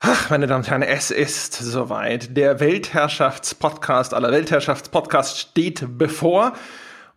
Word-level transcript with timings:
Ach, 0.00 0.28
meine 0.28 0.46
Damen 0.46 0.62
und 0.62 0.70
Herren, 0.70 0.82
es 0.82 1.10
ist 1.10 1.54
soweit. 1.54 2.36
Der 2.36 2.60
Weltherrschaftspodcast 2.60 4.12
aller 4.12 4.30
Weltherrschaftspodcasts 4.30 5.40
steht 5.40 5.86
bevor. 5.96 6.52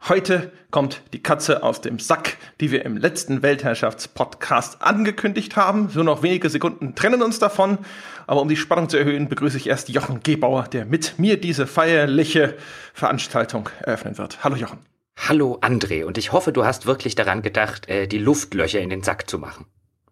Heute 0.07 0.53
kommt 0.71 1.01
die 1.11 1.21
Katze 1.21 1.61
aus 1.61 1.81
dem 1.81 1.99
Sack, 1.99 2.37
die 2.61 2.71
wir 2.71 2.85
im 2.85 2.95
letzten 2.95 3.41
Weltherrschaftspodcast 3.41 4.81
angekündigt 4.81 5.57
haben. 5.57 5.89
So 5.89 6.03
noch 6.03 6.23
wenige 6.23 6.49
Sekunden 6.49 6.95
trennen 6.95 7.21
uns 7.21 7.37
davon. 7.37 7.79
Aber 8.27 8.41
um 8.41 8.47
die 8.47 8.55
Spannung 8.55 8.87
zu 8.87 8.95
erhöhen, 8.95 9.27
begrüße 9.27 9.57
ich 9.57 9.67
erst 9.67 9.89
Jochen 9.89 10.21
Gebauer, 10.23 10.63
der 10.63 10.85
mit 10.85 11.19
mir 11.19 11.39
diese 11.39 11.67
feierliche 11.67 12.55
Veranstaltung 12.93 13.69
eröffnen 13.81 14.17
wird. 14.17 14.41
Hallo 14.43 14.55
Jochen. 14.55 14.79
Hallo 15.17 15.59
André. 15.61 16.05
Und 16.05 16.17
ich 16.17 16.31
hoffe, 16.31 16.53
du 16.53 16.63
hast 16.63 16.85
wirklich 16.85 17.15
daran 17.15 17.41
gedacht, 17.41 17.89
äh, 17.89 18.07
die 18.07 18.19
Luftlöcher 18.19 18.79
in 18.79 18.89
den 18.89 19.03
Sack 19.03 19.29
zu 19.29 19.37
machen. 19.37 19.65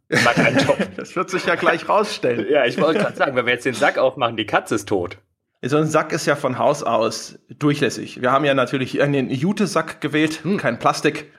Das 0.10 0.26
war 0.26 0.34
kein 0.34 0.58
Job. 0.66 0.78
Das 0.96 1.16
wird 1.16 1.30
sich 1.30 1.46
ja 1.46 1.56
gleich 1.56 1.88
rausstellen. 1.90 2.48
ja, 2.50 2.66
ich 2.66 2.80
wollte 2.80 3.00
gerade 3.00 3.16
sagen, 3.16 3.36
wenn 3.36 3.46
wir 3.46 3.54
jetzt 3.54 3.66
den 3.66 3.74
Sack 3.74 3.98
aufmachen, 3.98 4.38
die 4.38 4.46
Katze 4.46 4.76
ist 4.76 4.88
tot. 4.88 5.18
So 5.64 5.78
ein 5.78 5.88
Sack 5.88 6.14
ist 6.14 6.26
ja 6.26 6.36
von 6.36 6.60
Haus 6.60 6.84
aus 6.84 7.40
durchlässig. 7.50 8.22
Wir 8.22 8.32
haben 8.32 8.46
ja 8.46 8.54
natürlich 8.54 9.02
einen 9.02 9.30
Jute-Sack 9.30 10.02
gewählt, 10.02 10.44
hm. 10.44 10.58
kein 10.58 10.80
Plastik. 10.80 11.32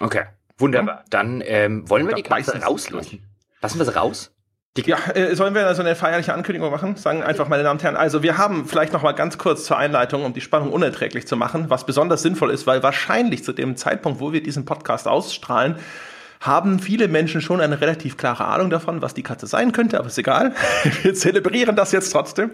Okay, 0.00 0.24
wunderbar. 0.58 1.04
Dann 1.10 1.42
ähm, 1.44 1.88
wollen 1.88 2.06
wir 2.08 2.14
die 2.14 2.22
Katze 2.22 2.60
rauslassen. 2.62 3.22
Lassen 3.60 3.78
wir 3.78 3.84
sie 3.84 3.94
raus? 3.94 4.32
Ja, 4.84 4.98
äh, 5.14 5.34
sollen 5.34 5.54
wir 5.54 5.74
so 5.74 5.82
eine 5.82 5.94
feierliche 5.94 6.34
Ankündigung 6.34 6.70
machen? 6.70 6.96
Sagen 6.96 7.22
einfach, 7.22 7.48
meine 7.48 7.62
Damen 7.62 7.78
und 7.78 7.82
Herren, 7.82 7.96
also 7.96 8.22
wir 8.22 8.36
haben 8.36 8.66
vielleicht 8.66 8.92
noch 8.92 9.02
mal 9.02 9.12
ganz 9.12 9.38
kurz 9.38 9.64
zur 9.64 9.78
Einleitung, 9.78 10.24
um 10.24 10.34
die 10.34 10.42
Spannung 10.42 10.70
unerträglich 10.70 11.26
zu 11.26 11.36
machen, 11.36 11.70
was 11.70 11.86
besonders 11.86 12.22
sinnvoll 12.22 12.50
ist, 12.50 12.66
weil 12.66 12.82
wahrscheinlich 12.82 13.42
zu 13.42 13.52
dem 13.52 13.76
Zeitpunkt, 13.76 14.20
wo 14.20 14.32
wir 14.32 14.42
diesen 14.42 14.66
Podcast 14.66 15.08
ausstrahlen, 15.08 15.76
haben 16.46 16.78
viele 16.78 17.08
Menschen 17.08 17.40
schon 17.40 17.60
eine 17.60 17.80
relativ 17.80 18.16
klare 18.16 18.44
Ahnung 18.44 18.70
davon, 18.70 19.02
was 19.02 19.14
die 19.14 19.22
Katze 19.22 19.46
sein 19.46 19.72
könnte, 19.72 19.98
aber 19.98 20.08
ist 20.08 20.18
egal. 20.18 20.54
Wir 21.02 21.14
zelebrieren 21.14 21.76
das 21.76 21.92
jetzt 21.92 22.10
trotzdem. 22.10 22.50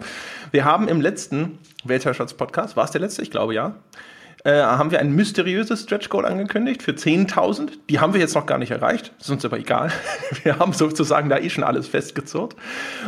Wir 0.51 0.65
haben 0.65 0.87
im 0.87 1.01
letzten 1.01 1.59
Weltherrschaftspodcast, 1.83 2.75
war 2.75 2.85
es 2.85 2.91
der 2.91 3.01
letzte? 3.01 3.21
Ich 3.21 3.31
glaube 3.31 3.53
ja. 3.53 3.75
Äh, 4.45 4.61
haben 4.61 4.91
wir 4.91 4.99
ein 4.99 5.13
mysteriöses 5.13 5.83
Stretch 5.83 6.09
Goal 6.09 6.25
angekündigt 6.25 6.83
für 6.83 6.91
10.000. 6.91 7.69
Die 7.89 8.01
haben 8.01 8.13
wir 8.13 8.19
jetzt 8.19 8.35
noch 8.35 8.45
gar 8.45 8.57
nicht 8.57 8.71
erreicht, 8.71 9.13
ist 9.17 9.29
uns 9.29 9.45
aber 9.45 9.57
egal. 9.57 9.89
Wir 10.43 10.59
haben 10.59 10.73
sozusagen 10.73 11.29
da 11.29 11.37
eh 11.37 11.49
schon 11.49 11.63
alles 11.63 11.87
festgezurrt 11.87 12.53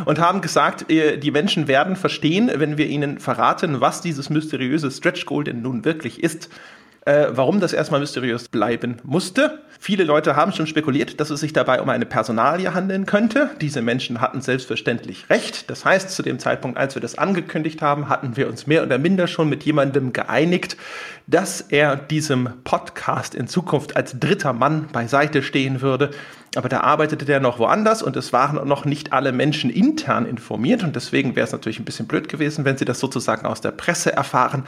und 0.06 0.18
haben 0.18 0.40
gesagt, 0.40 0.90
äh, 0.90 1.18
die 1.18 1.30
Menschen 1.30 1.68
werden 1.68 1.94
verstehen, 1.94 2.50
wenn 2.54 2.78
wir 2.78 2.86
ihnen 2.86 3.18
verraten, 3.18 3.82
was 3.82 4.00
dieses 4.00 4.30
mysteriöse 4.30 4.90
Stretch 4.90 5.26
Goal 5.26 5.44
denn 5.44 5.60
nun 5.60 5.84
wirklich 5.84 6.22
ist 6.22 6.48
äh, 7.06 7.28
warum 7.30 7.60
das 7.60 7.72
erstmal 7.72 8.00
mysteriös 8.00 8.48
bleiben 8.48 8.96
musste. 9.04 9.60
Viele 9.78 10.02
Leute 10.02 10.34
haben 10.34 10.52
schon 10.52 10.66
spekuliert, 10.66 11.20
dass 11.20 11.30
es 11.30 11.38
sich 11.38 11.52
dabei 11.52 11.80
um 11.80 11.88
eine 11.88 12.04
Personalie 12.04 12.74
handeln 12.74 13.06
könnte. 13.06 13.50
Diese 13.60 13.80
Menschen 13.80 14.20
hatten 14.20 14.40
selbstverständlich 14.40 15.30
recht. 15.30 15.70
Das 15.70 15.84
heißt, 15.84 16.10
zu 16.10 16.22
dem 16.22 16.40
Zeitpunkt, 16.40 16.76
als 16.76 16.96
wir 16.96 17.00
das 17.00 17.16
angekündigt 17.16 17.80
haben, 17.80 18.08
hatten 18.08 18.36
wir 18.36 18.48
uns 18.48 18.66
mehr 18.66 18.82
oder 18.82 18.98
minder 18.98 19.28
schon 19.28 19.48
mit 19.48 19.62
jemandem 19.62 20.12
geeinigt, 20.12 20.76
dass 21.28 21.60
er 21.60 21.94
diesem 21.94 22.48
Podcast 22.64 23.36
in 23.36 23.46
Zukunft 23.46 23.96
als 23.96 24.18
dritter 24.18 24.52
Mann 24.52 24.88
beiseite 24.92 25.44
stehen 25.44 25.82
würde. 25.82 26.10
Aber 26.56 26.68
da 26.68 26.80
arbeitete 26.80 27.24
der 27.24 27.38
noch 27.38 27.60
woanders 27.60 28.02
und 28.02 28.16
es 28.16 28.32
waren 28.32 28.66
noch 28.66 28.84
nicht 28.84 29.12
alle 29.12 29.30
Menschen 29.30 29.70
intern 29.70 30.26
informiert 30.26 30.82
und 30.82 30.96
deswegen 30.96 31.36
wäre 31.36 31.46
es 31.46 31.52
natürlich 31.52 31.78
ein 31.78 31.84
bisschen 31.84 32.08
blöd 32.08 32.28
gewesen, 32.28 32.64
wenn 32.64 32.78
sie 32.78 32.84
das 32.84 32.98
sozusagen 32.98 33.46
aus 33.46 33.60
der 33.60 33.70
Presse 33.70 34.12
erfahren. 34.12 34.64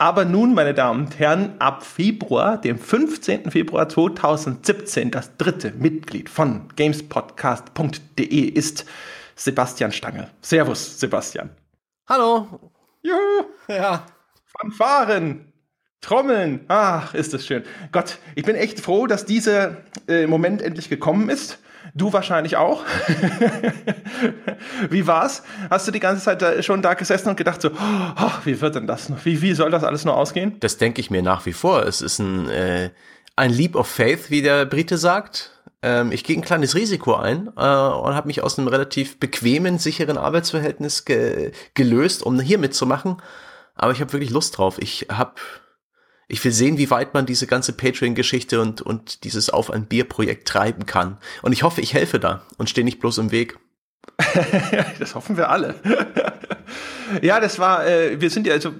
Aber 0.00 0.24
nun, 0.24 0.54
meine 0.54 0.74
Damen 0.74 1.06
und 1.06 1.18
Herren, 1.18 1.60
ab 1.60 1.84
Februar, 1.84 2.60
dem 2.60 2.78
15. 2.78 3.50
Februar 3.50 3.88
2017, 3.88 5.10
das 5.10 5.36
dritte 5.36 5.72
Mitglied 5.72 6.28
von 6.28 6.68
gamespodcast.de 6.76 8.24
ist 8.24 8.84
Sebastian 9.34 9.90
Stange. 9.90 10.30
Servus, 10.40 11.00
Sebastian. 11.00 11.50
Hallo. 12.08 12.70
Juhu. 13.02 13.46
Ja. 13.66 14.06
Fanfaren. 14.46 15.52
Trommeln. 16.00 16.64
Ach, 16.68 17.12
ist 17.14 17.34
das 17.34 17.44
schön. 17.44 17.64
Gott, 17.90 18.18
ich 18.36 18.44
bin 18.44 18.54
echt 18.54 18.78
froh, 18.78 19.08
dass 19.08 19.26
dieser 19.26 19.78
äh, 20.06 20.28
Moment 20.28 20.62
endlich 20.62 20.88
gekommen 20.88 21.28
ist. 21.28 21.58
Du 21.94 22.12
wahrscheinlich 22.12 22.56
auch. 22.56 22.84
wie 24.90 25.06
war's? 25.06 25.42
Hast 25.70 25.88
du 25.88 25.92
die 25.92 26.00
ganze 26.00 26.22
Zeit 26.22 26.64
schon 26.64 26.82
da 26.82 26.94
gesessen 26.94 27.28
und 27.30 27.36
gedacht 27.36 27.62
so, 27.62 27.70
oh, 27.70 28.30
wie 28.44 28.60
wird 28.60 28.74
denn 28.74 28.86
das? 28.86 29.12
Wie, 29.24 29.42
wie 29.42 29.54
soll 29.54 29.70
das 29.70 29.84
alles 29.84 30.04
nur 30.04 30.16
ausgehen? 30.16 30.56
Das 30.60 30.78
denke 30.78 31.00
ich 31.00 31.10
mir 31.10 31.22
nach 31.22 31.46
wie 31.46 31.52
vor. 31.52 31.84
Es 31.84 32.00
ist 32.00 32.18
ein, 32.18 32.48
äh, 32.48 32.90
ein 33.36 33.50
Leap 33.50 33.76
of 33.76 33.88
Faith, 33.88 34.30
wie 34.30 34.42
der 34.42 34.66
Brite 34.66 34.98
sagt. 34.98 35.52
Ähm, 35.82 36.12
ich 36.12 36.24
gehe 36.24 36.36
ein 36.36 36.42
kleines 36.42 36.74
Risiko 36.74 37.14
ein 37.14 37.48
äh, 37.56 37.60
und 37.60 38.14
habe 38.14 38.26
mich 38.26 38.42
aus 38.42 38.58
einem 38.58 38.68
relativ 38.68 39.20
bequemen, 39.20 39.78
sicheren 39.78 40.18
Arbeitsverhältnis 40.18 41.04
ge 41.04 41.52
gelöst, 41.74 42.22
um 42.22 42.38
hier 42.40 42.58
mitzumachen. 42.58 43.16
Aber 43.74 43.92
ich 43.92 44.00
habe 44.00 44.12
wirklich 44.12 44.30
Lust 44.30 44.58
drauf. 44.58 44.78
Ich 44.80 45.06
habe 45.10 45.32
ich 46.28 46.44
will 46.44 46.52
sehen, 46.52 46.76
wie 46.76 46.90
weit 46.90 47.14
man 47.14 47.24
diese 47.24 47.46
ganze 47.46 47.72
Patreon-Geschichte 47.72 48.60
und, 48.60 48.82
und 48.82 49.24
dieses 49.24 49.48
Auf 49.48 49.70
ein 49.70 49.86
Bier-Projekt 49.86 50.46
treiben 50.46 50.84
kann. 50.84 51.16
Und 51.40 51.52
ich 51.52 51.62
hoffe, 51.62 51.80
ich 51.80 51.94
helfe 51.94 52.20
da 52.20 52.42
und 52.58 52.68
stehe 52.68 52.84
nicht 52.84 53.00
bloß 53.00 53.18
im 53.18 53.30
Weg. 53.30 53.58
das 54.98 55.14
hoffen 55.14 55.36
wir 55.36 55.48
alle. 55.48 55.74
ja, 57.22 57.40
das 57.40 57.58
war, 57.58 57.86
äh, 57.86 58.20
wir 58.20 58.30
sind 58.30 58.46
ja 58.46 58.52
also 58.52 58.74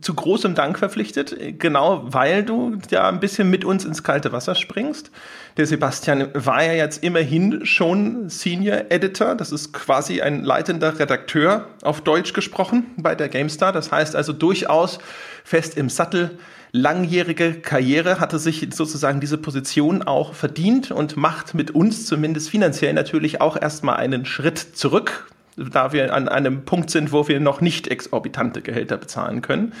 zu 0.00 0.14
großem 0.14 0.54
Dank 0.54 0.78
verpflichtet, 0.78 1.36
genau 1.58 2.02
weil 2.06 2.42
du 2.42 2.78
ja 2.90 3.08
ein 3.08 3.20
bisschen 3.20 3.50
mit 3.50 3.64
uns 3.64 3.84
ins 3.84 4.02
kalte 4.02 4.32
Wasser 4.32 4.54
springst. 4.54 5.10
Der 5.56 5.66
Sebastian 5.66 6.30
war 6.34 6.64
ja 6.64 6.72
jetzt 6.72 7.04
immerhin 7.04 7.66
schon 7.66 8.28
Senior 8.28 8.86
Editor, 8.88 9.34
das 9.34 9.52
ist 9.52 9.72
quasi 9.72 10.22
ein 10.22 10.42
leitender 10.42 10.98
Redakteur 10.98 11.66
auf 11.82 12.00
Deutsch 12.00 12.32
gesprochen 12.32 12.86
bei 12.96 13.14
der 13.14 13.28
GameStar. 13.28 13.72
Das 13.72 13.92
heißt 13.92 14.16
also 14.16 14.32
durchaus 14.32 14.98
fest 15.44 15.76
im 15.76 15.88
Sattel 15.88 16.38
langjährige 16.72 17.54
Karriere, 17.54 18.20
hatte 18.20 18.38
sich 18.38 18.68
sozusagen 18.72 19.20
diese 19.20 19.38
Position 19.38 20.02
auch 20.02 20.34
verdient 20.34 20.90
und 20.90 21.16
macht 21.16 21.54
mit 21.54 21.72
uns 21.72 22.06
zumindest 22.06 22.50
finanziell 22.50 22.92
natürlich 22.92 23.40
auch 23.40 23.60
erstmal 23.60 23.96
einen 23.96 24.24
Schritt 24.24 24.58
zurück, 24.58 25.30
da 25.56 25.92
wir 25.92 26.14
an 26.14 26.28
einem 26.28 26.64
Punkt 26.64 26.90
sind, 26.90 27.12
wo 27.12 27.28
wir 27.28 27.40
noch 27.40 27.60
nicht 27.60 27.88
exorbitante 27.88 28.62
Gehälter 28.62 28.96
bezahlen 28.96 29.42
können. 29.42 29.72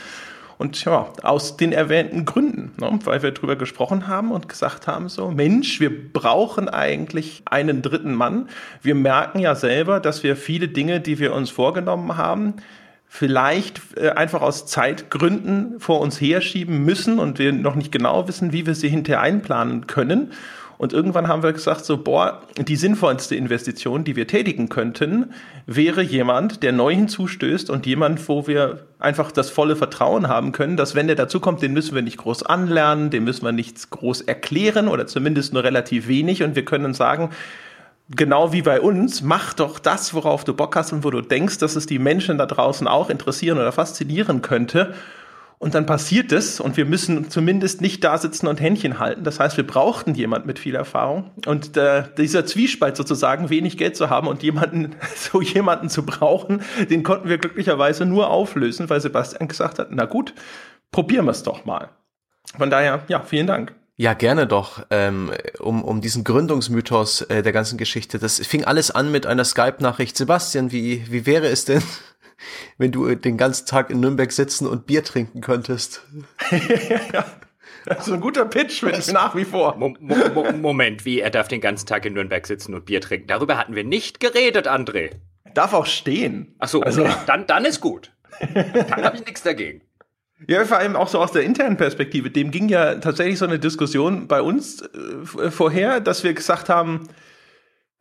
Und 0.60 0.84
ja, 0.84 1.10
aus 1.22 1.56
den 1.56 1.72
erwähnten 1.72 2.26
Gründen, 2.26 2.72
ne, 2.78 2.98
weil 3.04 3.22
wir 3.22 3.30
drüber 3.30 3.56
gesprochen 3.56 4.08
haben 4.08 4.30
und 4.30 4.46
gesagt 4.46 4.86
haben, 4.86 5.08
so, 5.08 5.30
Mensch, 5.30 5.80
wir 5.80 6.12
brauchen 6.12 6.68
eigentlich 6.68 7.40
einen 7.46 7.80
dritten 7.80 8.12
Mann. 8.12 8.46
Wir 8.82 8.94
merken 8.94 9.38
ja 9.38 9.54
selber, 9.54 10.00
dass 10.00 10.22
wir 10.22 10.36
viele 10.36 10.68
Dinge, 10.68 11.00
die 11.00 11.18
wir 11.18 11.32
uns 11.32 11.48
vorgenommen 11.48 12.18
haben, 12.18 12.56
vielleicht 13.12 13.80
äh, 13.96 14.10
einfach 14.10 14.40
aus 14.40 14.66
Zeitgründen 14.66 15.80
vor 15.80 16.00
uns 16.00 16.20
herschieben 16.20 16.84
müssen 16.84 17.18
und 17.18 17.40
wir 17.40 17.52
noch 17.52 17.74
nicht 17.74 17.90
genau 17.90 18.28
wissen, 18.28 18.52
wie 18.52 18.66
wir 18.66 18.76
sie 18.76 18.88
hinterher 18.88 19.20
einplanen 19.20 19.88
können. 19.88 20.30
Und 20.78 20.92
irgendwann 20.92 21.26
haben 21.26 21.42
wir 21.42 21.52
gesagt, 21.52 21.84
so, 21.84 21.98
boah, 21.98 22.40
die 22.56 22.76
sinnvollste 22.76 23.34
Investition, 23.34 24.04
die 24.04 24.14
wir 24.14 24.28
tätigen 24.28 24.68
könnten, 24.68 25.34
wäre 25.66 26.02
jemand, 26.02 26.62
der 26.62 26.70
neu 26.70 26.94
hinzustößt 26.94 27.68
und 27.68 27.84
jemand, 27.84 28.26
wo 28.28 28.46
wir 28.46 28.86
einfach 29.00 29.32
das 29.32 29.50
volle 29.50 29.74
Vertrauen 29.74 30.28
haben 30.28 30.52
können, 30.52 30.76
dass 30.76 30.94
wenn 30.94 31.08
der 31.08 31.16
dazukommt, 31.16 31.62
den 31.62 31.72
müssen 31.72 31.96
wir 31.96 32.02
nicht 32.02 32.16
groß 32.16 32.44
anlernen, 32.44 33.10
den 33.10 33.24
müssen 33.24 33.44
wir 33.44 33.52
nichts 33.52 33.90
groß 33.90 34.22
erklären 34.22 34.86
oder 34.86 35.08
zumindest 35.08 35.52
nur 35.52 35.64
relativ 35.64 36.06
wenig 36.06 36.44
und 36.44 36.54
wir 36.54 36.64
können 36.64 36.94
sagen, 36.94 37.30
genau 38.10 38.52
wie 38.52 38.62
bei 38.62 38.80
uns, 38.80 39.22
mach 39.22 39.54
doch 39.54 39.78
das, 39.78 40.14
worauf 40.14 40.44
du 40.44 40.54
Bock 40.54 40.76
hast 40.76 40.92
und 40.92 41.04
wo 41.04 41.10
du 41.10 41.20
denkst, 41.20 41.58
dass 41.58 41.76
es 41.76 41.86
die 41.86 41.98
Menschen 41.98 42.38
da 42.38 42.46
draußen 42.46 42.86
auch 42.86 43.10
interessieren 43.10 43.58
oder 43.58 43.72
faszinieren 43.72 44.42
könnte. 44.42 44.94
Und 45.58 45.74
dann 45.74 45.84
passiert 45.84 46.32
es 46.32 46.58
und 46.58 46.78
wir 46.78 46.86
müssen 46.86 47.28
zumindest 47.28 47.82
nicht 47.82 48.02
da 48.02 48.16
sitzen 48.16 48.46
und 48.46 48.62
Händchen 48.62 48.98
halten. 48.98 49.24
Das 49.24 49.38
heißt, 49.38 49.58
wir 49.58 49.66
brauchten 49.66 50.14
jemand 50.14 50.46
mit 50.46 50.58
viel 50.58 50.74
Erfahrung. 50.74 51.32
Und 51.44 51.76
äh, 51.76 52.04
dieser 52.16 52.46
Zwiespalt 52.46 52.96
sozusagen, 52.96 53.50
wenig 53.50 53.76
Geld 53.76 53.94
zu 53.94 54.08
haben 54.08 54.26
und 54.26 54.42
jemanden, 54.42 54.96
so 55.14 55.42
jemanden 55.42 55.90
zu 55.90 56.06
brauchen, 56.06 56.62
den 56.88 57.02
konnten 57.02 57.28
wir 57.28 57.36
glücklicherweise 57.36 58.06
nur 58.06 58.30
auflösen, 58.30 58.88
weil 58.88 59.02
Sebastian 59.02 59.48
gesagt 59.48 59.78
hat, 59.78 59.88
na 59.90 60.06
gut, 60.06 60.32
probieren 60.92 61.26
wir 61.26 61.32
es 61.32 61.42
doch 61.42 61.66
mal. 61.66 61.90
Von 62.56 62.70
daher, 62.70 63.02
ja, 63.08 63.20
vielen 63.20 63.46
Dank. 63.46 63.74
Ja, 64.00 64.14
gerne 64.14 64.46
doch, 64.46 64.86
ähm, 64.88 65.30
um, 65.58 65.84
um 65.84 66.00
diesen 66.00 66.24
Gründungsmythos 66.24 67.20
äh, 67.20 67.42
der 67.42 67.52
ganzen 67.52 67.76
Geschichte. 67.76 68.18
Das 68.18 68.38
fing 68.38 68.64
alles 68.64 68.90
an 68.90 69.12
mit 69.12 69.26
einer 69.26 69.44
Skype-Nachricht. 69.44 70.16
Sebastian, 70.16 70.72
wie, 70.72 71.04
wie 71.12 71.26
wäre 71.26 71.48
es 71.48 71.66
denn, 71.66 71.82
wenn 72.78 72.92
du 72.92 73.14
den 73.14 73.36
ganzen 73.36 73.66
Tag 73.66 73.90
in 73.90 74.00
Nürnberg 74.00 74.32
sitzen 74.32 74.66
und 74.66 74.86
Bier 74.86 75.04
trinken 75.04 75.42
könntest? 75.42 76.00
ja. 77.12 77.26
Das 77.84 78.06
ist 78.06 78.12
ein 78.14 78.22
guter 78.22 78.46
Pitch 78.46 78.82
mit 78.82 79.06
nach 79.12 79.36
wie 79.36 79.44
vor. 79.44 79.76
Mo 79.76 79.94
Mo 80.00 80.50
Moment, 80.52 81.04
wie 81.04 81.20
er 81.20 81.28
darf 81.28 81.48
den 81.48 81.60
ganzen 81.60 81.86
Tag 81.86 82.06
in 82.06 82.14
Nürnberg 82.14 82.46
sitzen 82.46 82.74
und 82.74 82.86
Bier 82.86 83.02
trinken. 83.02 83.26
Darüber 83.26 83.58
hatten 83.58 83.74
wir 83.74 83.84
nicht 83.84 84.18
geredet, 84.18 84.66
André. 84.66 85.10
Darf 85.52 85.74
auch 85.74 85.84
stehen. 85.84 86.54
Ach 86.58 86.68
so, 86.68 86.80
also. 86.80 87.06
dann, 87.26 87.46
dann 87.46 87.66
ist 87.66 87.82
gut. 87.82 88.12
Dann 88.54 89.04
habe 89.04 89.18
ich 89.18 89.26
nichts 89.26 89.42
dagegen. 89.42 89.82
Ja, 90.48 90.64
vor 90.64 90.78
allem 90.78 90.96
auch 90.96 91.08
so 91.08 91.18
aus 91.18 91.32
der 91.32 91.42
internen 91.42 91.76
Perspektive. 91.76 92.30
Dem 92.30 92.50
ging 92.50 92.68
ja 92.68 92.96
tatsächlich 92.96 93.38
so 93.38 93.44
eine 93.44 93.58
Diskussion 93.58 94.26
bei 94.26 94.42
uns 94.42 94.82
äh, 94.82 95.50
vorher, 95.50 96.00
dass 96.00 96.24
wir 96.24 96.34
gesagt 96.34 96.68
haben, 96.68 97.08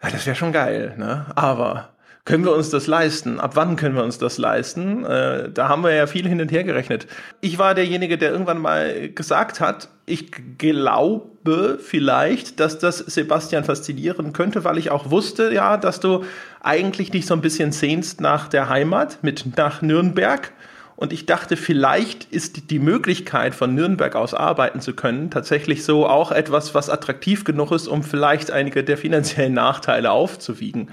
ja, 0.01 0.09
das 0.09 0.25
wäre 0.25 0.35
schon 0.35 0.53
geil, 0.53 0.95
ne? 0.97 1.25
Aber 1.35 1.89
können 2.25 2.45
wir 2.45 2.53
uns 2.53 2.69
das 2.69 2.85
leisten? 2.87 3.39
Ab 3.39 3.55
wann 3.55 3.75
können 3.75 3.95
wir 3.95 4.03
uns 4.03 4.19
das 4.19 4.37
leisten? 4.37 5.03
Äh, 5.03 5.51
da 5.51 5.67
haben 5.67 5.83
wir 5.83 5.93
ja 5.93 6.05
viel 6.05 6.27
hin 6.27 6.39
und 6.39 6.51
her 6.51 6.63
gerechnet. 6.63 7.07
Ich 7.41 7.57
war 7.57 7.73
derjenige, 7.73 8.17
der 8.17 8.31
irgendwann 8.31 8.59
mal 8.59 9.09
gesagt 9.09 9.59
hat, 9.59 9.89
ich 10.05 10.31
glaube 10.57 11.79
vielleicht, 11.81 12.59
dass 12.59 12.77
das 12.77 12.99
Sebastian 12.99 13.63
faszinieren 13.63 14.31
könnte, 14.33 14.63
weil 14.63 14.77
ich 14.77 14.91
auch 14.91 15.09
wusste, 15.09 15.51
ja, 15.51 15.77
dass 15.77 15.99
du 15.99 16.23
eigentlich 16.61 17.09
dich 17.09 17.25
so 17.25 17.33
ein 17.33 17.41
bisschen 17.41 17.71
sehnst 17.71 18.21
nach 18.21 18.47
der 18.47 18.69
Heimat, 18.69 19.19
mit 19.23 19.57
nach 19.57 19.81
Nürnberg. 19.81 20.51
Und 20.99 21.13
ich 21.13 21.25
dachte, 21.25 21.55
vielleicht 21.55 22.25
ist 22.25 22.71
die 22.71 22.77
Möglichkeit, 22.77 23.55
von 23.55 23.73
Nürnberg 23.73 24.17
aus 24.17 24.33
arbeiten 24.33 24.81
zu 24.81 24.93
können, 24.93 25.31
tatsächlich 25.31 25.85
so 25.85 26.05
auch 26.05 26.29
etwas, 26.33 26.75
was 26.75 26.89
attraktiv 26.89 27.45
genug 27.45 27.71
ist, 27.71 27.87
um 27.87 28.03
vielleicht 28.03 28.51
einige 28.51 28.83
der 28.83 28.97
finanziellen 28.97 29.53
Nachteile 29.53 30.11
aufzuwiegen. 30.11 30.89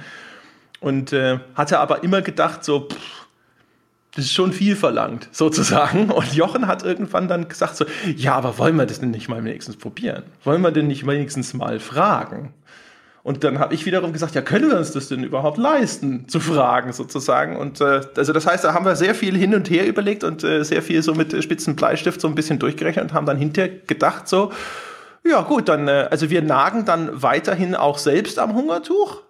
Und 0.78 1.12
äh, 1.12 1.40
hatte 1.56 1.80
aber 1.80 2.04
immer 2.04 2.22
gedacht, 2.22 2.62
so, 2.62 2.88
pff, 2.88 3.26
das 4.14 4.26
ist 4.26 4.32
schon 4.32 4.52
viel 4.52 4.76
verlangt, 4.76 5.28
sozusagen. 5.32 6.12
Und 6.12 6.34
Jochen 6.34 6.68
hat 6.68 6.84
irgendwann 6.84 7.26
dann 7.26 7.48
gesagt, 7.48 7.76
so, 7.76 7.84
ja, 8.14 8.36
aber 8.36 8.58
wollen 8.58 8.76
wir 8.76 8.86
das 8.86 9.00
denn 9.00 9.10
nicht 9.10 9.28
mal 9.28 9.42
wenigstens 9.42 9.76
probieren? 9.76 10.22
Wollen 10.44 10.62
wir 10.62 10.70
denn 10.70 10.86
nicht 10.86 11.04
wenigstens 11.04 11.52
mal 11.52 11.80
fragen? 11.80 12.54
Und 13.26 13.42
dann 13.42 13.58
habe 13.58 13.74
ich 13.74 13.84
wiederum 13.86 14.12
gesagt, 14.12 14.36
ja, 14.36 14.40
können 14.40 14.70
wir 14.70 14.78
uns 14.78 14.92
das 14.92 15.08
denn 15.08 15.24
überhaupt 15.24 15.58
leisten, 15.58 16.28
zu 16.28 16.38
fragen 16.38 16.92
sozusagen? 16.92 17.56
Und 17.56 17.80
äh, 17.80 18.02
also 18.16 18.32
das 18.32 18.46
heißt, 18.46 18.62
da 18.62 18.72
haben 18.72 18.84
wir 18.84 18.94
sehr 18.94 19.16
viel 19.16 19.36
hin 19.36 19.52
und 19.52 19.68
her 19.68 19.84
überlegt 19.88 20.22
und 20.22 20.44
äh, 20.44 20.62
sehr 20.62 20.80
viel 20.80 21.02
so 21.02 21.12
mit 21.12 21.42
spitzen 21.42 21.74
Bleistift 21.74 22.20
so 22.20 22.28
ein 22.28 22.36
bisschen 22.36 22.60
durchgerechnet 22.60 23.06
und 23.06 23.14
haben 23.14 23.26
dann 23.26 23.36
hinterher 23.36 23.80
gedacht, 23.84 24.28
so, 24.28 24.52
ja 25.28 25.42
gut, 25.42 25.68
dann, 25.68 25.88
äh, 25.88 26.06
also 26.08 26.30
wir 26.30 26.40
nagen 26.40 26.84
dann 26.84 27.20
weiterhin 27.20 27.74
auch 27.74 27.98
selbst 27.98 28.38
am 28.38 28.54
Hungertuch, 28.54 29.22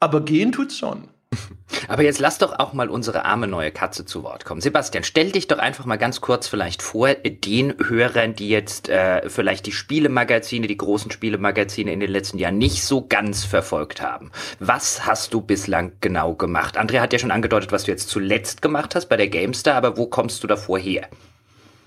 aber 0.00 0.22
gehen 0.22 0.50
tut's 0.50 0.76
schon. 0.76 1.04
Aber 1.88 2.02
jetzt 2.02 2.20
lass 2.20 2.38
doch 2.38 2.58
auch 2.58 2.72
mal 2.72 2.88
unsere 2.88 3.24
arme 3.24 3.46
neue 3.46 3.70
Katze 3.70 4.04
zu 4.04 4.22
Wort 4.22 4.44
kommen. 4.44 4.60
Sebastian, 4.60 5.04
stell 5.04 5.32
dich 5.32 5.48
doch 5.48 5.58
einfach 5.58 5.84
mal 5.84 5.96
ganz 5.96 6.20
kurz 6.20 6.48
vielleicht 6.48 6.82
vor 6.82 7.14
den 7.14 7.74
Hörern, 7.86 8.34
die 8.34 8.48
jetzt 8.48 8.88
äh, 8.88 9.28
vielleicht 9.28 9.66
die 9.66 9.72
Spielemagazine, 9.72 10.66
die 10.66 10.76
großen 10.76 11.10
Spielemagazine 11.10 11.92
in 11.92 12.00
den 12.00 12.10
letzten 12.10 12.38
Jahren 12.38 12.58
nicht 12.58 12.84
so 12.84 13.06
ganz 13.06 13.44
verfolgt 13.44 14.02
haben. 14.02 14.30
Was 14.58 15.06
hast 15.06 15.34
du 15.34 15.40
bislang 15.40 15.92
genau 16.00 16.34
gemacht? 16.34 16.76
Andrea 16.76 17.02
hat 17.02 17.12
ja 17.12 17.18
schon 17.18 17.30
angedeutet, 17.30 17.72
was 17.72 17.84
du 17.84 17.90
jetzt 17.90 18.08
zuletzt 18.08 18.62
gemacht 18.62 18.94
hast 18.94 19.06
bei 19.06 19.16
der 19.16 19.28
GameStar, 19.28 19.74
aber 19.74 19.96
wo 19.96 20.06
kommst 20.06 20.42
du 20.42 20.46
davor 20.46 20.78
her? 20.78 21.08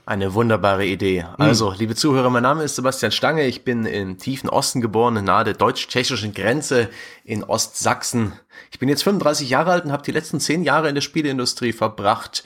Eine 0.07 0.33
wunderbare 0.33 0.85
Idee. 0.85 1.25
Also, 1.37 1.73
liebe 1.77 1.93
Zuhörer, 1.93 2.29
mein 2.29 2.43
Name 2.43 2.63
ist 2.63 2.77
Sebastian 2.77 3.11
Stange. 3.11 3.45
Ich 3.45 3.65
bin 3.65 3.85
im 3.85 4.17
tiefen 4.17 4.49
Osten 4.49 4.79
geboren, 4.79 5.21
nahe 5.21 5.43
der 5.43 5.53
deutsch-tschechischen 5.53 6.33
Grenze 6.33 6.87
in 7.25 7.43
Ostsachsen. 7.43 8.31
Ich 8.71 8.79
bin 8.79 8.87
jetzt 8.87 9.03
35 9.03 9.49
Jahre 9.49 9.71
alt 9.71 9.83
und 9.83 9.91
habe 9.91 10.03
die 10.03 10.13
letzten 10.13 10.39
zehn 10.39 10.63
Jahre 10.63 10.87
in 10.87 10.95
der 10.95 11.01
Spieleindustrie 11.01 11.73
verbracht. 11.73 12.45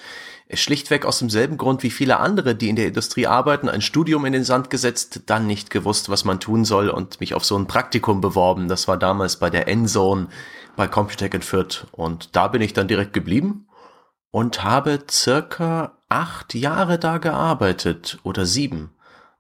Schlichtweg 0.52 1.06
aus 1.06 1.20
demselben 1.20 1.58
Grund 1.58 1.84
wie 1.84 1.92
viele 1.92 2.20
andere, 2.20 2.56
die 2.56 2.68
in 2.68 2.78
der 2.78 2.88
Industrie 2.88 3.28
arbeiten, 3.28 3.70
ein 3.70 3.82
Studium 3.82 4.26
in 4.26 4.34
den 4.34 4.44
Sand 4.44 4.72
gesetzt, 4.72 5.22
dann 5.28 5.46
nicht 5.46 5.70
gewusst, 5.70 6.10
was 6.10 6.26
man 6.26 6.40
tun 6.40 6.66
soll 6.66 6.90
und 6.90 7.20
mich 7.20 7.36
auf 7.36 7.46
so 7.46 7.56
ein 7.56 7.68
Praktikum 7.68 8.22
beworben. 8.22 8.70
Das 8.70 8.88
war 8.88 8.98
damals 8.98 9.36
bei 9.38 9.52
der 9.52 9.68
Endzone 9.68 10.30
bei 10.76 10.88
Computec 10.88 11.36
in 11.36 11.44
Fürth. 11.44 11.86
Und 11.92 12.36
da 12.36 12.48
bin 12.48 12.64
ich 12.64 12.74
dann 12.74 12.88
direkt 12.88 13.14
geblieben 13.14 13.68
und 14.32 14.64
habe 14.64 15.04
circa 15.12 16.01
acht 16.12 16.54
Jahre 16.54 17.00
da 17.00 17.18
gearbeitet 17.18 18.20
oder 18.24 18.46
sieben. 18.46 18.92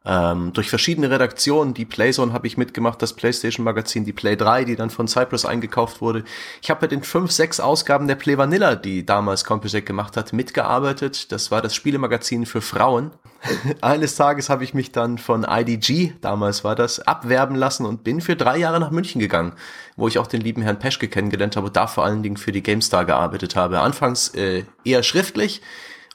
Ähm, 0.03 0.51
durch 0.53 0.69
verschiedene 0.69 1.11
Redaktionen, 1.11 1.75
die 1.75 1.85
Playzone 1.85 2.33
habe 2.33 2.47
ich 2.47 2.57
mitgemacht, 2.57 2.99
das 3.03 3.13
PlayStation 3.13 3.63
Magazin, 3.63 4.03
die 4.03 4.13
Play 4.13 4.35
3, 4.35 4.63
die 4.63 4.75
dann 4.75 4.89
von 4.89 5.07
Cypress 5.07 5.45
eingekauft 5.45 6.01
wurde. 6.01 6.23
Ich 6.63 6.71
habe 6.71 6.81
bei 6.81 6.87
den 6.87 7.03
fünf, 7.03 7.29
sechs 7.29 7.59
Ausgaben 7.59 8.07
der 8.07 8.15
Play 8.15 8.35
Vanilla, 8.35 8.75
die 8.75 9.05
damals 9.05 9.45
Compusec 9.45 9.85
gemacht 9.85 10.17
hat, 10.17 10.33
mitgearbeitet. 10.33 11.31
Das 11.31 11.51
war 11.51 11.61
das 11.61 11.75
Spielemagazin 11.75 12.47
für 12.47 12.61
Frauen. 12.61 13.11
Eines 13.81 14.15
Tages 14.15 14.49
habe 14.49 14.63
ich 14.63 14.73
mich 14.73 14.91
dann 14.91 15.19
von 15.19 15.45
IDG, 15.47 16.13
damals 16.21 16.63
war 16.63 16.75
das, 16.75 16.99
abwerben 16.99 17.55
lassen 17.55 17.85
und 17.85 18.03
bin 18.03 18.21
für 18.21 18.35
drei 18.35 18.57
Jahre 18.57 18.79
nach 18.79 18.91
München 18.91 19.19
gegangen, 19.21 19.53
wo 19.97 20.07
ich 20.07 20.17
auch 20.17 20.27
den 20.27 20.41
lieben 20.41 20.63
Herrn 20.63 20.79
Peschke 20.79 21.09
kennengelernt 21.09 21.55
habe 21.55 21.67
und 21.67 21.75
da 21.75 21.85
vor 21.85 22.05
allen 22.05 22.23
Dingen 22.23 22.37
für 22.37 22.51
die 22.51 22.63
GameStar 22.63 23.05
gearbeitet 23.05 23.55
habe. 23.55 23.81
Anfangs 23.81 24.29
äh, 24.29 24.63
eher 24.83 25.03
schriftlich, 25.03 25.61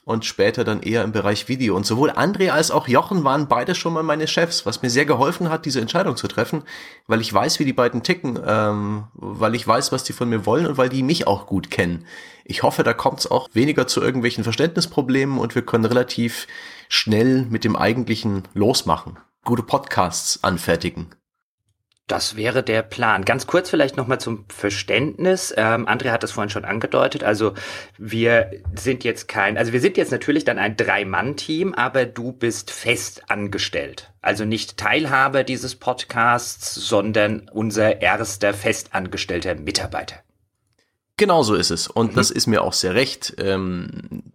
und 0.06 0.24
später 0.24 0.62
dann 0.62 0.82
eher 0.82 1.02
im 1.02 1.10
Bereich 1.10 1.48
Video. 1.48 1.74
Und 1.74 1.84
sowohl 1.84 2.12
André 2.12 2.50
als 2.50 2.70
auch 2.70 2.86
Jochen 2.86 3.24
waren 3.24 3.48
beide 3.48 3.74
schon 3.74 3.92
mal 3.92 4.04
meine 4.04 4.28
Chefs, 4.28 4.64
was 4.64 4.80
mir 4.80 4.88
sehr 4.88 5.04
geholfen 5.04 5.50
hat, 5.50 5.66
diese 5.66 5.80
Entscheidung 5.80 6.16
zu 6.16 6.28
treffen, 6.28 6.62
weil 7.08 7.20
ich 7.20 7.34
weiß, 7.34 7.58
wie 7.58 7.64
die 7.64 7.72
beiden 7.72 8.04
ticken, 8.04 8.38
ähm, 8.46 9.08
weil 9.14 9.56
ich 9.56 9.66
weiß, 9.66 9.90
was 9.90 10.04
die 10.04 10.12
von 10.12 10.28
mir 10.28 10.46
wollen 10.46 10.68
und 10.68 10.78
weil 10.78 10.88
die 10.88 11.02
mich 11.02 11.26
auch 11.26 11.46
gut 11.46 11.72
kennen. 11.72 12.06
Ich 12.44 12.62
hoffe, 12.62 12.84
da 12.84 12.92
kommt 12.92 13.18
es 13.18 13.28
auch 13.28 13.48
weniger 13.52 13.88
zu 13.88 14.00
irgendwelchen 14.00 14.44
Verständnisproblemen 14.44 15.38
und 15.38 15.56
wir 15.56 15.62
können 15.62 15.84
relativ 15.84 16.46
schnell 16.88 17.44
mit 17.50 17.64
dem 17.64 17.74
eigentlichen 17.74 18.44
losmachen. 18.54 19.18
Gute 19.44 19.64
Podcasts 19.64 20.44
anfertigen. 20.44 21.08
Das 22.06 22.36
wäre 22.36 22.62
der 22.62 22.82
Plan. 22.82 23.24
Ganz 23.24 23.48
kurz 23.48 23.68
vielleicht 23.68 23.96
nochmal 23.96 24.20
zum 24.20 24.44
Verständnis. 24.48 25.52
Ähm, 25.56 25.88
André 25.88 26.12
hat 26.12 26.22
das 26.22 26.30
vorhin 26.30 26.50
schon 26.50 26.64
angedeutet. 26.64 27.24
Also 27.24 27.54
wir 27.98 28.50
sind 28.78 29.02
jetzt 29.02 29.26
kein, 29.26 29.58
also 29.58 29.72
wir 29.72 29.80
sind 29.80 29.96
jetzt 29.96 30.12
natürlich 30.12 30.44
dann 30.44 30.58
ein 30.58 30.76
Drei-Mann-Team, 30.76 31.74
aber 31.74 32.06
du 32.06 32.30
bist 32.30 32.70
fest 32.70 33.28
angestellt. 33.28 34.12
Also 34.22 34.44
nicht 34.44 34.76
Teilhaber 34.76 35.42
dieses 35.42 35.74
Podcasts, 35.74 36.76
sondern 36.76 37.48
unser 37.52 38.00
erster 38.00 38.54
festangestellter 38.54 39.56
Mitarbeiter. 39.56 40.16
Genau 41.16 41.42
so 41.42 41.56
ist 41.56 41.70
es. 41.70 41.88
Und 41.88 42.12
mhm. 42.12 42.16
das 42.16 42.30
ist 42.30 42.46
mir 42.46 42.62
auch 42.62 42.72
sehr 42.72 42.94
recht. 42.94 43.34
Ähm, 43.38 44.32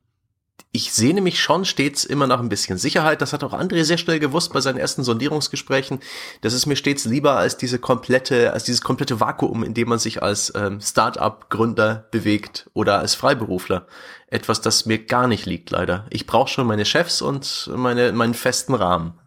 ich 0.74 0.94
sehne 0.94 1.20
mich 1.20 1.42
schon 1.42 1.66
stets 1.66 2.06
immer 2.06 2.28
nach 2.28 2.40
ein 2.40 2.48
bisschen 2.48 2.78
Sicherheit. 2.78 3.22
Das 3.22 3.34
hat 3.34 3.44
auch 3.44 3.54
André 3.54 3.84
sehr 3.84 3.98
schnell 3.98 4.20
gewusst 4.20 4.54
bei 4.54 4.62
seinen 4.62 4.78
ersten 4.78 5.04
Sondierungsgesprächen. 5.04 6.00
Das 6.40 6.54
ist 6.54 6.66
mir 6.66 6.78
stets 6.78 7.04
lieber 7.04 7.36
als 7.36 7.58
diese 7.58 7.78
komplette, 7.78 8.54
als 8.54 8.64
dieses 8.64 8.82
komplette 8.82 9.20
Vakuum, 9.20 9.64
in 9.64 9.74
dem 9.74 9.90
man 9.90 10.00
sich 10.00 10.24
als 10.24 10.54
ähm, 10.56 10.80
Start-up-Gründer 10.80 12.08
bewegt 12.12 12.70
oder 12.74 13.00
als 13.00 13.16
Freiberufler. 13.16 13.86
Etwas, 14.28 14.62
das 14.62 14.86
mir 14.86 15.00
gar 15.00 15.28
nicht 15.28 15.46
liegt, 15.46 15.72
leider. 15.72 16.06
Ich 16.10 16.26
brauche 16.26 16.50
schon 16.50 16.68
meine 16.68 16.86
Chefs 16.86 17.22
und 17.22 17.70
meine, 17.76 18.14
meinen 18.14 18.34
festen 18.34 18.74
Rahmen. 18.74 19.21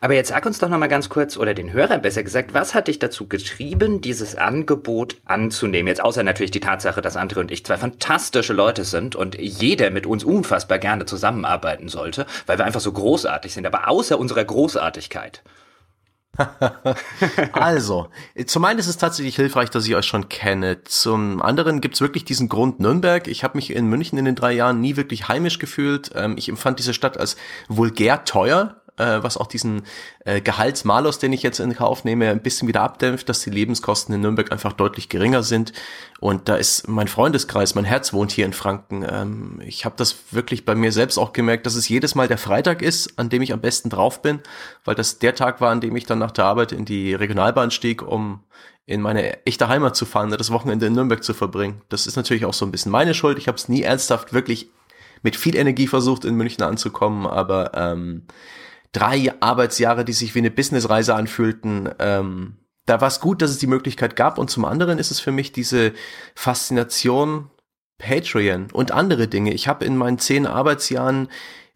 Aber 0.00 0.14
jetzt 0.14 0.28
sag 0.28 0.46
uns 0.46 0.58
doch 0.58 0.68
noch 0.68 0.78
mal 0.78 0.88
ganz 0.88 1.08
kurz, 1.08 1.36
oder 1.36 1.54
den 1.54 1.72
Hörern 1.72 2.02
besser 2.02 2.22
gesagt, 2.22 2.54
was 2.54 2.74
hat 2.74 2.88
dich 2.88 2.98
dazu 2.98 3.28
getrieben, 3.28 4.00
dieses 4.00 4.36
Angebot 4.36 5.16
anzunehmen? 5.24 5.88
Jetzt 5.88 6.02
außer 6.02 6.22
natürlich 6.22 6.50
die 6.50 6.60
Tatsache, 6.60 7.02
dass 7.02 7.16
André 7.16 7.40
und 7.40 7.50
ich 7.50 7.64
zwei 7.64 7.76
fantastische 7.76 8.52
Leute 8.52 8.84
sind 8.84 9.16
und 9.16 9.36
jeder 9.38 9.90
mit 9.90 10.06
uns 10.06 10.24
unfassbar 10.24 10.78
gerne 10.78 11.06
zusammenarbeiten 11.06 11.88
sollte, 11.88 12.26
weil 12.46 12.58
wir 12.58 12.64
einfach 12.64 12.80
so 12.80 12.92
großartig 12.92 13.52
sind. 13.52 13.66
Aber 13.66 13.88
außer 13.88 14.18
unserer 14.18 14.44
Großartigkeit. 14.44 15.42
also, 17.52 18.08
zum 18.46 18.64
einen 18.64 18.78
ist 18.78 18.86
es 18.86 18.96
tatsächlich 18.96 19.36
hilfreich, 19.36 19.70
dass 19.70 19.86
ich 19.86 19.94
euch 19.94 20.06
schon 20.06 20.28
kenne. 20.28 20.82
Zum 20.84 21.42
anderen 21.42 21.80
gibt's 21.80 22.00
wirklich 22.00 22.24
diesen 22.24 22.48
Grund 22.48 22.80
Nürnberg. 22.80 23.26
Ich 23.26 23.44
habe 23.44 23.58
mich 23.58 23.70
in 23.70 23.86
München 23.86 24.18
in 24.18 24.24
den 24.24 24.36
drei 24.36 24.52
Jahren 24.52 24.80
nie 24.80 24.96
wirklich 24.96 25.28
heimisch 25.28 25.58
gefühlt. 25.58 26.10
Ähm, 26.14 26.36
ich 26.38 26.48
empfand 26.48 26.78
diese 26.78 26.94
Stadt 26.94 27.18
als 27.18 27.36
vulgär 27.68 28.24
teuer 28.24 28.79
äh, 29.00 29.22
was 29.22 29.36
auch 29.36 29.46
diesen 29.46 29.82
äh, 30.24 30.40
Gehaltsmalus, 30.40 31.18
den 31.18 31.32
ich 31.32 31.42
jetzt 31.42 31.58
in 31.58 31.74
Kauf 31.74 32.04
nehme, 32.04 32.28
ein 32.30 32.42
bisschen 32.42 32.68
wieder 32.68 32.82
abdämpft, 32.82 33.28
dass 33.28 33.40
die 33.40 33.50
Lebenskosten 33.50 34.14
in 34.14 34.20
Nürnberg 34.20 34.52
einfach 34.52 34.72
deutlich 34.72 35.08
geringer 35.08 35.42
sind. 35.42 35.72
Und 36.20 36.48
da 36.48 36.56
ist 36.56 36.88
mein 36.88 37.08
Freundeskreis, 37.08 37.74
mein 37.74 37.84
Herz 37.84 38.12
wohnt 38.12 38.30
hier 38.30 38.44
in 38.44 38.52
Franken. 38.52 39.04
Ähm, 39.08 39.60
ich 39.64 39.84
habe 39.84 39.94
das 39.96 40.14
wirklich 40.32 40.64
bei 40.64 40.74
mir 40.74 40.92
selbst 40.92 41.18
auch 41.18 41.32
gemerkt, 41.32 41.66
dass 41.66 41.74
es 41.74 41.88
jedes 41.88 42.14
Mal 42.14 42.28
der 42.28 42.38
Freitag 42.38 42.82
ist, 42.82 43.18
an 43.18 43.30
dem 43.30 43.42
ich 43.42 43.52
am 43.52 43.60
besten 43.60 43.90
drauf 43.90 44.22
bin, 44.22 44.40
weil 44.84 44.94
das 44.94 45.18
der 45.18 45.34
Tag 45.34 45.60
war, 45.60 45.70
an 45.70 45.80
dem 45.80 45.96
ich 45.96 46.06
dann 46.06 46.18
nach 46.18 46.30
der 46.30 46.44
Arbeit 46.44 46.72
in 46.72 46.84
die 46.84 47.14
Regionalbahn 47.14 47.70
stieg, 47.70 48.02
um 48.02 48.40
in 48.86 49.00
meine 49.00 49.46
echte 49.46 49.68
Heimat 49.68 49.94
zu 49.94 50.04
fahren, 50.04 50.30
das 50.30 50.50
Wochenende 50.50 50.86
in 50.86 50.94
Nürnberg 50.94 51.22
zu 51.22 51.32
verbringen. 51.32 51.80
Das 51.88 52.06
ist 52.06 52.16
natürlich 52.16 52.44
auch 52.44 52.54
so 52.54 52.66
ein 52.66 52.72
bisschen 52.72 52.90
meine 52.90 53.14
Schuld. 53.14 53.38
Ich 53.38 53.46
habe 53.46 53.56
es 53.56 53.68
nie 53.68 53.82
ernsthaft 53.82 54.32
wirklich 54.32 54.68
mit 55.22 55.36
viel 55.36 55.56
Energie 55.56 55.86
versucht, 55.86 56.24
in 56.24 56.34
München 56.34 56.64
anzukommen, 56.64 57.26
aber 57.26 57.72
ähm, 57.74 58.22
drei 58.92 59.32
Arbeitsjahre, 59.40 60.04
die 60.04 60.12
sich 60.12 60.34
wie 60.34 60.40
eine 60.40 60.50
Businessreise 60.50 61.14
anfühlten. 61.14 61.88
Ähm, 61.98 62.56
da 62.86 63.00
war 63.00 63.08
es 63.08 63.20
gut, 63.20 63.42
dass 63.42 63.50
es 63.50 63.58
die 63.58 63.66
Möglichkeit 63.66 64.16
gab. 64.16 64.38
Und 64.38 64.50
zum 64.50 64.64
anderen 64.64 64.98
ist 64.98 65.10
es 65.10 65.20
für 65.20 65.32
mich 65.32 65.52
diese 65.52 65.92
Faszination 66.34 67.50
Patreon 67.98 68.68
und 68.72 68.92
andere 68.92 69.28
Dinge. 69.28 69.52
Ich 69.52 69.68
habe 69.68 69.84
in 69.84 69.96
meinen 69.96 70.18
zehn 70.18 70.46
Arbeitsjahren 70.46 71.28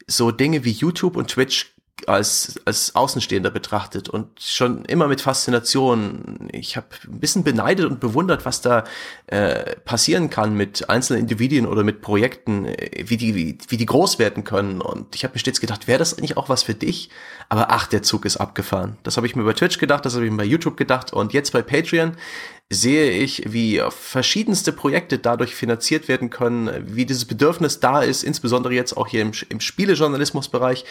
so 0.06 0.30
Dinge 0.30 0.64
wie 0.64 0.72
YouTube 0.72 1.16
und 1.16 1.28
Twitch 1.28 1.73
als, 2.06 2.60
als 2.64 2.94
Außenstehender 2.94 3.50
betrachtet 3.50 4.08
und 4.08 4.40
schon 4.40 4.84
immer 4.84 5.08
mit 5.08 5.20
Faszination. 5.20 6.48
Ich 6.52 6.76
habe 6.76 6.88
ein 7.06 7.20
bisschen 7.20 7.44
beneidet 7.44 7.86
und 7.86 8.00
bewundert, 8.00 8.44
was 8.44 8.60
da 8.60 8.84
äh, 9.26 9.76
passieren 9.76 10.28
kann 10.28 10.54
mit 10.54 10.90
einzelnen 10.90 11.22
Individuen 11.22 11.66
oder 11.66 11.82
mit 11.82 12.02
Projekten, 12.02 12.66
äh, 12.66 13.04
wie 13.06 13.16
die, 13.16 13.34
wie, 13.34 13.58
wie 13.68 13.76
die 13.76 13.86
groß 13.86 14.18
werden 14.18 14.44
können. 14.44 14.80
Und 14.80 15.14
ich 15.14 15.24
habe 15.24 15.34
mir 15.34 15.38
stets 15.38 15.60
gedacht, 15.60 15.86
wäre 15.86 15.98
das 15.98 16.18
eigentlich 16.18 16.36
auch 16.36 16.48
was 16.48 16.62
für 16.62 16.74
dich? 16.74 17.10
Aber 17.48 17.70
ach, 17.70 17.86
der 17.86 18.02
Zug 18.02 18.24
ist 18.24 18.36
abgefahren. 18.36 18.96
Das 19.02 19.16
habe 19.16 19.26
ich 19.26 19.36
mir 19.36 19.44
bei 19.44 19.52
Twitch 19.52 19.78
gedacht, 19.78 20.04
das 20.04 20.14
habe 20.14 20.24
ich 20.24 20.30
mir 20.30 20.38
bei 20.38 20.44
YouTube 20.44 20.76
gedacht 20.76 21.12
und 21.12 21.32
jetzt 21.32 21.52
bei 21.52 21.62
Patreon 21.62 22.16
sehe 22.70 23.10
ich, 23.10 23.52
wie 23.52 23.82
verschiedenste 23.90 24.72
Projekte 24.72 25.18
dadurch 25.18 25.54
finanziert 25.54 26.08
werden 26.08 26.30
können, 26.30 26.70
wie 26.86 27.04
dieses 27.04 27.26
Bedürfnis 27.26 27.78
da 27.78 28.02
ist, 28.02 28.24
insbesondere 28.24 28.72
jetzt 28.72 28.96
auch 28.96 29.06
hier 29.06 29.22
im, 29.22 29.32
im 29.48 29.60
Spielejournalismusbereich. 29.60 30.84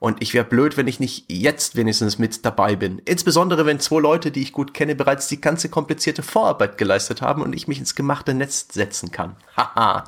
Und 0.00 0.22
ich 0.22 0.32
wäre 0.32 0.46
blöd, 0.46 0.78
wenn 0.78 0.88
ich 0.88 0.98
nicht 0.98 1.30
jetzt 1.30 1.76
wenigstens 1.76 2.18
mit 2.18 2.46
dabei 2.46 2.74
bin. 2.74 3.00
Insbesondere 3.04 3.66
wenn 3.66 3.80
zwei 3.80 4.00
Leute, 4.00 4.30
die 4.30 4.40
ich 4.40 4.54
gut 4.54 4.72
kenne, 4.72 4.94
bereits 4.94 5.28
die 5.28 5.42
ganze 5.42 5.68
komplizierte 5.68 6.22
Vorarbeit 6.22 6.78
geleistet 6.78 7.20
haben 7.20 7.42
und 7.42 7.52
ich 7.52 7.68
mich 7.68 7.78
ins 7.78 7.94
gemachte 7.94 8.32
Netz 8.32 8.66
setzen 8.72 9.12
kann. 9.12 9.36
Haha. 9.58 10.04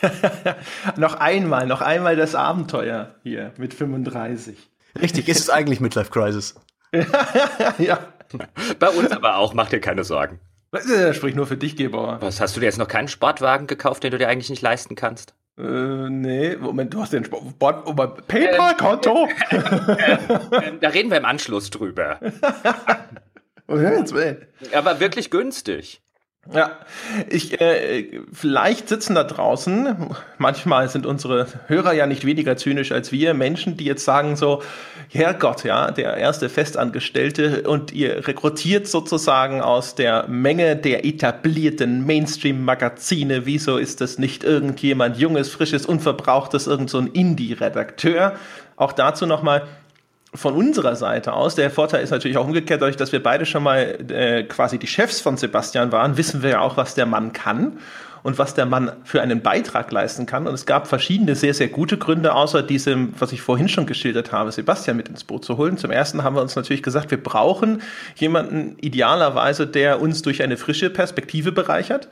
noch 0.96 1.14
einmal, 1.14 1.66
noch 1.66 1.80
einmal 1.80 2.14
das 2.14 2.36
Abenteuer 2.36 3.16
hier 3.24 3.52
mit 3.58 3.74
35. 3.74 4.56
Richtig, 5.00 5.28
ist 5.28 5.40
es 5.40 5.50
eigentlich 5.50 5.80
Midlife 5.80 6.10
Crisis? 6.10 6.54
ja. 7.78 7.98
Bei 8.78 8.88
uns 8.90 9.10
aber 9.10 9.36
auch, 9.36 9.52
mach 9.52 9.68
dir 9.68 9.80
keine 9.80 10.04
Sorgen. 10.04 10.38
Das 10.70 11.16
spricht 11.16 11.36
nur 11.36 11.46
für 11.48 11.56
dich, 11.56 11.74
Gebauer. 11.74 12.18
Was, 12.20 12.40
hast 12.40 12.54
du 12.54 12.60
dir 12.60 12.66
jetzt 12.66 12.78
noch 12.78 12.88
keinen 12.88 13.08
Sportwagen 13.08 13.66
gekauft, 13.66 14.04
den 14.04 14.12
du 14.12 14.18
dir 14.18 14.28
eigentlich 14.28 14.50
nicht 14.50 14.62
leisten 14.62 14.94
kannst? 14.94 15.34
Äh, 15.58 16.08
nee, 16.08 16.56
Moment, 16.56 16.94
du 16.94 17.00
hast 17.00 17.12
den 17.12 17.24
Sport, 17.24 17.82
oh, 17.84 17.92
PayPal-Konto? 17.92 19.28
Äh, 19.50 20.72
da 20.80 20.88
reden 20.90 21.10
wir 21.10 21.18
im 21.18 21.24
Anschluss 21.24 21.70
drüber. 21.70 22.20
Aber 24.72 25.00
wirklich 25.00 25.30
günstig. 25.30 26.00
Ja, 26.50 26.70
ich, 27.28 27.60
äh, 27.60 28.22
vielleicht 28.32 28.88
sitzen 28.88 29.14
da 29.14 29.22
draußen, 29.22 30.14
manchmal 30.38 30.88
sind 30.88 31.04
unsere 31.04 31.46
Hörer 31.66 31.92
ja 31.92 32.06
nicht 32.06 32.24
weniger 32.24 32.56
zynisch 32.56 32.90
als 32.90 33.12
wir, 33.12 33.34
Menschen, 33.34 33.76
die 33.76 33.84
jetzt 33.84 34.06
sagen 34.06 34.34
so, 34.34 34.62
Herrgott, 35.10 35.64
ja, 35.64 35.90
der 35.90 36.16
erste 36.16 36.48
Festangestellte 36.48 37.68
und 37.68 37.92
ihr 37.92 38.26
rekrutiert 38.26 38.86
sozusagen 38.86 39.60
aus 39.60 39.94
der 39.94 40.26
Menge 40.26 40.76
der 40.76 41.04
etablierten 41.04 42.06
Mainstream-Magazine, 42.06 43.44
wieso 43.44 43.76
ist 43.76 44.00
das 44.00 44.18
nicht 44.18 44.42
irgendjemand 44.42 45.18
Junges, 45.18 45.50
Frisches, 45.50 45.84
Unverbrauchtes, 45.84 46.66
irgend 46.66 46.88
so 46.88 46.98
ein 46.98 47.08
Indie-Redakteur? 47.08 48.36
Auch 48.76 48.92
dazu 48.92 49.26
nochmal, 49.26 49.66
von 50.34 50.54
unserer 50.54 50.94
Seite 50.94 51.32
aus, 51.32 51.54
der 51.54 51.70
Vorteil 51.70 52.02
ist 52.02 52.10
natürlich 52.10 52.36
auch 52.36 52.46
umgekehrt, 52.46 52.82
dadurch, 52.82 52.96
dass 52.96 53.12
wir 53.12 53.22
beide 53.22 53.46
schon 53.46 53.62
mal 53.62 53.98
äh, 54.10 54.42
quasi 54.44 54.78
die 54.78 54.86
Chefs 54.86 55.20
von 55.20 55.36
Sebastian 55.36 55.90
waren, 55.90 56.16
wissen 56.16 56.42
wir 56.42 56.50
ja 56.50 56.60
auch, 56.60 56.76
was 56.76 56.94
der 56.94 57.06
Mann 57.06 57.32
kann 57.32 57.78
und 58.22 58.38
was 58.38 58.54
der 58.54 58.66
Mann 58.66 58.92
für 59.04 59.22
einen 59.22 59.40
Beitrag 59.40 59.90
leisten 59.90 60.26
kann. 60.26 60.46
Und 60.46 60.54
es 60.54 60.66
gab 60.66 60.86
verschiedene 60.86 61.34
sehr, 61.34 61.54
sehr 61.54 61.68
gute 61.68 61.96
Gründe, 61.96 62.34
außer 62.34 62.62
diesem, 62.62 63.14
was 63.18 63.32
ich 63.32 63.40
vorhin 63.40 63.68
schon 63.68 63.86
geschildert 63.86 64.32
habe, 64.32 64.52
Sebastian 64.52 64.96
mit 64.96 65.08
ins 65.08 65.24
Boot 65.24 65.44
zu 65.44 65.56
holen. 65.56 65.78
Zum 65.78 65.90
ersten 65.90 66.22
haben 66.24 66.36
wir 66.36 66.42
uns 66.42 66.56
natürlich 66.56 66.82
gesagt, 66.82 67.10
wir 67.10 67.22
brauchen 67.22 67.80
jemanden 68.16 68.76
idealerweise, 68.80 69.66
der 69.66 70.00
uns 70.00 70.22
durch 70.22 70.42
eine 70.42 70.56
frische 70.56 70.90
Perspektive 70.90 71.52
bereichert. 71.52 72.08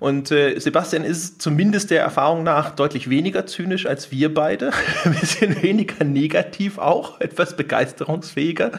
Und 0.00 0.30
äh, 0.32 0.58
Sebastian 0.58 1.04
ist 1.04 1.40
zumindest 1.42 1.90
der 1.90 2.00
Erfahrung 2.00 2.42
nach 2.42 2.70
deutlich 2.70 3.10
weniger 3.10 3.46
zynisch 3.46 3.86
als 3.86 4.10
wir 4.10 4.32
beide. 4.32 4.70
Ein 5.04 5.14
bisschen 5.14 5.62
weniger 5.62 6.04
negativ 6.04 6.78
auch, 6.78 7.20
etwas 7.20 7.56
begeisterungsfähiger. 7.56 8.72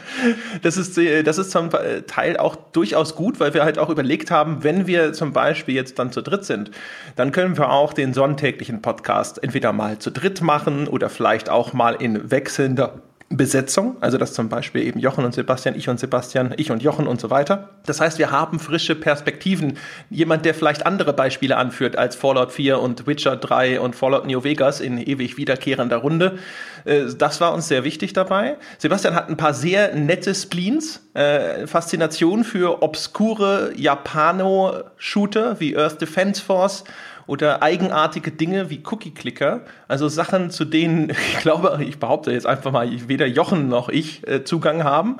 Das 0.63 0.77
ist, 0.77 0.97
äh, 0.97 1.23
das 1.23 1.37
ist 1.37 1.51
zum 1.51 1.69
Teil 2.07 2.37
auch 2.37 2.55
durchaus 2.73 3.15
gut, 3.15 3.39
weil 3.39 3.53
wir 3.53 3.63
halt 3.63 3.77
auch 3.77 3.89
überlegt 3.89 4.31
haben, 4.31 4.63
wenn 4.63 4.87
wir 4.87 5.13
zum 5.13 5.31
Beispiel 5.31 5.75
jetzt 5.75 5.99
dann 5.99 6.11
zu 6.11 6.21
dritt 6.21 6.43
sind, 6.43 6.71
dann 7.15 7.31
können 7.31 7.57
wir 7.57 7.69
auch 7.69 7.93
den 7.93 8.13
sonntäglichen 8.13 8.81
Podcast 8.81 9.43
entweder 9.43 9.71
mal 9.73 9.99
zu 9.99 10.09
dritt 10.09 10.41
machen 10.41 10.87
oder 10.87 11.09
vielleicht 11.09 11.49
auch 11.49 11.73
mal 11.73 11.93
in 11.93 12.31
wechselnder 12.31 13.01
Besetzung, 13.37 13.95
also 14.01 14.17
dass 14.17 14.33
zum 14.33 14.49
Beispiel 14.49 14.83
eben 14.83 14.99
Jochen 14.99 15.23
und 15.23 15.33
Sebastian, 15.33 15.75
ich 15.75 15.87
und 15.89 15.99
Sebastian, 15.99 16.53
ich 16.57 16.71
und 16.71 16.83
Jochen 16.83 17.07
und 17.07 17.21
so 17.21 17.29
weiter. 17.29 17.69
Das 17.85 18.01
heißt, 18.01 18.19
wir 18.19 18.31
haben 18.31 18.59
frische 18.59 18.95
Perspektiven. 18.95 19.77
Jemand, 20.09 20.45
der 20.45 20.53
vielleicht 20.53 20.85
andere 20.85 21.13
Beispiele 21.13 21.57
anführt 21.57 21.95
als 21.95 22.15
Fallout 22.15 22.51
4 22.51 22.79
und 22.79 23.07
Witcher 23.07 23.37
3 23.37 23.79
und 23.79 23.95
Fallout 23.95 24.25
New 24.25 24.43
Vegas 24.43 24.81
in 24.81 24.97
ewig 24.97 25.37
wiederkehrender 25.37 25.97
Runde. 25.97 26.39
Äh, 26.85 27.05
das 27.17 27.41
war 27.41 27.53
uns 27.53 27.67
sehr 27.67 27.83
wichtig 27.83 28.13
dabei. 28.13 28.57
Sebastian 28.77 29.15
hat 29.15 29.29
ein 29.29 29.37
paar 29.37 29.53
sehr 29.53 29.95
nette 29.95 30.33
Spleens, 30.35 31.01
äh, 31.13 31.67
Faszination 31.67 32.43
für 32.43 32.81
obskure 32.81 33.73
Japano-Shooter 33.75 35.59
wie 35.59 35.77
Earth 35.77 36.01
Defense 36.01 36.41
Force 36.41 36.83
oder 37.27 37.61
eigenartige 37.61 38.31
Dinge 38.31 38.69
wie 38.69 38.81
Cookie-Clicker, 38.83 39.61
also 39.87 40.09
Sachen, 40.09 40.49
zu 40.49 40.65
denen 40.65 41.09
ich 41.33 41.39
glaube, 41.39 41.79
ich 41.83 41.99
behaupte 41.99 42.31
jetzt 42.31 42.45
einfach 42.45 42.71
mal, 42.71 42.89
weder 43.07 43.27
Jochen 43.27 43.69
noch 43.69 43.89
ich 43.89 44.27
äh, 44.27 44.43
Zugang 44.43 44.83
haben. 44.83 45.17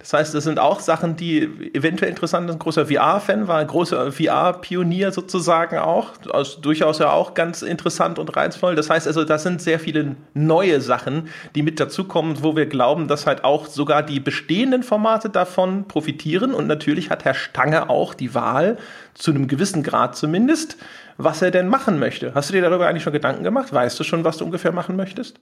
Das 0.00 0.14
heißt, 0.14 0.34
das 0.34 0.44
sind 0.44 0.58
auch 0.58 0.80
Sachen, 0.80 1.16
die 1.16 1.42
eventuell 1.74 2.10
interessant 2.10 2.48
sind. 2.48 2.56
Ein 2.56 2.58
großer 2.58 2.86
VR-Fan 2.86 3.48
war, 3.48 3.58
ein 3.58 3.66
großer 3.66 4.10
VR-Pionier 4.10 5.12
sozusagen 5.12 5.76
auch. 5.76 6.12
Also 6.32 6.60
durchaus 6.60 6.98
ja 6.98 7.12
auch 7.12 7.34
ganz 7.34 7.60
interessant 7.60 8.18
und 8.18 8.34
reizvoll. 8.34 8.74
Das 8.74 8.88
heißt 8.88 9.06
also, 9.06 9.24
das 9.24 9.42
sind 9.42 9.60
sehr 9.60 9.78
viele 9.78 10.16
neue 10.32 10.80
Sachen, 10.80 11.28
die 11.54 11.62
mit 11.62 11.78
dazukommen, 11.78 12.42
wo 12.42 12.56
wir 12.56 12.64
glauben, 12.64 13.08
dass 13.08 13.26
halt 13.26 13.44
auch 13.44 13.66
sogar 13.66 14.02
die 14.02 14.20
bestehenden 14.20 14.82
Formate 14.82 15.28
davon 15.28 15.86
profitieren. 15.86 16.54
Und 16.54 16.66
natürlich 16.66 17.10
hat 17.10 17.26
Herr 17.26 17.34
Stange 17.34 17.90
auch 17.90 18.14
die 18.14 18.34
Wahl, 18.34 18.78
zu 19.14 19.32
einem 19.32 19.48
gewissen 19.48 19.82
Grad 19.82 20.16
zumindest, 20.16 20.78
was 21.18 21.42
er 21.42 21.50
denn 21.50 21.68
machen 21.68 21.98
möchte. 21.98 22.32
Hast 22.34 22.48
du 22.48 22.54
dir 22.54 22.62
darüber 22.62 22.88
eigentlich 22.88 23.02
schon 23.02 23.12
Gedanken 23.12 23.44
gemacht? 23.44 23.72
Weißt 23.72 24.00
du 24.00 24.04
schon, 24.04 24.24
was 24.24 24.38
du 24.38 24.46
ungefähr 24.46 24.72
machen 24.72 24.96
möchtest? 24.96 25.40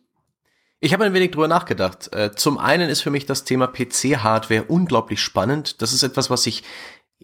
Ich 0.80 0.92
habe 0.92 1.04
ein 1.04 1.12
wenig 1.12 1.32
drüber 1.32 1.49
nachgedacht. 1.49 2.12
Äh, 2.12 2.37
zum 2.37 2.56
einen 2.56 2.88
ist 2.88 3.00
für 3.00 3.11
mich 3.11 3.26
das 3.26 3.42
Thema 3.42 3.66
PC-Hardware 3.66 4.64
unglaublich 4.68 5.20
spannend. 5.20 5.82
Das 5.82 5.92
ist 5.92 6.04
etwas, 6.04 6.30
was 6.30 6.47
ich 6.47 6.62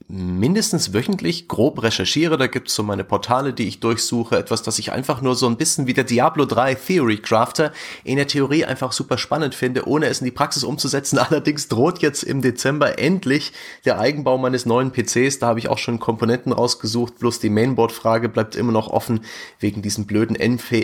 mindestens 0.06 0.92
wöchentlich 0.92 1.48
grob 1.48 1.82
recherchiere. 1.82 2.36
Da 2.36 2.46
gibt's 2.46 2.74
so 2.74 2.82
meine 2.82 3.04
Portale, 3.04 3.54
die 3.54 3.66
ich 3.66 3.80
durchsuche. 3.80 4.36
Etwas, 4.36 4.62
das 4.62 4.78
ich 4.78 4.92
einfach 4.92 5.22
nur 5.22 5.34
so 5.34 5.46
ein 5.46 5.56
bisschen 5.56 5.86
wie 5.86 5.94
der 5.94 6.04
Diablo 6.04 6.44
3 6.44 6.74
Theory 6.74 7.18
Crafter 7.18 7.72
in 8.04 8.16
der 8.16 8.26
Theorie 8.26 8.64
einfach 8.64 8.92
super 8.92 9.16
spannend 9.16 9.54
finde, 9.54 9.88
ohne 9.88 10.06
es 10.06 10.20
in 10.20 10.26
die 10.26 10.30
Praxis 10.30 10.62
umzusetzen. 10.64 11.18
Allerdings 11.34 11.68
droht 11.68 12.00
jetzt 12.00 12.22
im 12.22 12.42
Dezember 12.42 12.98
endlich 12.98 13.52
der 13.84 13.98
Eigenbau 13.98 14.36
meines 14.36 14.66
neuen 14.66 14.92
PCs. 14.92 15.38
Da 15.38 15.46
habe 15.46 15.58
ich 15.58 15.68
auch 15.68 15.78
schon 15.78 15.98
Komponenten 15.98 16.52
rausgesucht. 16.52 17.18
Bloß 17.18 17.40
die 17.40 17.50
Mainboard-Frage 17.50 18.28
bleibt 18.28 18.56
immer 18.56 18.72
noch 18.72 18.88
offen 18.88 19.20
wegen 19.58 19.80
diesen 19.80 20.06
blöden 20.06 20.36
NV 20.36 20.74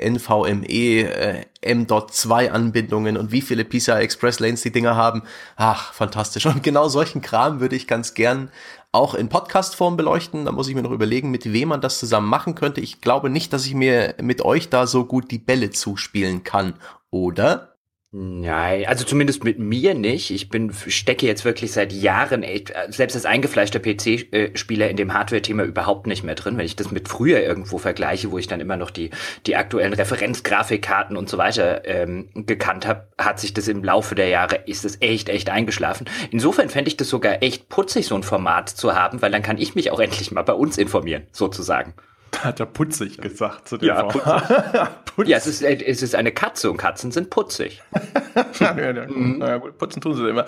NVMe 0.00 1.02
äh, 1.02 1.44
M.2 1.62 2.48
Anbindungen 2.48 3.18
und 3.18 3.32
wie 3.32 3.42
viele 3.42 3.64
PCI 3.64 3.92
Express 3.92 4.40
Lanes 4.40 4.62
die 4.62 4.72
Dinger 4.72 4.96
haben. 4.96 5.22
Ach, 5.56 5.92
fantastisch. 5.92 6.46
Und 6.46 6.62
genau 6.62 6.88
solchen 6.88 7.20
Kram 7.20 7.60
würde 7.60 7.76
ich 7.76 7.86
ganz 7.86 8.14
gern 8.14 8.50
auch 8.92 9.14
in 9.14 9.28
Podcast-Form 9.28 9.96
beleuchten. 9.96 10.44
Da 10.44 10.52
muss 10.52 10.68
ich 10.68 10.74
mir 10.74 10.82
noch 10.82 10.90
überlegen, 10.90 11.30
mit 11.30 11.52
wem 11.52 11.68
man 11.68 11.80
das 11.80 11.98
zusammen 11.98 12.28
machen 12.28 12.54
könnte. 12.54 12.80
Ich 12.80 13.00
glaube 13.00 13.30
nicht, 13.30 13.52
dass 13.52 13.66
ich 13.66 13.74
mir 13.74 14.14
mit 14.20 14.42
euch 14.44 14.68
da 14.68 14.86
so 14.86 15.04
gut 15.04 15.30
die 15.30 15.38
Bälle 15.38 15.70
zuspielen 15.70 16.44
kann. 16.44 16.74
Oder? 17.10 17.69
Nein, 18.12 18.86
also 18.86 19.04
zumindest 19.04 19.44
mit 19.44 19.60
mir 19.60 19.94
nicht. 19.94 20.32
Ich 20.32 20.48
bin 20.48 20.72
stecke 20.72 21.26
jetzt 21.26 21.44
wirklich 21.44 21.70
seit 21.70 21.92
Jahren 21.92 22.44
selbst 22.88 23.14
als 23.14 23.24
eingefleischter 23.24 23.78
PC-Spieler 23.78 24.90
in 24.90 24.96
dem 24.96 25.14
Hardware-Thema 25.14 25.62
überhaupt 25.62 26.08
nicht 26.08 26.24
mehr 26.24 26.34
drin. 26.34 26.58
Wenn 26.58 26.66
ich 26.66 26.74
das 26.74 26.90
mit 26.90 27.06
früher 27.06 27.40
irgendwo 27.40 27.78
vergleiche, 27.78 28.32
wo 28.32 28.38
ich 28.38 28.48
dann 28.48 28.58
immer 28.58 28.76
noch 28.76 28.90
die 28.90 29.10
die 29.46 29.54
aktuellen 29.54 29.92
Referenzgrafikkarten 29.92 31.16
und 31.16 31.28
so 31.28 31.38
weiter 31.38 31.86
ähm, 31.86 32.30
gekannt 32.34 32.84
habe, 32.84 33.06
hat 33.16 33.38
sich 33.38 33.54
das 33.54 33.68
im 33.68 33.84
Laufe 33.84 34.16
der 34.16 34.26
Jahre 34.26 34.56
ist 34.66 34.84
es 34.84 35.00
echt 35.00 35.28
echt 35.28 35.48
eingeschlafen. 35.48 36.08
Insofern 36.32 36.68
fände 36.68 36.88
ich 36.88 36.96
das 36.96 37.08
sogar 37.08 37.44
echt 37.44 37.68
putzig, 37.68 38.06
so 38.06 38.16
ein 38.16 38.24
Format 38.24 38.70
zu 38.70 38.96
haben, 38.96 39.22
weil 39.22 39.30
dann 39.30 39.42
kann 39.42 39.56
ich 39.56 39.76
mich 39.76 39.92
auch 39.92 40.00
endlich 40.00 40.32
mal 40.32 40.42
bei 40.42 40.54
uns 40.54 40.78
informieren, 40.78 41.28
sozusagen. 41.30 41.94
Hat 42.38 42.60
er 42.60 42.66
putzig 42.66 43.18
gesagt 43.18 43.68
zu 43.68 43.76
dem 43.76 43.88
ja, 43.88 44.02
putzig. 44.04 44.22
ja, 45.26 45.36
es 45.36 45.46
ist, 45.46 45.62
es 45.62 46.02
ist 46.02 46.14
eine 46.14 46.32
Katze 46.32 46.70
und 46.70 46.76
Katzen 46.76 47.10
sind 47.10 47.28
putzig. 47.28 47.82
ja, 48.60 48.76
ja, 48.78 48.90
ja. 48.92 49.06
Mhm. 49.06 49.38
Naja, 49.38 49.58
putzen 49.58 50.00
tun 50.00 50.14
sie 50.14 50.28
immer. 50.28 50.46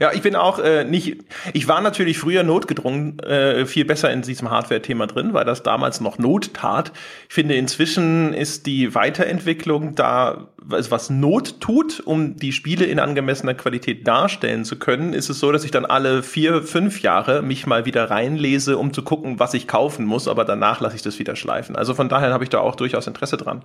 Ja, 0.00 0.12
ich 0.12 0.22
bin 0.22 0.36
auch 0.36 0.58
äh, 0.58 0.84
nicht, 0.84 1.18
ich 1.52 1.68
war 1.68 1.80
natürlich 1.80 2.18
früher 2.18 2.42
notgedrungen 2.42 3.18
äh, 3.20 3.66
viel 3.66 3.84
besser 3.84 4.10
in 4.12 4.22
diesem 4.22 4.50
Hardware-Thema 4.50 5.06
drin, 5.06 5.34
weil 5.34 5.44
das 5.44 5.62
damals 5.62 6.00
noch 6.00 6.18
Not 6.18 6.54
tat. 6.54 6.92
Ich 7.28 7.34
finde, 7.34 7.56
inzwischen 7.56 8.32
ist 8.32 8.66
die 8.66 8.94
Weiterentwicklung 8.94 9.94
da, 9.94 10.48
was 10.68 11.10
Not 11.10 11.60
tut, 11.60 12.00
um 12.00 12.36
die 12.36 12.52
Spiele 12.52 12.84
in 12.84 12.98
angemessener 12.98 13.54
Qualität 13.54 14.06
darstellen 14.06 14.64
zu 14.64 14.78
können, 14.78 15.12
ist 15.12 15.28
es 15.28 15.38
so, 15.38 15.52
dass 15.52 15.64
ich 15.64 15.70
dann 15.70 15.84
alle 15.84 16.22
vier, 16.22 16.62
fünf 16.62 17.02
Jahre 17.02 17.42
mich 17.42 17.66
mal 17.66 17.84
wieder 17.84 18.10
reinlese, 18.10 18.76
um 18.78 18.92
zu 18.92 19.02
gucken, 19.02 19.38
was 19.38 19.54
ich 19.54 19.68
kaufen 19.68 20.04
muss, 20.04 20.28
aber 20.28 20.44
danach 20.44 20.80
lasse 20.80 20.96
ich 20.96 21.02
das 21.02 21.18
wieder 21.18 21.36
schleifen. 21.36 21.76
Also 21.76 21.94
von 21.94 22.08
daher 22.08 22.32
habe 22.32 22.44
ich 22.44 22.50
da 22.50 22.58
auch 22.58 22.76
durchaus 22.76 23.06
Interesse 23.06 23.36
dran. 23.36 23.62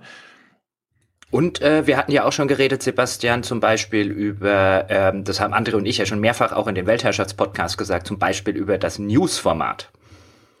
Und 1.30 1.62
äh, 1.62 1.86
wir 1.86 1.96
hatten 1.96 2.12
ja 2.12 2.24
auch 2.24 2.32
schon 2.32 2.46
geredet, 2.46 2.82
Sebastian, 2.82 3.42
zum 3.42 3.58
Beispiel 3.58 4.10
über, 4.10 4.84
ähm, 4.90 5.24
das 5.24 5.40
haben 5.40 5.54
André 5.54 5.74
und 5.74 5.86
ich 5.86 5.96
ja 5.96 6.04
schon 6.04 6.20
mehrfach 6.20 6.52
auch 6.52 6.68
in 6.68 6.74
den 6.74 6.86
Weltherrschaftspodcast 6.86 7.78
gesagt, 7.78 8.06
zum 8.06 8.18
Beispiel 8.18 8.54
über 8.54 8.76
das 8.76 8.98
News-Format. 8.98 9.90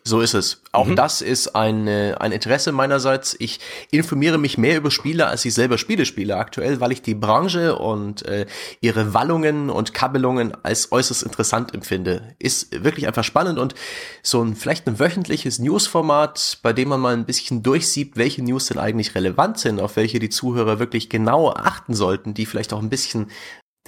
So 0.04 0.20
ist 0.20 0.34
es. 0.34 0.62
Auch 0.72 0.88
mhm. 0.88 0.96
das 0.96 1.20
ist 1.20 1.54
ein, 1.54 1.86
ein 1.86 2.32
Interesse 2.32 2.72
meinerseits. 2.72 3.36
Ich 3.38 3.60
informiere 3.92 4.36
mich 4.36 4.58
mehr 4.58 4.76
über 4.76 4.90
Spiele, 4.90 5.28
als 5.28 5.44
ich 5.44 5.54
selber 5.54 5.78
Spiele 5.78 6.06
spiele 6.06 6.36
aktuell, 6.36 6.80
weil 6.80 6.90
ich 6.90 7.02
die 7.02 7.14
Branche 7.14 7.76
und 7.78 8.24
äh, 8.26 8.46
ihre 8.80 9.14
Wallungen 9.14 9.70
und 9.70 9.94
Kabelungen 9.94 10.54
als 10.64 10.90
äußerst 10.90 11.22
interessant 11.22 11.72
empfinde. 11.72 12.34
Ist 12.40 12.82
wirklich 12.82 13.06
einfach 13.06 13.22
spannend 13.22 13.60
und 13.60 13.76
so 14.22 14.42
ein 14.42 14.56
vielleicht 14.56 14.88
ein 14.88 14.98
wöchentliches 14.98 15.60
Newsformat, 15.60 16.58
bei 16.62 16.72
dem 16.72 16.88
man 16.88 17.00
mal 17.00 17.14
ein 17.14 17.26
bisschen 17.26 17.62
durchsieht, 17.62 18.16
welche 18.16 18.42
News 18.42 18.66
denn 18.66 18.78
eigentlich 18.78 19.14
relevant 19.14 19.58
sind, 19.58 19.80
auf 19.80 19.94
welche 19.94 20.18
die 20.18 20.30
Zuhörer 20.30 20.80
wirklich 20.80 21.10
genau 21.10 21.52
achten 21.52 21.94
sollten, 21.94 22.34
die 22.34 22.46
vielleicht 22.46 22.72
auch 22.72 22.82
ein 22.82 22.90
bisschen 22.90 23.30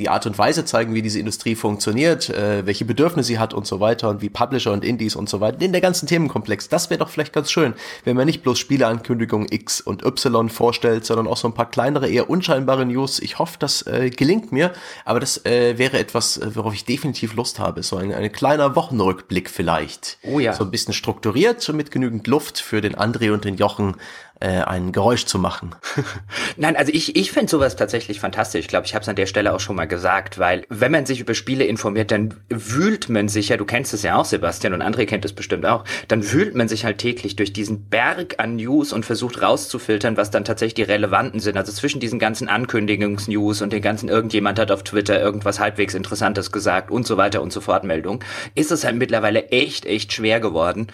die 0.00 0.08
Art 0.08 0.26
und 0.26 0.36
Weise 0.38 0.64
zeigen, 0.64 0.92
wie 0.92 1.02
diese 1.02 1.20
Industrie 1.20 1.54
funktioniert, 1.54 2.28
äh, 2.28 2.66
welche 2.66 2.84
Bedürfnisse 2.84 3.28
sie 3.28 3.38
hat 3.38 3.54
und 3.54 3.64
so 3.64 3.78
weiter 3.78 4.10
und 4.10 4.22
wie 4.22 4.28
Publisher 4.28 4.72
und 4.72 4.84
Indies 4.84 5.14
und 5.14 5.28
so 5.28 5.40
weiter, 5.40 5.60
in 5.62 5.70
der 5.70 5.80
ganzen 5.80 6.08
Themenkomplex. 6.08 6.68
Das 6.68 6.90
wäre 6.90 6.98
doch 6.98 7.08
vielleicht 7.08 7.32
ganz 7.32 7.52
schön, 7.52 7.74
wenn 8.02 8.16
man 8.16 8.26
nicht 8.26 8.42
bloß 8.42 8.58
Spieleankündigungen 8.58 9.46
X 9.50 9.80
und 9.80 10.04
Y 10.04 10.48
vorstellt, 10.48 11.04
sondern 11.06 11.28
auch 11.28 11.36
so 11.36 11.46
ein 11.46 11.54
paar 11.54 11.70
kleinere, 11.70 12.08
eher 12.08 12.28
unscheinbare 12.28 12.84
News. 12.84 13.20
Ich 13.20 13.38
hoffe, 13.38 13.56
das 13.60 13.86
äh, 13.86 14.10
gelingt 14.10 14.50
mir, 14.50 14.72
aber 15.04 15.20
das 15.20 15.44
äh, 15.46 15.78
wäre 15.78 15.98
etwas, 16.00 16.38
äh, 16.38 16.56
worauf 16.56 16.74
ich 16.74 16.84
definitiv 16.84 17.34
Lust 17.34 17.60
habe. 17.60 17.84
So 17.84 17.96
ein, 17.96 18.12
ein 18.12 18.32
kleiner 18.32 18.74
Wochenrückblick 18.74 19.48
vielleicht. 19.48 20.18
Oh 20.24 20.40
ja. 20.40 20.54
So 20.54 20.64
ein 20.64 20.72
bisschen 20.72 20.92
strukturiert, 20.92 21.60
so 21.60 21.72
mit 21.72 21.92
genügend 21.92 22.26
Luft 22.26 22.58
für 22.58 22.80
den 22.80 22.96
André 22.96 23.32
und 23.32 23.44
den 23.44 23.56
Jochen, 23.56 23.94
äh, 24.40 24.62
ein 24.62 24.92
Geräusch 24.92 25.26
zu 25.26 25.38
machen. 25.38 25.74
Nein, 26.56 26.76
also 26.76 26.92
ich, 26.92 27.16
ich 27.16 27.32
finde 27.32 27.50
sowas 27.50 27.76
tatsächlich 27.76 28.20
fantastisch. 28.20 28.60
Ich 28.60 28.68
glaube, 28.68 28.86
ich 28.86 28.94
habe 28.94 29.02
es 29.02 29.08
an 29.08 29.16
der 29.16 29.26
Stelle 29.26 29.54
auch 29.54 29.60
schon 29.60 29.76
mal 29.76 29.86
gesagt, 29.86 30.38
weil 30.38 30.64
wenn 30.68 30.92
man 30.92 31.06
sich 31.06 31.20
über 31.20 31.34
Spiele 31.34 31.64
informiert, 31.64 32.10
dann 32.10 32.34
wühlt 32.48 33.08
man 33.08 33.28
sich 33.28 33.48
ja, 33.48 33.56
du 33.56 33.64
kennst 33.64 33.94
es 33.94 34.02
ja 34.02 34.16
auch, 34.16 34.24
Sebastian, 34.24 34.74
und 34.74 34.82
André 34.82 35.06
kennt 35.06 35.24
es 35.24 35.32
bestimmt 35.32 35.64
auch, 35.66 35.84
dann 36.08 36.30
wühlt 36.32 36.54
man 36.54 36.68
sich 36.68 36.84
halt 36.84 36.98
täglich 36.98 37.36
durch 37.36 37.52
diesen 37.52 37.88
Berg 37.88 38.34
an 38.38 38.56
News 38.56 38.92
und 38.92 39.06
versucht 39.06 39.40
rauszufiltern, 39.40 40.16
was 40.16 40.30
dann 40.30 40.44
tatsächlich 40.44 40.74
die 40.74 40.82
relevanten 40.82 41.40
sind. 41.40 41.56
Also 41.56 41.72
zwischen 41.72 42.00
diesen 42.00 42.18
ganzen 42.18 42.48
Ankündigungsnews 42.48 43.62
und 43.62 43.72
den 43.72 43.82
ganzen 43.82 44.08
irgendjemand 44.08 44.58
hat 44.58 44.70
auf 44.70 44.82
Twitter 44.82 45.20
irgendwas 45.20 45.60
halbwegs 45.60 45.94
Interessantes 45.94 46.52
gesagt 46.52 46.90
und 46.90 47.06
so 47.06 47.16
weiter 47.16 47.40
und 47.40 47.52
so 47.52 47.60
fort 47.60 47.84
Meldung, 47.84 48.22
ist 48.54 48.72
es 48.72 48.84
halt 48.84 48.96
mittlerweile 48.96 49.48
echt, 49.48 49.86
echt 49.86 50.12
schwer 50.12 50.40
geworden, 50.40 50.88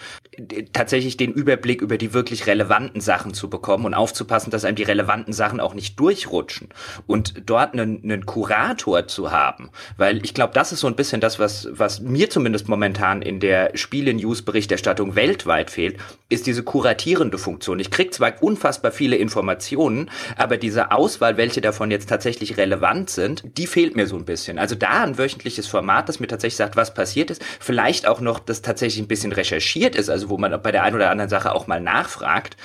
tatsächlich 0.73 1.17
den 1.17 1.31
Überblick 1.31 1.81
über 1.81 1.97
die 1.97 2.13
wirklich 2.13 2.47
relevanten 2.47 3.01
Sachen 3.01 3.30
zu 3.33 3.49
bekommen 3.49 3.85
und 3.85 3.93
aufzupassen, 3.93 4.51
dass 4.51 4.65
einem 4.65 4.75
die 4.75 4.83
relevanten 4.83 5.33
Sachen 5.33 5.59
auch 5.59 5.73
nicht 5.73 5.99
durchrutschen 5.99 6.69
und 7.07 7.43
dort 7.45 7.73
einen, 7.73 8.03
einen 8.03 8.25
Kurator 8.25 9.07
zu 9.07 9.31
haben, 9.31 9.69
weil 9.97 10.23
ich 10.23 10.33
glaube, 10.33 10.53
das 10.53 10.71
ist 10.71 10.79
so 10.81 10.87
ein 10.87 10.95
bisschen 10.95 11.21
das, 11.21 11.39
was, 11.39 11.67
was 11.71 12.01
mir 12.01 12.29
zumindest 12.29 12.67
momentan 12.67 13.21
in 13.21 13.39
der 13.39 13.71
Spiele-News-Berichterstattung 13.75 15.15
weltweit 15.15 15.71
fehlt, 15.71 15.97
ist 16.29 16.47
diese 16.47 16.63
kuratierende 16.63 17.37
Funktion. 17.37 17.79
Ich 17.79 17.91
krieg 17.91 18.13
zwar 18.13 18.41
unfassbar 18.41 18.91
viele 18.91 19.17
Informationen, 19.17 20.09
aber 20.37 20.57
diese 20.57 20.91
Auswahl, 20.91 21.37
welche 21.37 21.61
davon 21.61 21.91
jetzt 21.91 22.09
tatsächlich 22.09 22.57
relevant 22.57 23.09
sind, 23.09 23.43
die 23.57 23.67
fehlt 23.67 23.95
mir 23.95 24.07
so 24.07 24.15
ein 24.15 24.25
bisschen. 24.25 24.59
Also 24.59 24.75
da 24.75 25.03
ein 25.03 25.17
wöchentliches 25.17 25.67
Format, 25.67 26.09
das 26.09 26.19
mir 26.19 26.27
tatsächlich 26.27 26.57
sagt, 26.57 26.75
was 26.75 26.93
passiert 26.93 27.31
ist, 27.31 27.43
vielleicht 27.59 28.07
auch 28.07 28.21
noch, 28.21 28.39
das 28.39 28.61
tatsächlich 28.61 29.03
ein 29.03 29.07
bisschen 29.07 29.31
recherchiert 29.31 29.95
ist, 29.95 30.09
also 30.09 30.29
wo 30.29 30.37
man 30.37 30.61
bei 30.61 30.71
der 30.71 30.83
einen 30.83 30.95
oder 30.95 31.09
anderen 31.09 31.29
Sache 31.29 31.53
auch 31.53 31.67
mal 31.67 31.81
nachfragt, 31.81 32.57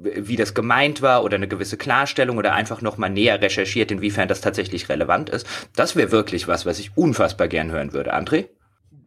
wie 0.00 0.36
das 0.36 0.54
gemeint 0.54 1.02
war 1.02 1.24
oder 1.24 1.36
eine 1.36 1.48
gewisse 1.48 1.76
Klarstellung 1.76 2.38
oder 2.38 2.52
einfach 2.52 2.82
noch 2.82 2.98
mal 2.98 3.08
näher 3.08 3.40
recherchiert, 3.40 3.90
inwiefern 3.90 4.28
das 4.28 4.40
tatsächlich 4.40 4.88
relevant 4.88 5.30
ist. 5.30 5.46
Das 5.76 5.96
wäre 5.96 6.12
wirklich 6.12 6.48
was, 6.48 6.66
was 6.66 6.78
ich 6.78 6.96
unfassbar 6.96 7.48
gern 7.48 7.70
hören 7.70 7.92
würde. 7.92 8.14
André? 8.14 8.48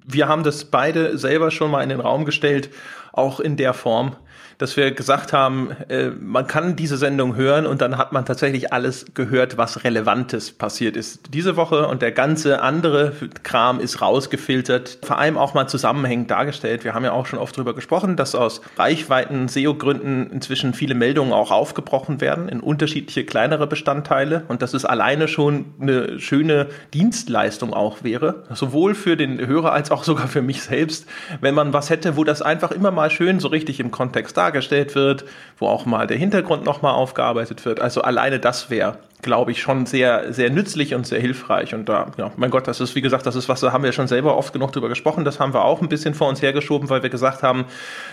Wir 0.06 0.28
haben 0.28 0.44
das 0.44 0.66
beide 0.66 1.18
selber 1.18 1.50
schon 1.50 1.72
mal 1.72 1.82
in 1.82 1.90
den 1.90 2.02
Raum 2.02 2.26
gestellt, 2.26 2.70
auch 3.14 3.40
in 3.40 3.56
der 3.56 3.74
Form 3.74 4.18
dass 4.58 4.78
wir 4.78 4.92
gesagt 4.92 5.34
haben, 5.34 5.72
äh, 5.90 6.10
man 6.10 6.48
kann 6.48 6.76
diese 6.76 6.98
Sendung 6.98 7.36
hören 7.36 7.66
und 7.66 7.82
dann 7.82 7.98
hat 7.98 8.12
man 8.12 8.26
tatsächlich 8.26 8.72
alles 8.72 9.06
gehört, 9.14 9.58
was 9.58 9.84
Relevantes 9.84 10.52
passiert 10.52 10.96
ist 10.96 11.24
diese 11.34 11.56
Woche 11.56 11.88
und 11.88 12.02
der 12.02 12.12
ganze 12.12 12.62
andere 12.62 13.14
Kram 13.44 13.80
ist 13.80 14.02
rausgefiltert, 14.02 15.00
vor 15.04 15.18
allem 15.18 15.38
auch 15.38 15.54
mal 15.54 15.68
zusammenhängend 15.68 16.30
dargestellt. 16.32 16.84
Wir 16.84 16.94
haben 16.94 17.04
ja 17.04 17.12
auch 17.12 17.26
schon 17.26 17.40
oft 17.40 17.56
darüber 17.56 17.74
gesprochen, 17.74 18.16
dass 18.16 18.36
aus 18.36 18.62
Reichweiten 18.78 19.48
SEO-Gründen 19.48 20.30
inzwischen 20.32 20.74
viele 20.74 20.96
Meldungen 20.96 21.34
auch 21.34 21.52
aufgebrochen 21.52 22.22
werden 22.22 22.50
in 22.50 22.60
unterschiedliche 22.60 23.26
kleinere 23.26 23.68
Bestandteile 23.68 24.44
und 24.48 24.62
dass 24.62 24.74
es 24.74 24.86
alleine 24.86 25.28
schon 25.28 25.66
eine 25.80 26.20
schöne 26.20 26.68
Dienstleistung 26.94 27.74
auch 27.74 28.04
wäre, 28.04 28.44
sowohl 28.54 28.96
für 28.96 29.18
den 29.18 29.46
Hörer 29.46 29.72
als 29.72 29.92
auch 29.92 30.04
sogar 30.04 30.28
für 30.28 30.42
mich 30.42 30.64
selbst, 30.64 31.08
wenn 31.42 31.56
man 31.56 31.74
was 31.74 31.90
hätte, 31.90 32.18
wo 32.18 32.24
das 32.24 32.42
einfach 32.42 32.72
immer 32.72 32.92
mal 32.92 33.10
schön 33.10 33.40
so 33.40 33.48
richtig 33.48 33.80
im 33.80 33.92
Kontext 33.92 34.38
da 34.38 34.43
dargestellt 34.44 34.96
wird, 34.96 35.26
wo 35.58 35.68
auch 35.68 35.86
mal 35.86 36.08
der 36.08 36.18
Hintergrund 36.18 36.64
nochmal 36.66 36.94
aufgearbeitet 36.94 37.66
wird. 37.66 37.80
Also 37.80 38.02
alleine 38.02 38.40
das 38.40 38.70
wäre, 38.70 38.98
glaube 39.24 39.52
ich, 39.52 39.62
schon 39.62 39.86
sehr, 39.86 40.32
sehr 40.32 40.50
nützlich 40.50 40.94
und 40.94 41.08
sehr 41.08 41.20
hilfreich. 41.20 41.74
Und 41.74 41.90
da, 41.90 42.12
ja, 42.18 42.32
mein 42.38 42.52
Gott, 42.52 42.68
das 42.68 42.80
ist, 42.80 42.94
wie 42.96 43.02
gesagt, 43.02 43.26
das 43.26 43.36
ist 43.36 43.50
was, 43.50 43.62
da 43.62 43.72
haben 43.72 43.84
wir 43.84 43.92
schon 43.92 44.08
selber 44.08 44.38
oft 44.38 44.54
genug 44.54 44.72
drüber 44.72 44.90
gesprochen. 44.90 45.26
Das 45.26 45.40
haben 45.40 45.54
wir 45.54 45.64
auch 45.66 45.82
ein 45.82 45.90
bisschen 45.90 46.14
vor 46.14 46.30
uns 46.30 46.42
hergeschoben, 46.42 46.90
weil 46.90 47.02
wir 47.02 47.10
gesagt 47.10 47.42
haben, 47.42 47.66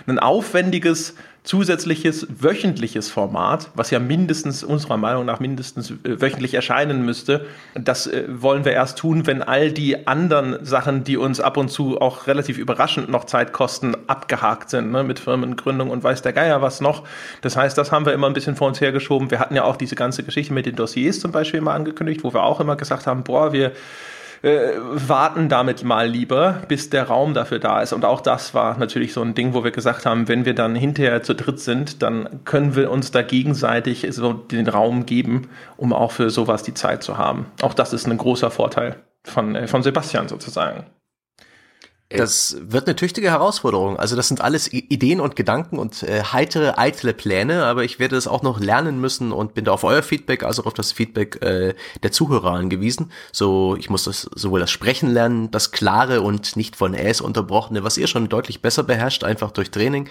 ein 0.06 0.18
aufwendiges 0.18 1.14
zusätzliches 1.42 2.26
wöchentliches 2.28 3.10
Format, 3.10 3.70
was 3.74 3.90
ja 3.90 3.98
mindestens 3.98 4.62
unserer 4.62 4.98
Meinung 4.98 5.24
nach 5.24 5.40
mindestens 5.40 5.90
äh, 5.90 6.20
wöchentlich 6.20 6.52
erscheinen 6.52 7.04
müsste. 7.04 7.46
Das 7.74 8.06
äh, 8.06 8.24
wollen 8.28 8.66
wir 8.66 8.72
erst 8.72 8.98
tun, 8.98 9.26
wenn 9.26 9.42
all 9.42 9.72
die 9.72 10.06
anderen 10.06 10.64
Sachen, 10.64 11.02
die 11.02 11.16
uns 11.16 11.40
ab 11.40 11.56
und 11.56 11.70
zu 11.70 12.00
auch 12.00 12.26
relativ 12.26 12.58
überraschend 12.58 13.08
noch 13.08 13.24
Zeit 13.24 13.54
kosten, 13.54 13.96
abgehakt 14.06 14.68
sind, 14.68 14.92
ne, 14.92 15.02
mit 15.02 15.18
Firmengründung 15.18 15.88
und 15.88 16.04
weiß 16.04 16.20
der 16.20 16.34
Geier 16.34 16.60
was 16.60 16.82
noch. 16.82 17.04
Das 17.40 17.56
heißt, 17.56 17.76
das 17.78 17.90
haben 17.90 18.04
wir 18.04 18.12
immer 18.12 18.26
ein 18.26 18.34
bisschen 18.34 18.56
vor 18.56 18.68
uns 18.68 18.80
hergeschoben. 18.80 19.30
Wir 19.30 19.38
hatten 19.38 19.56
ja 19.56 19.64
auch 19.64 19.76
diese 19.76 19.94
ganze 19.94 20.22
Geschichte 20.22 20.52
mit 20.52 20.66
den 20.66 20.76
Dossiers 20.76 20.99
zum 21.08 21.32
Beispiel 21.32 21.60
mal 21.60 21.74
angekündigt, 21.74 22.22
wo 22.24 22.32
wir 22.32 22.42
auch 22.42 22.60
immer 22.60 22.76
gesagt 22.76 23.06
haben, 23.06 23.24
boah, 23.24 23.52
wir 23.52 23.72
äh, 24.42 24.72
warten 24.78 25.48
damit 25.48 25.84
mal 25.84 26.08
lieber, 26.08 26.62
bis 26.68 26.88
der 26.88 27.04
Raum 27.04 27.34
dafür 27.34 27.58
da 27.58 27.82
ist. 27.82 27.92
Und 27.92 28.04
auch 28.04 28.20
das 28.20 28.54
war 28.54 28.78
natürlich 28.78 29.12
so 29.12 29.22
ein 29.22 29.34
Ding, 29.34 29.52
wo 29.54 29.64
wir 29.64 29.70
gesagt 29.70 30.06
haben, 30.06 30.28
wenn 30.28 30.44
wir 30.44 30.54
dann 30.54 30.74
hinterher 30.74 31.22
zu 31.22 31.34
dritt 31.34 31.60
sind, 31.60 32.02
dann 32.02 32.40
können 32.44 32.74
wir 32.74 32.90
uns 32.90 33.10
da 33.10 33.22
gegenseitig 33.22 34.06
so 34.10 34.32
den 34.32 34.68
Raum 34.68 35.04
geben, 35.06 35.48
um 35.76 35.92
auch 35.92 36.12
für 36.12 36.30
sowas 36.30 36.62
die 36.62 36.74
Zeit 36.74 37.02
zu 37.02 37.18
haben. 37.18 37.46
Auch 37.62 37.74
das 37.74 37.92
ist 37.92 38.06
ein 38.06 38.16
großer 38.16 38.50
Vorteil 38.50 38.96
von, 39.24 39.54
äh, 39.54 39.66
von 39.66 39.82
Sebastian 39.82 40.28
sozusagen. 40.28 40.86
Äh, 42.10 42.18
das 42.18 42.56
wird 42.60 42.86
eine 42.86 42.96
tüchtige 42.96 43.30
Herausforderung. 43.30 43.96
Also 43.96 44.16
das 44.16 44.28
sind 44.28 44.40
alles 44.40 44.70
Ideen 44.72 45.20
und 45.20 45.36
Gedanken 45.36 45.78
und 45.78 46.02
äh, 46.02 46.22
heitere, 46.24 46.76
eitle 46.76 47.14
Pläne, 47.14 47.64
aber 47.64 47.84
ich 47.84 47.98
werde 47.98 48.16
es 48.16 48.26
auch 48.26 48.42
noch 48.42 48.60
lernen 48.60 49.00
müssen 49.00 49.32
und 49.32 49.54
bin 49.54 49.64
da 49.64 49.72
auf 49.72 49.84
euer 49.84 50.02
Feedback, 50.02 50.42
also 50.42 50.64
auf 50.64 50.74
das 50.74 50.92
Feedback 50.92 51.42
äh, 51.42 51.74
der 52.02 52.12
Zuhörer 52.12 52.52
angewiesen. 52.52 53.10
So, 53.32 53.76
ich 53.76 53.88
muss 53.88 54.04
das 54.04 54.28
sowohl 54.34 54.60
das 54.60 54.70
Sprechen 54.70 55.10
lernen, 55.10 55.50
das 55.50 55.70
klare 55.70 56.20
und 56.20 56.56
nicht 56.56 56.76
von 56.76 56.94
Äs 56.94 57.20
unterbrochene, 57.20 57.84
was 57.84 57.96
ihr 57.96 58.08
schon 58.08 58.28
deutlich 58.28 58.60
besser 58.60 58.82
beherrscht, 58.82 59.24
einfach 59.24 59.52
durch 59.52 59.70
Training. 59.70 60.08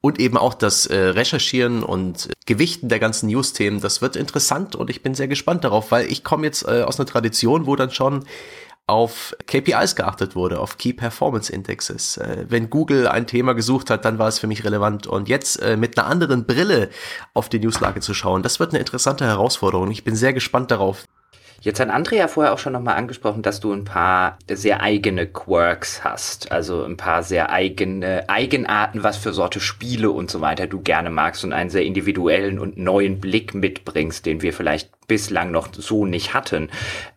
Und 0.00 0.20
eben 0.20 0.36
auch 0.36 0.52
das 0.52 0.84
äh, 0.84 0.98
Recherchieren 0.98 1.82
und 1.82 2.26
äh, 2.26 2.32
Gewichten 2.44 2.90
der 2.90 2.98
ganzen 2.98 3.28
News-Themen, 3.28 3.80
das 3.80 4.02
wird 4.02 4.16
interessant 4.16 4.76
und 4.76 4.90
ich 4.90 5.02
bin 5.02 5.14
sehr 5.14 5.28
gespannt 5.28 5.64
darauf, 5.64 5.90
weil 5.92 6.12
ich 6.12 6.22
komme 6.22 6.44
jetzt 6.44 6.68
äh, 6.68 6.82
aus 6.82 6.98
einer 7.00 7.06
Tradition, 7.06 7.64
wo 7.64 7.74
dann 7.74 7.90
schon 7.90 8.26
auf 8.86 9.34
KPIs 9.46 9.96
geachtet 9.96 10.36
wurde, 10.36 10.60
auf 10.60 10.76
Key 10.76 10.92
Performance 10.92 11.50
Indexes. 11.52 12.18
Äh, 12.18 12.44
wenn 12.48 12.68
Google 12.68 13.08
ein 13.08 13.26
Thema 13.26 13.54
gesucht 13.54 13.88
hat, 13.88 14.04
dann 14.04 14.18
war 14.18 14.28
es 14.28 14.38
für 14.38 14.46
mich 14.46 14.64
relevant. 14.64 15.06
Und 15.06 15.28
jetzt 15.28 15.56
äh, 15.62 15.76
mit 15.76 15.98
einer 15.98 16.06
anderen 16.06 16.44
Brille 16.46 16.90
auf 17.32 17.48
die 17.48 17.58
Newslage 17.58 18.00
zu 18.00 18.12
schauen, 18.12 18.42
das 18.42 18.60
wird 18.60 18.72
eine 18.72 18.80
interessante 18.80 19.24
Herausforderung. 19.24 19.90
Ich 19.90 20.04
bin 20.04 20.16
sehr 20.16 20.34
gespannt 20.34 20.70
darauf. 20.70 21.04
Jetzt 21.64 21.80
hat 21.80 21.88
Andrea 21.88 22.28
vorher 22.28 22.52
auch 22.52 22.58
schon 22.58 22.74
nochmal 22.74 22.96
angesprochen, 22.96 23.40
dass 23.40 23.58
du 23.58 23.72
ein 23.72 23.84
paar 23.84 24.38
sehr 24.50 24.82
eigene 24.82 25.26
Quirks 25.26 26.04
hast. 26.04 26.52
Also 26.52 26.84
ein 26.84 26.98
paar 26.98 27.22
sehr 27.22 27.48
eigene 27.48 28.28
Eigenarten, 28.28 29.02
was 29.02 29.16
für 29.16 29.32
Sorte 29.32 29.60
Spiele 29.60 30.10
und 30.10 30.30
so 30.30 30.42
weiter 30.42 30.66
du 30.66 30.82
gerne 30.82 31.08
magst 31.08 31.42
und 31.42 31.54
einen 31.54 31.70
sehr 31.70 31.86
individuellen 31.86 32.58
und 32.58 32.76
neuen 32.76 33.18
Blick 33.18 33.54
mitbringst, 33.54 34.26
den 34.26 34.42
wir 34.42 34.52
vielleicht 34.52 34.90
bislang 35.08 35.52
noch 35.52 35.68
so 35.72 36.04
nicht 36.04 36.34
hatten. 36.34 36.68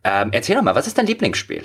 Ähm, 0.05 0.29
erzähl 0.31 0.55
doch 0.55 0.63
mal, 0.63 0.75
was 0.75 0.87
ist 0.87 0.97
dein 0.97 1.07
Lieblingsspiel? 1.07 1.63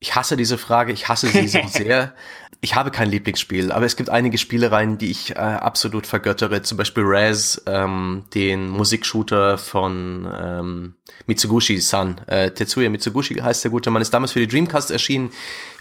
Ich 0.00 0.16
hasse 0.16 0.36
diese 0.36 0.58
Frage, 0.58 0.92
ich 0.92 1.06
hasse 1.06 1.28
sie 1.28 1.46
so 1.46 1.60
sehr. 1.68 2.12
ich 2.60 2.74
habe 2.74 2.90
kein 2.90 3.08
Lieblingsspiel, 3.08 3.70
aber 3.70 3.86
es 3.86 3.94
gibt 3.94 4.10
einige 4.10 4.36
Spielereien, 4.36 4.98
die 4.98 5.12
ich 5.12 5.30
äh, 5.30 5.38
absolut 5.38 6.08
vergöttere. 6.08 6.62
Zum 6.62 6.76
Beispiel 6.76 7.04
Raz, 7.06 7.62
ähm, 7.66 8.24
den 8.34 8.68
Musikshooter 8.68 9.58
von 9.58 10.28
ähm, 10.36 10.94
Mitsugushi-san. 11.26 12.20
Äh, 12.26 12.50
Tetsuya 12.50 12.90
Mitsugushi 12.90 13.34
heißt 13.34 13.64
der 13.64 13.70
gute 13.70 13.90
Mann, 13.90 14.02
ist 14.02 14.12
damals 14.12 14.32
für 14.32 14.40
die 14.40 14.48
Dreamcast 14.48 14.90
erschienen. 14.90 15.30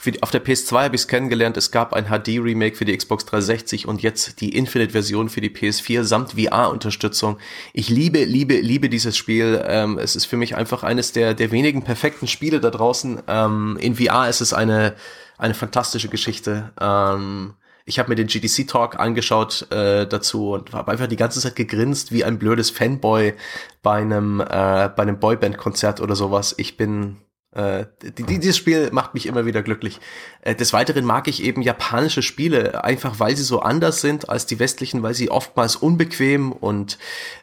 Die, 0.06 0.22
auf 0.24 0.32
der 0.32 0.44
PS2 0.44 0.84
habe 0.84 0.96
ich 0.96 1.02
es 1.02 1.08
kennengelernt. 1.08 1.58
Es 1.58 1.72
gab 1.72 1.94
ein 1.94 2.06
HD-Remake 2.06 2.76
für 2.76 2.86
die 2.86 2.96
Xbox 2.96 3.26
360 3.26 3.88
und 3.88 4.02
jetzt 4.02 4.42
die 4.42 4.56
Infinite-Version 4.56 5.30
für 5.30 5.42
die 5.42 5.50
PS4 5.50 6.04
samt 6.04 6.34
VR-Unterstützung. 6.34 7.38
Ich 7.74 7.90
liebe, 7.90 8.24
liebe, 8.24 8.56
liebe 8.60 8.90
dieses 8.90 9.18
Spiel. 9.18 9.64
Ähm, 9.68 9.98
es 9.98 10.16
ist 10.16 10.26
für 10.26 10.38
mich 10.38 10.56
einfach 10.56 10.84
eines 10.84 11.12
der, 11.12 11.34
der 11.34 11.52
wenigen 11.52 11.84
perfekten 11.84 12.28
Spiele 12.28 12.60
da 12.60 12.70
draußen. 12.70 13.24
Ähm, 13.28 13.78
in 13.80 13.96
VR 13.96 14.30
ist 14.30 14.42
es 14.42 14.54
eine 14.54 14.96
eine 15.38 15.54
fantastische 15.54 16.10
Geschichte. 16.10 16.72
Ähm, 16.80 17.54
ich 17.88 18.00
habe 18.00 18.10
mir 18.10 18.16
den 18.16 18.28
GDC 18.28 18.68
Talk 18.68 19.00
angeschaut 19.00 19.72
äh, 19.72 20.06
dazu 20.06 20.52
und 20.52 20.74
habe 20.74 20.92
einfach 20.92 21.08
die 21.08 21.16
ganze 21.16 21.40
Zeit 21.40 21.56
gegrinst 21.56 22.12
wie 22.12 22.26
ein 22.26 22.38
blödes 22.38 22.70
Fanboy 22.70 23.34
bei 23.82 24.02
einem 24.02 24.42
äh, 24.42 24.46
bei 24.90 25.04
einem 25.04 25.20
Boyband 25.20 25.58
Konzert 25.58 26.02
oder 26.02 26.16
sowas. 26.16 26.54
Ich 26.58 26.76
bin 26.76 27.16
äh, 27.58 27.88
die, 28.04 28.24
dieses 28.24 28.56
Spiel 28.56 28.90
macht 28.92 29.16
mich 29.16 29.26
immer 29.26 29.48
wieder 29.48 29.64
glücklich. 29.64 30.00
Äh, 30.42 30.54
des 30.54 30.74
Weiteren 30.74 31.04
mag 31.04 31.28
ich 31.28 31.44
eben 31.44 31.64
japanische 31.64 32.22
Spiele, 32.22 32.84
einfach 32.84 33.20
weil 33.20 33.36
sie 33.36 33.44
so 33.44 33.62
anders 33.62 34.00
sind 34.00 34.30
als 34.30 34.46
die 34.46 34.60
westlichen, 34.60 35.02
weil 35.02 35.16
sie 35.16 35.32
oftmals 35.32 35.76
unbequem 35.76 36.52
und 36.52 37.00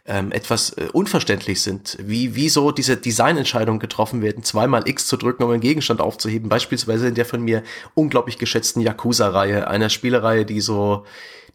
ähm, 0.06 0.30
etwas 0.30 0.70
äh, 0.70 0.86
unverständlich 0.92 1.62
sind. 1.62 1.98
Wie, 2.00 2.36
wie 2.36 2.48
so 2.48 2.70
diese 2.70 2.96
Designentscheidungen 2.96 3.80
getroffen 3.80 4.22
werden, 4.22 4.44
zweimal 4.44 4.88
X 4.88 5.08
zu 5.08 5.16
drücken, 5.16 5.42
um 5.42 5.50
einen 5.50 5.60
Gegenstand 5.60 6.00
aufzuheben. 6.00 6.48
Beispielsweise 6.48 7.08
in 7.08 7.14
der 7.14 7.26
von 7.26 7.42
mir 7.42 7.64
unglaublich 7.94 8.38
geschätzten 8.38 8.82
Yakuza-Reihe, 8.82 9.66
einer 9.66 9.90
Spielereihe, 9.90 10.44
die 10.44 10.60
so 10.60 11.04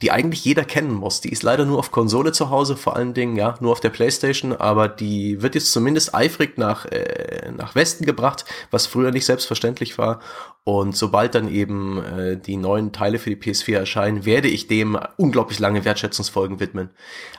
die 0.01 0.11
eigentlich 0.11 0.45
jeder 0.45 0.63
kennen 0.63 0.93
muss. 0.93 1.21
Die 1.21 1.29
ist 1.29 1.43
leider 1.43 1.65
nur 1.65 1.79
auf 1.79 1.91
Konsole 1.91 2.31
zu 2.31 2.49
Hause, 2.49 2.77
vor 2.77 2.95
allen 2.95 3.13
Dingen, 3.13 3.35
ja, 3.35 3.55
nur 3.59 3.71
auf 3.71 3.79
der 3.79 3.89
Playstation, 3.89 4.53
aber 4.53 4.87
die 4.87 5.41
wird 5.41 5.55
jetzt 5.55 5.71
zumindest 5.71 6.15
eifrig 6.15 6.57
nach, 6.57 6.85
äh, 6.85 7.51
nach 7.55 7.75
Westen 7.75 8.05
gebracht, 8.05 8.45
was 8.71 8.87
früher 8.87 9.11
nicht 9.11 9.25
selbstverständlich 9.25 9.97
war. 9.97 10.19
Und 10.69 10.95
sobald 10.95 11.33
dann 11.33 11.51
eben 11.51 11.97
äh, 11.97 12.37
die 12.37 12.55
neuen 12.55 12.91
Teile 12.91 13.17
für 13.17 13.31
die 13.31 13.35
PS4 13.35 13.75
erscheinen, 13.75 14.23
werde 14.23 14.49
ich 14.49 14.67
dem 14.67 14.99
unglaublich 15.17 15.57
lange 15.57 15.83
Wertschätzungsfolgen 15.83 16.59
widmen. 16.59 16.91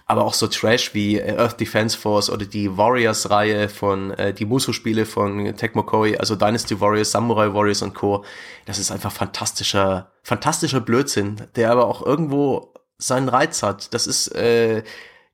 Aber 0.06 0.24
auch 0.24 0.34
so 0.34 0.48
Trash 0.48 0.94
wie 0.94 1.16
äh, 1.16 1.36
Earth 1.38 1.60
Defense 1.60 1.96
Force 1.96 2.28
oder 2.28 2.44
die 2.44 2.76
Warriors-Reihe 2.76 3.68
von 3.68 4.10
äh, 4.14 4.34
die 4.34 4.46
Musu-Spiele 4.46 5.06
von 5.06 5.54
Tecmo 5.56 5.84
Koei, 5.84 6.18
also 6.18 6.34
Dynasty 6.34 6.80
Warriors, 6.80 7.12
Samurai 7.12 7.54
Warriors 7.54 7.82
und 7.82 7.94
Co. 7.94 8.24
Das 8.66 8.80
ist 8.80 8.90
einfach 8.90 9.12
fantastischer, 9.12 10.10
fantastischer 10.24 10.80
Blödsinn, 10.80 11.36
der 11.54 11.70
aber 11.70 11.86
auch 11.86 12.04
irgendwo 12.04 12.74
seinen 12.98 13.28
Reiz 13.28 13.62
hat. 13.62 13.94
Das 13.94 14.08
ist 14.08 14.34
äh, 14.34 14.82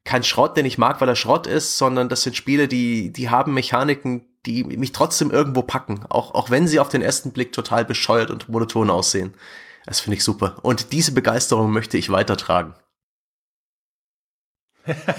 kein 0.04 0.22
Schrott, 0.22 0.58
den 0.58 0.66
ich 0.66 0.76
mag, 0.76 1.00
weil 1.00 1.08
er 1.08 1.16
Schrott 1.16 1.46
ist, 1.46 1.78
sondern 1.78 2.10
das 2.10 2.20
sind 2.20 2.36
Spiele, 2.36 2.68
die, 2.68 3.10
die 3.10 3.30
haben 3.30 3.54
Mechaniken, 3.54 4.26
die 4.46 4.64
mich 4.64 4.92
trotzdem 4.92 5.30
irgendwo 5.30 5.62
packen, 5.62 6.04
auch, 6.08 6.34
auch 6.34 6.50
wenn 6.50 6.68
sie 6.68 6.80
auf 6.80 6.88
den 6.88 7.02
ersten 7.02 7.32
Blick 7.32 7.52
total 7.52 7.84
bescheuert 7.84 8.30
und 8.30 8.48
monoton 8.48 8.90
aussehen. 8.90 9.34
Das 9.84 10.00
finde 10.00 10.16
ich 10.16 10.24
super. 10.24 10.56
Und 10.62 10.92
diese 10.92 11.12
Begeisterung 11.12 11.70
möchte 11.72 11.98
ich 11.98 12.10
weitertragen. 12.10 12.74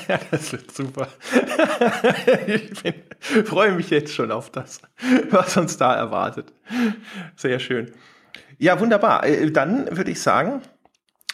ja, 0.07 0.19
das 0.31 0.51
wird 0.51 0.73
super. 0.73 1.07
ich 2.47 2.81
bin, 2.81 2.93
freue 3.45 3.71
mich 3.73 3.89
jetzt 3.89 4.13
schon 4.13 4.31
auf 4.31 4.49
das, 4.49 4.81
was 5.29 5.57
uns 5.57 5.77
da 5.77 5.93
erwartet. 5.95 6.53
Sehr 7.35 7.59
schön. 7.59 7.91
Ja, 8.57 8.79
wunderbar. 8.79 9.25
Äh, 9.25 9.51
dann 9.51 9.95
würde 9.95 10.11
ich 10.11 10.21
sagen, 10.21 10.61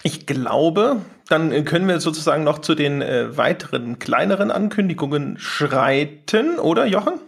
ich 0.04 0.26
glaube, 0.26 1.02
dann 1.30 1.64
können 1.66 1.88
wir 1.88 2.00
sozusagen 2.00 2.44
noch 2.44 2.60
zu 2.60 2.76
den 2.76 3.02
äh, 3.02 3.38
weiteren 3.38 3.98
kleineren 3.98 4.52
Ankündigungen 4.52 5.38
schreiten, 5.40 6.60
oder 6.60 6.86
Jochen? 6.86 7.20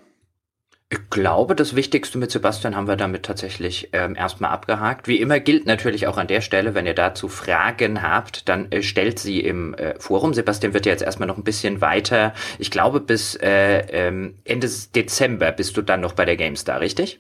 Ich 0.95 1.09
glaube, 1.09 1.55
das 1.55 1.75
Wichtigste 1.75 2.17
mit 2.17 2.31
Sebastian 2.31 2.73
haben 2.73 2.87
wir 2.87 2.95
damit 2.95 3.23
tatsächlich 3.23 3.89
ähm, 3.91 4.15
erstmal 4.15 4.51
abgehakt. 4.51 5.09
Wie 5.09 5.19
immer 5.19 5.41
gilt 5.41 5.65
natürlich 5.65 6.07
auch 6.07 6.15
an 6.15 6.27
der 6.27 6.39
Stelle, 6.39 6.73
wenn 6.73 6.85
ihr 6.85 6.93
dazu 6.93 7.27
Fragen 7.27 8.01
habt, 8.01 8.47
dann 8.47 8.71
äh, 8.71 8.81
stellt 8.81 9.19
sie 9.19 9.41
im 9.41 9.73
äh, 9.73 9.99
Forum. 9.99 10.33
Sebastian 10.33 10.73
wird 10.73 10.85
ja 10.85 10.93
jetzt 10.93 11.01
erstmal 11.03 11.27
noch 11.27 11.35
ein 11.37 11.43
bisschen 11.43 11.81
weiter. 11.81 12.33
Ich 12.59 12.71
glaube, 12.71 13.01
bis 13.01 13.35
äh, 13.35 13.79
ähm, 13.89 14.35
Ende 14.45 14.69
Dezember 14.95 15.51
bist 15.51 15.75
du 15.75 15.81
dann 15.81 15.99
noch 15.99 16.13
bei 16.13 16.23
der 16.23 16.37
GameStar, 16.37 16.79
richtig? 16.79 17.19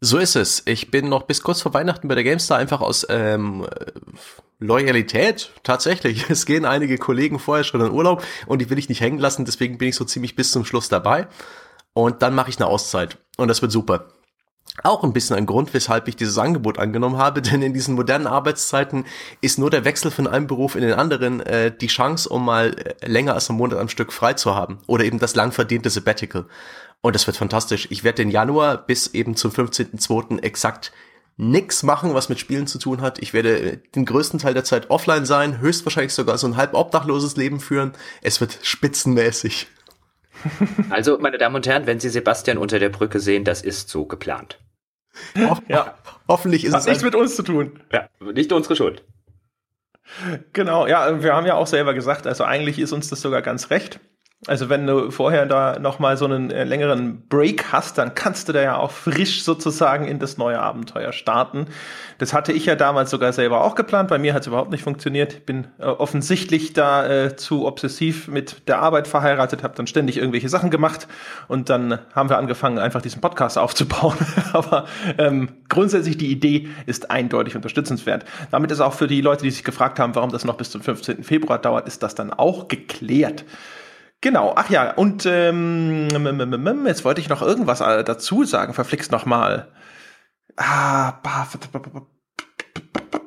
So 0.00 0.18
ist 0.18 0.34
es. 0.34 0.62
Ich 0.66 0.90
bin 0.90 1.08
noch 1.08 1.22
bis 1.22 1.44
kurz 1.44 1.62
vor 1.62 1.74
Weihnachten 1.74 2.08
bei 2.08 2.16
der 2.16 2.24
GameStar 2.24 2.58
einfach 2.58 2.80
aus 2.80 3.06
ähm, 3.08 3.68
Loyalität. 4.58 5.52
Tatsächlich. 5.62 6.26
Es 6.28 6.44
gehen 6.44 6.64
einige 6.64 6.98
Kollegen 6.98 7.38
vorher 7.38 7.62
schon 7.62 7.82
in 7.82 7.92
Urlaub 7.92 8.24
und 8.46 8.60
die 8.60 8.68
will 8.68 8.80
ich 8.80 8.88
nicht 8.88 9.00
hängen 9.00 9.20
lassen. 9.20 9.44
Deswegen 9.44 9.78
bin 9.78 9.88
ich 9.88 9.94
so 9.94 10.04
ziemlich 10.04 10.34
bis 10.34 10.50
zum 10.50 10.64
Schluss 10.64 10.88
dabei. 10.88 11.28
Und 11.94 12.22
dann 12.22 12.34
mache 12.34 12.50
ich 12.50 12.58
eine 12.58 12.66
Auszeit. 12.66 13.18
Und 13.36 13.48
das 13.48 13.62
wird 13.62 13.72
super. 13.72 14.08
Auch 14.82 15.04
ein 15.04 15.12
bisschen 15.12 15.36
ein 15.36 15.44
Grund, 15.44 15.74
weshalb 15.74 16.08
ich 16.08 16.16
dieses 16.16 16.38
Angebot 16.38 16.78
angenommen 16.78 17.18
habe, 17.18 17.42
denn 17.42 17.62
in 17.62 17.74
diesen 17.74 17.94
modernen 17.94 18.26
Arbeitszeiten 18.26 19.04
ist 19.40 19.58
nur 19.58 19.70
der 19.70 19.84
Wechsel 19.84 20.10
von 20.10 20.26
einem 20.26 20.46
Beruf 20.46 20.76
in 20.76 20.82
den 20.82 20.94
anderen 20.94 21.40
äh, 21.40 21.76
die 21.76 21.88
Chance, 21.88 22.28
um 22.28 22.44
mal 22.44 22.74
äh, 22.74 23.06
länger 23.06 23.34
als 23.34 23.50
einen 23.50 23.58
Monat 23.58 23.78
am 23.78 23.88
Stück 23.88 24.12
frei 24.12 24.32
zu 24.34 24.54
haben. 24.54 24.78
Oder 24.86 25.04
eben 25.04 25.18
das 25.18 25.34
lang 25.34 25.52
verdiente 25.52 25.90
Sabbatical. 25.90 26.46
Und 27.02 27.14
das 27.14 27.26
wird 27.26 27.36
fantastisch. 27.36 27.88
Ich 27.90 28.04
werde 28.04 28.22
den 28.22 28.30
Januar 28.30 28.78
bis 28.78 29.08
eben 29.08 29.36
zum 29.36 29.50
15.02. 29.50 30.40
exakt 30.42 30.92
nix 31.36 31.82
machen, 31.82 32.14
was 32.14 32.28
mit 32.28 32.38
Spielen 32.38 32.66
zu 32.66 32.78
tun 32.78 33.00
hat. 33.00 33.20
Ich 33.20 33.34
werde 33.34 33.58
äh, 33.58 33.78
den 33.94 34.06
größten 34.06 34.38
Teil 34.38 34.54
der 34.54 34.64
Zeit 34.64 34.88
offline 34.90 35.26
sein, 35.26 35.60
höchstwahrscheinlich 35.60 36.14
sogar 36.14 36.38
so 36.38 36.46
ein 36.46 36.56
halb 36.56 36.72
obdachloses 36.72 37.36
Leben 37.36 37.60
führen. 37.60 37.92
Es 38.22 38.40
wird 38.40 38.58
spitzenmäßig. 38.62 39.66
Also, 40.90 41.18
meine 41.18 41.38
Damen 41.38 41.54
und 41.54 41.66
Herren, 41.66 41.86
wenn 41.86 42.00
Sie 42.00 42.08
Sebastian 42.08 42.58
unter 42.58 42.78
der 42.78 42.88
Brücke 42.88 43.20
sehen, 43.20 43.44
das 43.44 43.62
ist 43.62 43.88
so 43.88 44.04
geplant. 44.04 44.58
Ho 45.36 45.58
ja. 45.68 45.94
Hoffentlich 46.28 46.64
ist 46.64 46.72
Hat 46.72 46.80
es 46.80 46.86
nichts 46.86 47.02
mit 47.02 47.14
uns 47.14 47.36
zu 47.36 47.42
tun. 47.42 47.80
Ja, 47.92 48.08
nicht 48.20 48.52
unsere 48.52 48.76
Schuld. 48.76 49.04
Genau, 50.52 50.86
ja, 50.86 51.22
wir 51.22 51.34
haben 51.34 51.46
ja 51.46 51.54
auch 51.54 51.66
selber 51.66 51.94
gesagt, 51.94 52.26
also 52.26 52.44
eigentlich 52.44 52.78
ist 52.78 52.92
uns 52.92 53.08
das 53.08 53.20
sogar 53.20 53.42
ganz 53.42 53.70
recht. 53.70 54.00
Also 54.48 54.68
wenn 54.68 54.88
du 54.88 55.12
vorher 55.12 55.46
da 55.46 55.78
nochmal 55.78 56.16
so 56.16 56.24
einen 56.24 56.50
äh, 56.50 56.64
längeren 56.64 57.22
Break 57.28 57.72
hast, 57.72 57.96
dann 57.96 58.16
kannst 58.16 58.48
du 58.48 58.52
da 58.52 58.60
ja 58.60 58.76
auch 58.76 58.90
frisch 58.90 59.44
sozusagen 59.44 60.04
in 60.04 60.18
das 60.18 60.36
neue 60.36 60.58
Abenteuer 60.58 61.12
starten. 61.12 61.66
Das 62.18 62.34
hatte 62.34 62.52
ich 62.52 62.66
ja 62.66 62.74
damals 62.74 63.10
sogar 63.10 63.32
selber 63.32 63.62
auch 63.62 63.76
geplant. 63.76 64.08
Bei 64.08 64.18
mir 64.18 64.34
hat 64.34 64.40
es 64.40 64.48
überhaupt 64.48 64.72
nicht 64.72 64.82
funktioniert. 64.82 65.34
Ich 65.34 65.46
bin 65.46 65.68
äh, 65.78 65.84
offensichtlich 65.84 66.72
da 66.72 67.06
äh, 67.08 67.36
zu 67.36 67.66
obsessiv 67.66 68.26
mit 68.26 68.66
der 68.66 68.80
Arbeit 68.80 69.06
verheiratet, 69.06 69.62
habe 69.62 69.76
dann 69.76 69.86
ständig 69.86 70.16
irgendwelche 70.16 70.48
Sachen 70.48 70.70
gemacht 70.70 71.06
und 71.46 71.70
dann 71.70 72.00
haben 72.12 72.28
wir 72.28 72.38
angefangen, 72.38 72.80
einfach 72.80 73.00
diesen 73.00 73.20
Podcast 73.20 73.58
aufzubauen. 73.62 74.16
Aber 74.52 74.86
ähm, 75.18 75.50
grundsätzlich 75.68 76.18
die 76.18 76.32
Idee 76.32 76.68
ist 76.86 77.12
eindeutig 77.12 77.54
unterstützenswert. 77.54 78.24
Damit 78.50 78.72
ist 78.72 78.80
auch 78.80 78.94
für 78.94 79.06
die 79.06 79.20
Leute, 79.20 79.44
die 79.44 79.52
sich 79.52 79.62
gefragt 79.62 80.00
haben, 80.00 80.16
warum 80.16 80.32
das 80.32 80.44
noch 80.44 80.56
bis 80.56 80.72
zum 80.72 80.80
15. 80.80 81.22
Februar 81.22 81.60
dauert, 81.60 81.86
ist 81.86 82.02
das 82.02 82.16
dann 82.16 82.32
auch 82.32 82.66
geklärt. 82.66 83.44
Genau, 84.22 84.52
ach 84.54 84.70
ja, 84.70 84.92
und 84.92 85.26
ähm, 85.26 86.08
jetzt 86.86 87.04
wollte 87.04 87.20
ich 87.20 87.28
noch 87.28 87.42
irgendwas 87.42 87.80
äh, 87.80 88.04
dazu 88.04 88.44
sagen, 88.44 88.72
verflixt 88.72 89.10
noch 89.10 89.26
mal. 89.26 89.68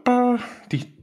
Ah, 0.08 0.38
die, 0.72 0.96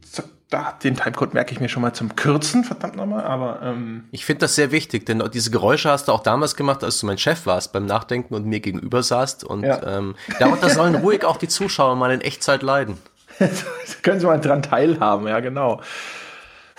da, 0.48 0.72
den 0.82 0.96
Timecode 0.96 1.34
merke 1.34 1.52
ich 1.52 1.60
mir 1.60 1.68
schon 1.68 1.82
mal 1.82 1.92
zum 1.92 2.16
Kürzen, 2.16 2.64
verdammt 2.64 2.96
nochmal, 2.96 3.24
aber 3.24 3.60
ähm 3.62 4.04
Ich 4.12 4.24
finde 4.24 4.40
das 4.40 4.54
sehr 4.54 4.70
wichtig, 4.70 5.04
denn 5.04 5.22
diese 5.30 5.50
Geräusche 5.50 5.90
hast 5.90 6.08
du 6.08 6.12
auch 6.12 6.22
damals 6.22 6.56
gemacht, 6.56 6.82
als 6.82 6.98
du 6.98 7.06
mein 7.06 7.18
Chef 7.18 7.44
warst 7.44 7.74
beim 7.74 7.84
Nachdenken 7.84 8.34
und 8.34 8.46
mir 8.46 8.60
gegenüber 8.60 9.02
saßt 9.02 9.44
und 9.44 9.62
ja. 9.62 9.98
ähm, 9.98 10.14
darunter 10.38 10.70
sollen 10.70 10.94
ruhig 10.94 11.26
auch 11.26 11.36
die 11.36 11.48
Zuschauer 11.48 11.96
mal 11.96 12.12
in 12.12 12.22
Echtzeit 12.22 12.62
leiden. 12.62 12.96
können 14.02 14.20
sie 14.20 14.26
mal 14.26 14.40
dran 14.40 14.62
teilhaben, 14.62 15.28
ja 15.28 15.40
genau 15.40 15.82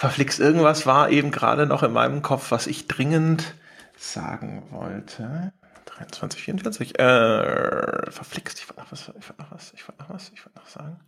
verflixt, 0.04 0.40
irgendwas 0.40 0.86
war 0.86 1.10
eben 1.10 1.32
gerade 1.32 1.66
noch 1.66 1.84
in 1.84 1.94
meinem 1.94 2.22
Kopf, 2.22 2.52
was 2.52 2.68
ich 2.68 2.88
dringend 2.88 3.56
sagen 3.98 4.64
wollte. 4.70 5.54
23, 5.86 6.44
44. 6.44 7.00
Äh, 7.00 8.12
verflixt, 8.12 8.60
ich 8.60 8.70
wollte 8.70 8.82
noch 8.82 8.92
was, 8.92 9.12
ich 9.18 9.30
wollte 9.30 9.42
noch 9.42 9.52
was, 9.52 9.74
ich 9.74 9.88
wollte 9.88 10.04
noch 10.04 10.10
was, 10.10 10.32
ich 10.34 10.46
wollte 10.46 10.60
noch 10.60 10.68
sagen. 10.68 11.00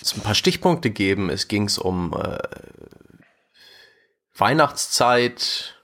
Es 0.00 0.14
ein 0.14 0.22
paar 0.22 0.34
Stichpunkte 0.34 0.90
geben. 0.90 1.28
Es 1.28 1.48
ging 1.48 1.70
um 1.80 2.14
äh, 2.14 2.38
Weihnachtszeit, 4.36 5.74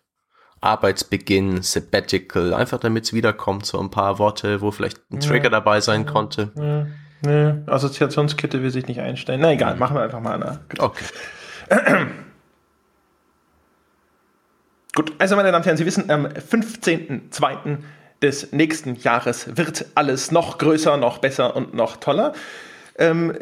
Arbeitsbeginn, 0.61 1.63
Sabbatical, 1.63 2.55
einfach 2.55 2.79
damit 2.81 3.05
es 3.05 3.13
wiederkommt, 3.13 3.67
so 3.67 3.79
ein 3.81 3.91
paar 3.91 4.19
Worte, 4.19 4.63
wo 4.63 4.71
vielleicht 4.71 5.11
ein 5.11 5.21
Trigger 5.21 5.45
ja, 5.45 5.51
dabei 5.51 5.81
sein 5.81 6.07
konnte. 6.07 6.53
Ja. 6.57 6.87
Nee, 7.25 7.55
Assoziationskette 7.67 8.63
will 8.63 8.71
sich 8.71 8.87
nicht 8.87 9.01
einstellen. 9.01 9.41
Na 9.41 9.51
egal, 9.53 9.77
machen 9.77 9.97
wir 9.97 10.03
einfach 10.03 10.21
mal 10.21 10.35
eine. 10.35 10.61
Okay. 10.79 11.05
Gut, 14.95 15.13
also 15.19 15.35
meine 15.35 15.51
Damen 15.51 15.63
und 15.63 15.67
Herren, 15.67 15.79
Sie 15.79 15.87
wissen, 15.87 16.11
am 16.11 16.27
15.02. 16.27 17.79
des 18.23 18.53
nächsten 18.53 18.95
Jahres 18.97 19.57
wird 19.57 19.87
alles 19.95 20.31
noch 20.31 20.59
größer, 20.59 20.99
noch 20.99 21.19
besser 21.19 21.57
und 21.57 21.75
noch 21.75 21.97
toller. 21.97 22.35
Ähm, 22.97 23.35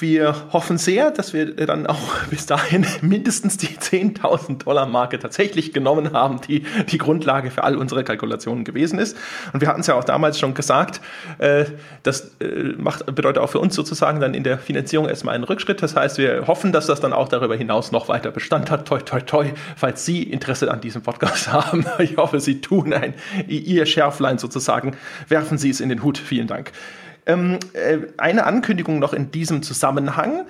wir 0.00 0.52
hoffen 0.52 0.76
sehr, 0.76 1.10
dass 1.10 1.32
wir 1.32 1.54
dann 1.54 1.86
auch 1.86 2.24
bis 2.30 2.44
dahin 2.44 2.86
mindestens 3.00 3.56
die 3.56 3.68
10.000 3.68 4.64
Dollar 4.64 4.86
Marke 4.86 5.18
tatsächlich 5.18 5.72
genommen 5.72 6.12
haben, 6.12 6.42
die 6.42 6.64
die 6.88 6.98
Grundlage 6.98 7.50
für 7.50 7.64
all 7.64 7.76
unsere 7.76 8.04
Kalkulationen 8.04 8.64
gewesen 8.64 8.98
ist. 8.98 9.16
Und 9.54 9.62
wir 9.62 9.68
hatten 9.68 9.80
es 9.80 9.86
ja 9.86 9.94
auch 9.94 10.04
damals 10.04 10.38
schon 10.38 10.52
gesagt, 10.52 11.00
äh, 11.38 11.64
das 12.02 12.36
äh, 12.40 12.74
macht, 12.76 13.06
bedeutet 13.06 13.42
auch 13.42 13.48
für 13.48 13.60
uns 13.60 13.74
sozusagen 13.74 14.20
dann 14.20 14.34
in 14.34 14.44
der 14.44 14.58
Finanzierung 14.58 15.08
erstmal 15.08 15.34
einen 15.34 15.44
Rückschritt. 15.44 15.82
Das 15.82 15.96
heißt, 15.96 16.18
wir 16.18 16.46
hoffen, 16.46 16.72
dass 16.72 16.86
das 16.86 17.00
dann 17.00 17.14
auch 17.14 17.28
darüber 17.28 17.56
hinaus 17.56 17.92
noch 17.92 18.08
weiter 18.08 18.30
Bestand 18.30 18.70
hat. 18.70 18.86
Toi, 18.86 19.00
toi, 19.00 19.20
toi, 19.22 19.52
falls 19.76 20.04
Sie 20.04 20.22
Interesse 20.22 20.70
an 20.70 20.82
diesem 20.82 21.00
Podcast 21.00 21.50
haben. 21.52 21.86
Ich 21.98 22.18
hoffe, 22.18 22.40
Sie 22.40 22.60
tun 22.60 22.92
ein, 22.92 23.14
Ihr 23.46 23.86
Schärflein 23.86 24.36
sozusagen. 24.36 24.96
Werfen 25.28 25.56
Sie 25.56 25.70
es 25.70 25.80
in 25.80 25.88
den 25.88 26.02
Hut. 26.02 26.18
Vielen 26.18 26.46
Dank. 26.46 26.72
Ähm, 27.28 27.58
äh, 27.74 27.98
eine 28.16 28.46
Ankündigung 28.46 28.98
noch 28.98 29.12
in 29.12 29.30
diesem 29.30 29.62
Zusammenhang. 29.62 30.46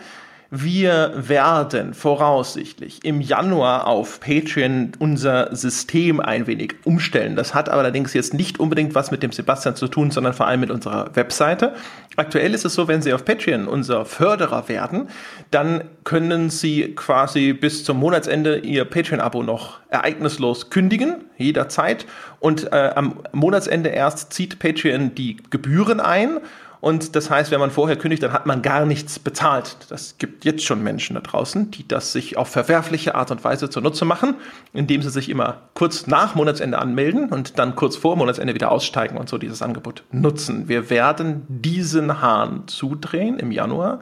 Wir 0.51 1.13
werden 1.15 1.93
voraussichtlich 1.93 3.05
im 3.05 3.21
Januar 3.21 3.87
auf 3.87 4.19
Patreon 4.21 4.93
unser 4.99 5.55
System 5.55 6.21
ein 6.21 6.47
wenig 6.47 6.77
umstellen. 6.85 7.37
Das 7.37 7.53
hat 7.53 7.69
allerdings 7.69 8.15
jetzt 8.15 8.33
nicht 8.33 8.59
unbedingt 8.59 8.95
was 8.95 9.11
mit 9.11 9.23
dem 9.23 9.31
Sebastian 9.31 9.77
zu 9.77 9.89
tun, 9.89 10.11
sondern 10.11 10.33
vor 10.33 10.47
allem 10.47 10.61
mit 10.61 10.71
unserer 10.71 11.15
Webseite. 11.15 11.75
Aktuell 12.17 12.55
ist 12.55 12.65
es 12.65 12.73
so, 12.73 12.89
wenn 12.89 13.03
Sie 13.03 13.13
auf 13.13 13.27
Patreon 13.27 13.69
unser 13.69 14.07
Förderer 14.07 14.71
werden, 14.71 15.09
dann 15.51 15.85
können 16.05 16.49
Sie 16.49 16.95
quasi 16.95 17.53
bis 17.53 17.85
zum 17.85 17.99
Monatsende 17.99 18.57
Ihr 18.61 18.87
Patreon-Abo 18.87 19.43
noch 19.43 19.81
ereignislos 19.91 20.71
kündigen, 20.71 21.27
jederzeit. 21.37 22.07
Und 22.41 22.73
äh, 22.73 22.93
am 22.95 23.21
Monatsende 23.33 23.91
erst 23.91 24.33
zieht 24.33 24.59
Patreon 24.59 25.15
die 25.15 25.37
Gebühren 25.51 26.01
ein 26.01 26.39
und 26.81 27.17
das 27.17 27.31
heißt, 27.31 27.51
wenn 27.51 27.61
man 27.61 27.71
vorher 27.71 27.97
kündigt, 27.97 28.23
dann 28.23 28.33
hat 28.33 28.47
man 28.47 28.63
gar 28.63 28.87
nichts 28.87 29.19
bezahlt. 29.19 29.77
Das 29.89 30.17
gibt 30.19 30.45
jetzt 30.45 30.65
schon 30.65 30.83
Menschen 30.83 31.15
da 31.15 31.21
draußen, 31.21 31.71
die 31.73 31.87
das 31.87 32.13
sich 32.13 32.37
auf 32.37 32.49
verwerfliche 32.49 33.15
Art 33.15 33.31
und 33.31 33.43
Weise 33.43 33.69
zunutze 33.69 34.05
machen, 34.05 34.37
indem 34.73 35.03
sie 35.03 35.11
sich 35.11 35.29
immer 35.29 35.63
kurz 35.75 36.07
nach 36.07 36.35
Monatsende 36.35 36.79
anmelden 36.79 37.31
und 37.31 37.59
dann 37.59 37.75
kurz 37.75 37.97
vor 37.97 38.17
Monatsende 38.17 38.55
wieder 38.55 38.71
aussteigen 38.71 39.17
und 39.17 39.29
so 39.29 39.39
dieses 39.39 39.61
Angebot 39.63 40.05
nutzen. 40.13 40.69
Wir 40.69 40.89
werden 40.91 41.43
diesen 41.49 42.21
Hahn 42.21 42.69
zudrehen 42.69 43.39
im 43.39 43.51
Januar 43.51 44.01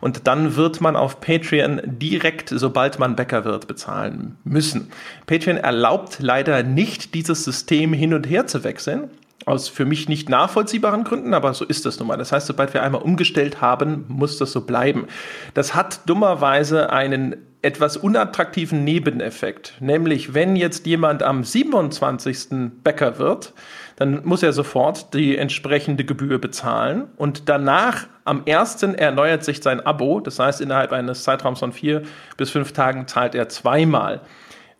und 0.00 0.26
dann 0.26 0.56
wird 0.56 0.80
man 0.80 0.96
auf 0.96 1.20
Patreon 1.20 1.80
direkt, 1.84 2.48
sobald 2.48 2.98
man 2.98 3.14
Bäcker 3.14 3.44
wird, 3.44 3.68
bezahlen 3.68 4.36
müssen. 4.42 4.90
Patreon 5.26 5.58
erlaubt 5.58 6.18
leider 6.20 6.62
nicht, 6.62 7.14
dieses 7.14 7.44
System 7.44 7.92
hin 7.92 8.14
und 8.14 8.28
her 8.28 8.46
zu 8.46 8.64
wechseln 8.64 9.10
aus 9.46 9.68
für 9.68 9.84
mich 9.84 10.08
nicht 10.08 10.28
nachvollziehbaren 10.28 11.04
Gründen, 11.04 11.32
aber 11.32 11.54
so 11.54 11.64
ist 11.64 11.86
das 11.86 11.98
nun 11.98 12.08
mal. 12.08 12.16
Das 12.16 12.32
heißt, 12.32 12.48
sobald 12.48 12.74
wir 12.74 12.82
einmal 12.82 13.00
umgestellt 13.00 13.60
haben, 13.60 14.04
muss 14.08 14.38
das 14.38 14.50
so 14.50 14.62
bleiben. 14.62 15.06
Das 15.54 15.74
hat 15.74 16.00
dummerweise 16.06 16.90
einen 16.90 17.36
etwas 17.62 17.96
unattraktiven 17.96 18.82
Nebeneffekt. 18.84 19.74
Nämlich, 19.80 20.34
wenn 20.34 20.56
jetzt 20.56 20.86
jemand 20.86 21.22
am 21.22 21.44
27. 21.44 22.72
Bäcker 22.82 23.18
wird, 23.18 23.54
dann 23.94 24.24
muss 24.24 24.42
er 24.42 24.52
sofort 24.52 25.14
die 25.14 25.36
entsprechende 25.36 26.04
Gebühr 26.04 26.40
bezahlen 26.40 27.04
und 27.16 27.48
danach 27.48 28.06
am 28.24 28.42
1. 28.48 28.82
erneuert 28.82 29.44
sich 29.44 29.62
sein 29.62 29.80
Abo. 29.80 30.20
Das 30.20 30.40
heißt, 30.40 30.60
innerhalb 30.60 30.92
eines 30.92 31.22
Zeitraums 31.22 31.60
von 31.60 31.72
vier 31.72 32.02
bis 32.36 32.50
fünf 32.50 32.72
Tagen 32.72 33.06
zahlt 33.06 33.34
er 33.36 33.48
zweimal. 33.48 34.20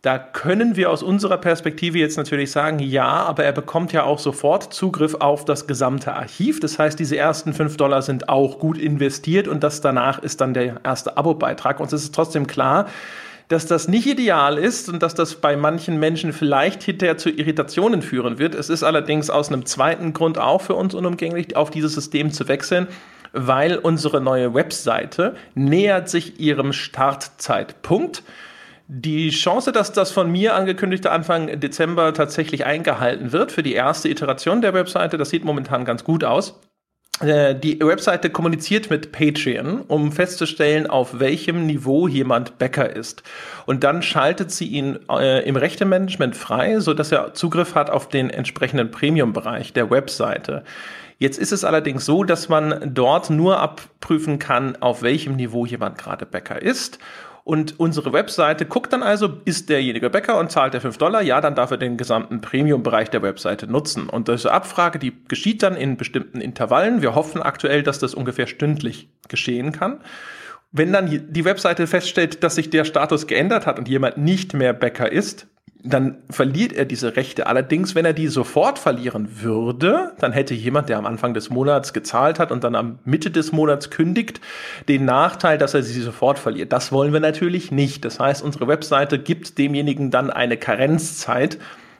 Da 0.03 0.19
können 0.19 0.77
wir 0.77 0.91
aus 0.91 1.03
unserer 1.03 1.39
Perspektive 1.39 1.99
jetzt 1.99 2.17
natürlich 2.17 2.53
sagen, 2.53 2.79
ja, 2.79 3.09
aber 3.09 3.45
er 3.45 3.53
bekommt 3.53 3.93
ja 3.93 4.05
auch 4.05 4.19
sofort 4.19 4.73
Zugriff 4.73 5.15
auf 5.15 5.45
das 5.45 5.67
gesamte 5.67 6.15
Archiv. 6.15 6.61
Das 6.61 6.79
heißt, 6.79 6.99
diese 6.99 7.17
ersten 7.17 7.55
fünf 7.55 7.77
Dollar 7.77 8.03
sind 8.03 8.29
auch 8.29 8.59
gut 8.59 8.79
investiert 8.79 9.49
und 9.49 9.65
das 9.65 9.81
danach 9.81 10.21
ist 10.21 10.41
dann 10.41 10.55
der 10.55 10.77
erste 10.85 11.17
Abo-Beitrag. 11.17 11.81
Uns 11.81 11.93
ist 11.93 12.15
trotzdem 12.15 12.47
klar, 12.47 12.87
dass 13.49 13.67
das 13.67 13.89
nicht 13.89 14.07
ideal 14.07 14.59
ist 14.59 14.89
und 14.89 15.03
dass 15.03 15.15
das 15.15 15.37
bei 15.37 15.57
manchen 15.57 15.99
Menschen 15.99 16.33
vielleicht 16.33 16.83
hinterher 16.83 17.17
zu 17.17 17.31
Irritationen 17.31 18.03
führen 18.03 18.39
wird. 18.39 18.55
Es 18.55 18.71
ist 18.71 18.83
allerdings 18.83 19.31
aus 19.31 19.49
einem 19.49 19.67
zweiten 19.67 20.13
Grund 20.13 20.39
auch 20.39 20.61
für 20.61 20.75
uns 20.75 20.95
unumgänglich, 20.95 21.57
auf 21.57 21.71
dieses 21.71 21.95
System 21.95 22.33
zu 22.33 22.49
wechseln, 22.49 22.89
weil 23.33 23.77
unsere 23.77 24.21
neue 24.21 24.55
Webseite 24.55 25.37
nähert 25.55 26.09
sich 26.09 26.41
ihrem 26.41 26.73
Startzeitpunkt. 26.73 28.23
Die 28.89 29.31
Chance, 29.31 29.73
dass 29.73 29.93
das 29.93 30.13
von 30.13 30.31
mir 30.31 30.55
angekündigte 30.55 31.11
Anfang 31.11 31.59
Dezember 31.59 32.15
tatsächlich 32.15 32.67
eingehalten 32.67 33.33
wird 33.33 33.51
für 33.51 33.65
die 33.65 33.75
erste 33.75 34.09
Iteration 34.09 34.61
der 34.63 34.75
Webseite, 34.75 35.19
das 35.19 35.31
sieht 35.31 35.45
momentan 35.45 35.85
ganz 35.85 36.05
gut 36.05 36.23
aus. 36.23 36.61
Äh, 37.21 37.55
die 37.57 37.81
Webseite 37.81 38.31
kommuniziert 38.31 38.91
mit 38.91 39.11
Patreon, 39.11 39.81
um 39.83 40.13
festzustellen, 40.13 40.87
auf 40.87 41.19
welchem 41.19 41.67
Niveau 41.67 42.07
jemand 42.07 42.59
Bäcker 42.59 42.95
ist. 42.95 43.25
Und 43.65 43.83
dann 43.83 44.03
schaltet 44.03 44.53
sie 44.53 44.67
ihn 44.67 44.99
äh, 45.11 45.45
im 45.49 45.57
Rechtemanagement 45.57 46.37
frei, 46.37 46.79
so 46.79 46.95
dass 46.95 47.11
er 47.11 47.35
Zugriff 47.35 47.75
hat 47.75 47.91
auf 47.91 48.09
den 48.09 48.31
entsprechenden 48.31 48.93
Premium-Bereich 48.93 49.73
der 49.73 49.91
Webseite. 49.91 50.63
Jetzt 51.19 51.39
ist 51.39 51.53
es 51.53 51.65
allerdings 51.65 52.05
so, 52.05 52.23
dass 52.23 52.51
man 52.51 52.93
dort 52.95 53.31
nur 53.31 53.59
abprüfen 53.59 54.39
kann, 54.39 54.77
auf 54.77 55.03
welchem 55.03 55.37
Niveau 55.37 55.65
jemand 55.65 55.97
gerade 55.97 56.27
Bäcker 56.27 56.61
ist. 56.61 56.99
Und 57.47 57.79
unsere 57.79 58.13
Webseite 58.13 58.67
guckt 58.67 58.93
dann 58.93 59.05
also, 59.05 59.41
ist 59.45 59.69
derjenige 59.69 60.11
Bäcker 60.11 60.37
und 60.37 60.51
zahlt 60.51 60.75
er 60.75 60.81
5 60.81 60.99
Dollar? 60.99 61.23
Ja, 61.23 61.41
dann 61.41 61.55
darf 61.55 61.71
er 61.71 61.77
den 61.77 61.97
gesamten 61.97 62.41
Premium-Bereich 62.41 63.09
der 63.09 63.23
Webseite 63.23 63.69
nutzen. 63.69 64.09
Und 64.09 64.27
diese 64.27 64.51
Abfrage, 64.51 64.99
die 64.99 65.13
geschieht 65.29 65.63
dann 65.63 65.77
in 65.77 65.97
bestimmten 65.97 66.41
Intervallen. 66.41 67.03
Wir 67.03 67.15
hoffen 67.15 67.41
aktuell, 67.41 67.85
dass 67.85 68.01
das 68.01 68.15
ungefähr 68.15 68.49
stündlich 68.49 69.11
geschehen 69.29 69.71
kann. 69.71 70.01
Wenn 70.73 70.93
dann 70.93 71.09
die 71.09 71.45
Webseite 71.45 71.87
feststellt, 71.87 72.43
dass 72.43 72.57
sich 72.57 72.69
der 72.71 72.85
Status 72.85 73.29
geändert 73.29 73.65
hat 73.65 73.79
und 73.79 73.87
jemand 73.87 74.19
nicht 74.19 74.53
mehr 74.53 74.73
Bäcker 74.73 75.13
ist, 75.13 75.47
dann 75.87 76.19
verliert 76.31 76.73
er 76.73 76.85
diese 76.85 77.17
Rechte. 77.17 77.47
Allerdings, 77.47 77.95
wenn 77.95 78.05
er 78.05 78.13
die 78.13 78.29
sofort 78.29 78.79
verlieren 78.79 79.43
würde, 79.43 80.13
dann 80.19 80.33
hätte 80.33 80.55
jemand, 80.55 80.89
der 80.89 80.99
am 80.99 81.07
Anfang 81.07 81.33
des 81.33 81.49
Monats 81.49 81.93
gezahlt 81.93 82.39
hat 82.39 82.51
und 82.51 82.65
dann 82.65 82.75
am 82.75 82.99
Mitte 83.05 83.31
des 83.31 83.53
Monats 83.53 83.91
kündigt, 83.91 84.41
den 84.89 85.05
Nachteil, 85.05 85.59
dass 85.59 85.75
er 85.75 85.83
sie 85.83 86.01
sofort 86.01 86.39
verliert. 86.39 86.73
Das 86.73 86.93
wollen 86.93 87.13
wir 87.13 87.21
natürlich 87.21 87.71
nicht. 87.71 88.05
Das 88.05 88.19
heißt, 88.19 88.43
unsere 88.43 88.67
Webseite 88.69 89.19
gibt 89.19 89.59
demjenigen 89.59 90.11
dann 90.11 90.31
eine 90.31 90.57
Karenzzeit 90.57 91.59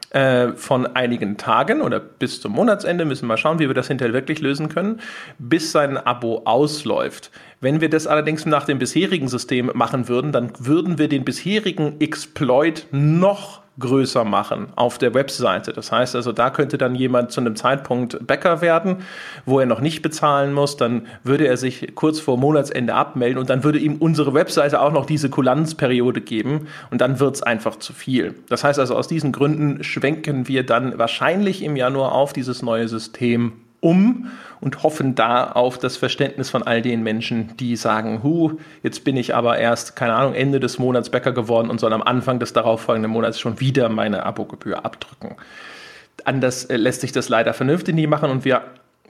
äh, 0.09 0.53
von 0.53 0.87
einigen 0.87 1.37
Tagen 1.37 1.81
oder 1.81 1.99
bis 1.99 2.41
zum 2.41 2.53
Monatsende, 2.53 3.05
müssen 3.05 3.27
wir 3.27 3.37
schauen, 3.37 3.59
wie 3.59 3.67
wir 3.67 3.73
das 3.73 3.87
hinterher 3.87 4.13
wirklich 4.13 4.39
lösen 4.39 4.69
können, 4.69 5.01
bis 5.37 5.71
sein 5.71 5.97
Abo 5.97 6.43
ausläuft. 6.45 7.31
Wenn 7.59 7.81
wir 7.81 7.89
das 7.89 8.07
allerdings 8.07 8.45
nach 8.45 8.65
dem 8.65 8.79
bisherigen 8.79 9.27
System 9.27 9.69
machen 9.73 10.07
würden, 10.07 10.31
dann 10.31 10.53
würden 10.59 10.97
wir 10.97 11.09
den 11.09 11.25
bisherigen 11.25 11.99
Exploit 11.99 12.85
noch 12.91 13.61
größer 13.79 14.23
machen 14.23 14.67
auf 14.75 14.97
der 14.97 15.13
Webseite. 15.13 15.73
Das 15.73 15.91
heißt 15.91 16.15
also, 16.15 16.31
da 16.31 16.49
könnte 16.49 16.77
dann 16.77 16.95
jemand 16.95 17.31
zu 17.31 17.41
einem 17.41 17.55
Zeitpunkt 17.55 18.25
Bäcker 18.25 18.61
werden, 18.61 18.97
wo 19.45 19.59
er 19.59 19.65
noch 19.65 19.81
nicht 19.81 20.01
bezahlen 20.01 20.53
muss. 20.53 20.77
Dann 20.77 21.07
würde 21.23 21.47
er 21.47 21.57
sich 21.57 21.93
kurz 21.95 22.19
vor 22.19 22.37
Monatsende 22.37 22.93
abmelden 22.93 23.37
und 23.37 23.49
dann 23.49 23.63
würde 23.63 23.79
ihm 23.79 23.97
unsere 23.97 24.33
Webseite 24.33 24.81
auch 24.81 24.91
noch 24.91 25.05
diese 25.05 25.29
Kulanzperiode 25.29 26.21
geben 26.21 26.67
und 26.89 27.01
dann 27.01 27.19
wird 27.19 27.35
es 27.35 27.43
einfach 27.43 27.77
zu 27.77 27.93
viel. 27.93 28.35
Das 28.49 28.63
heißt 28.63 28.79
also, 28.79 28.95
aus 28.95 29.07
diesen 29.07 29.31
Gründen 29.31 29.83
schwenken 29.83 30.47
wir 30.47 30.65
dann 30.65 30.97
wahrscheinlich 30.97 31.63
im 31.63 31.75
Januar 31.75 32.13
auf 32.13 32.33
dieses 32.33 32.61
neue 32.61 32.87
System 32.87 33.53
um 33.79 34.29
und 34.59 34.83
hoffen 34.83 35.15
da 35.15 35.51
auf 35.51 35.77
das 35.77 35.97
Verständnis 35.97 36.49
von 36.49 36.63
all 36.63 36.81
den 36.81 37.03
Menschen, 37.03 37.55
die 37.57 37.75
sagen, 37.75 38.23
hu, 38.23 38.53
jetzt 38.83 39.03
bin 39.03 39.17
ich 39.17 39.35
aber 39.35 39.57
erst, 39.57 39.95
keine 39.95 40.15
Ahnung, 40.15 40.33
Ende 40.33 40.59
des 40.59 40.79
Monats 40.79 41.09
Bäcker 41.09 41.31
geworden 41.31 41.69
und 41.69 41.79
soll 41.79 41.93
am 41.93 42.01
Anfang 42.01 42.39
des 42.39 42.53
darauffolgenden 42.53 43.11
Monats 43.11 43.39
schon 43.39 43.59
wieder 43.59 43.89
meine 43.89 44.25
Abogebühr 44.25 44.83
abdrücken. 44.83 45.35
Anders 46.25 46.65
äh, 46.65 46.77
lässt 46.77 47.01
sich 47.01 47.11
das 47.11 47.29
leider 47.29 47.53
vernünftig 47.53 47.95
nie 47.95 48.07
machen 48.07 48.31
und 48.31 48.45
wir 48.45 48.63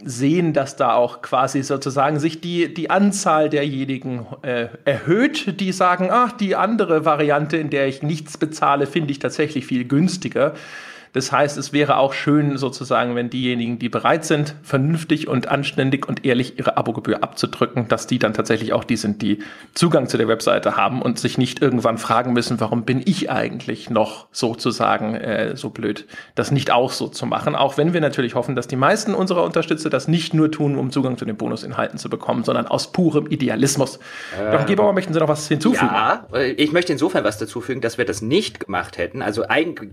sehen, 0.03 0.53
dass 0.53 0.75
da 0.75 0.93
auch 0.93 1.21
quasi 1.21 1.63
sozusagen 1.63 2.19
sich 2.19 2.39
die, 2.39 2.71
die 2.71 2.89
Anzahl 2.89 3.49
derjenigen 3.49 4.27
äh, 4.43 4.67
erhöht, 4.85 5.59
die 5.59 5.71
sagen, 5.71 6.09
ach, 6.11 6.33
die 6.33 6.55
andere 6.55 7.03
Variante, 7.03 7.57
in 7.57 7.71
der 7.71 7.87
ich 7.87 8.03
nichts 8.03 8.37
bezahle, 8.37 8.85
finde 8.85 9.11
ich 9.11 9.19
tatsächlich 9.19 9.65
viel 9.65 9.85
günstiger. 9.85 10.53
Das 11.13 11.31
heißt, 11.31 11.57
es 11.57 11.73
wäre 11.73 11.97
auch 11.97 12.13
schön 12.13 12.57
sozusagen, 12.57 13.15
wenn 13.15 13.29
diejenigen, 13.29 13.79
die 13.79 13.89
bereit 13.89 14.25
sind, 14.25 14.55
vernünftig 14.63 15.27
und 15.27 15.47
anständig 15.47 16.07
und 16.07 16.25
ehrlich 16.25 16.57
ihre 16.59 16.77
Abogebühr 16.77 17.23
abzudrücken, 17.23 17.87
dass 17.87 18.07
die 18.07 18.19
dann 18.19 18.33
tatsächlich 18.33 18.73
auch 18.73 18.83
die 18.83 18.97
sind, 18.97 19.21
die 19.21 19.39
Zugang 19.73 20.07
zu 20.07 20.17
der 20.17 20.27
Webseite 20.27 20.75
haben 20.75 21.01
und 21.01 21.19
sich 21.19 21.37
nicht 21.37 21.61
irgendwann 21.61 21.97
fragen 21.97 22.33
müssen, 22.33 22.59
warum 22.59 22.83
bin 22.83 23.01
ich 23.05 23.29
eigentlich 23.29 23.89
noch 23.89 24.27
sozusagen 24.31 25.15
äh, 25.15 25.55
so 25.55 25.69
blöd, 25.69 26.05
das 26.35 26.51
nicht 26.51 26.71
auch 26.71 26.91
so 26.91 27.07
zu 27.07 27.25
machen. 27.25 27.55
Auch 27.55 27.77
wenn 27.77 27.93
wir 27.93 28.01
natürlich 28.01 28.35
hoffen, 28.35 28.55
dass 28.55 28.67
die 28.67 28.75
meisten 28.75 29.13
unserer 29.13 29.43
Unterstützer 29.43 29.89
das 29.89 30.07
nicht 30.07 30.33
nur 30.33 30.51
tun, 30.51 30.77
um 30.77 30.91
Zugang 30.91 31.17
zu 31.17 31.25
den 31.25 31.37
Bonusinhalten 31.37 31.97
zu 31.97 32.09
bekommen, 32.09 32.43
sondern 32.43 32.67
aus 32.67 32.91
purem 32.91 33.27
Idealismus. 33.27 33.99
Ähm, 34.39 34.53
Jochen 34.53 34.65
Gebauer, 34.65 34.93
möchten 34.93 35.13
Sie 35.13 35.19
noch 35.19 35.27
was 35.27 35.47
hinzufügen? 35.47 35.91
Ja, 35.91 36.25
ich 36.57 36.71
möchte 36.71 36.91
insofern 36.91 37.23
was 37.23 37.37
dazu 37.37 37.61
fügen, 37.61 37.81
dass 37.81 37.97
wir 37.97 38.05
das 38.05 38.21
nicht 38.21 38.59
gemacht 38.59 38.97
hätten. 38.97 39.21
Also 39.21 39.43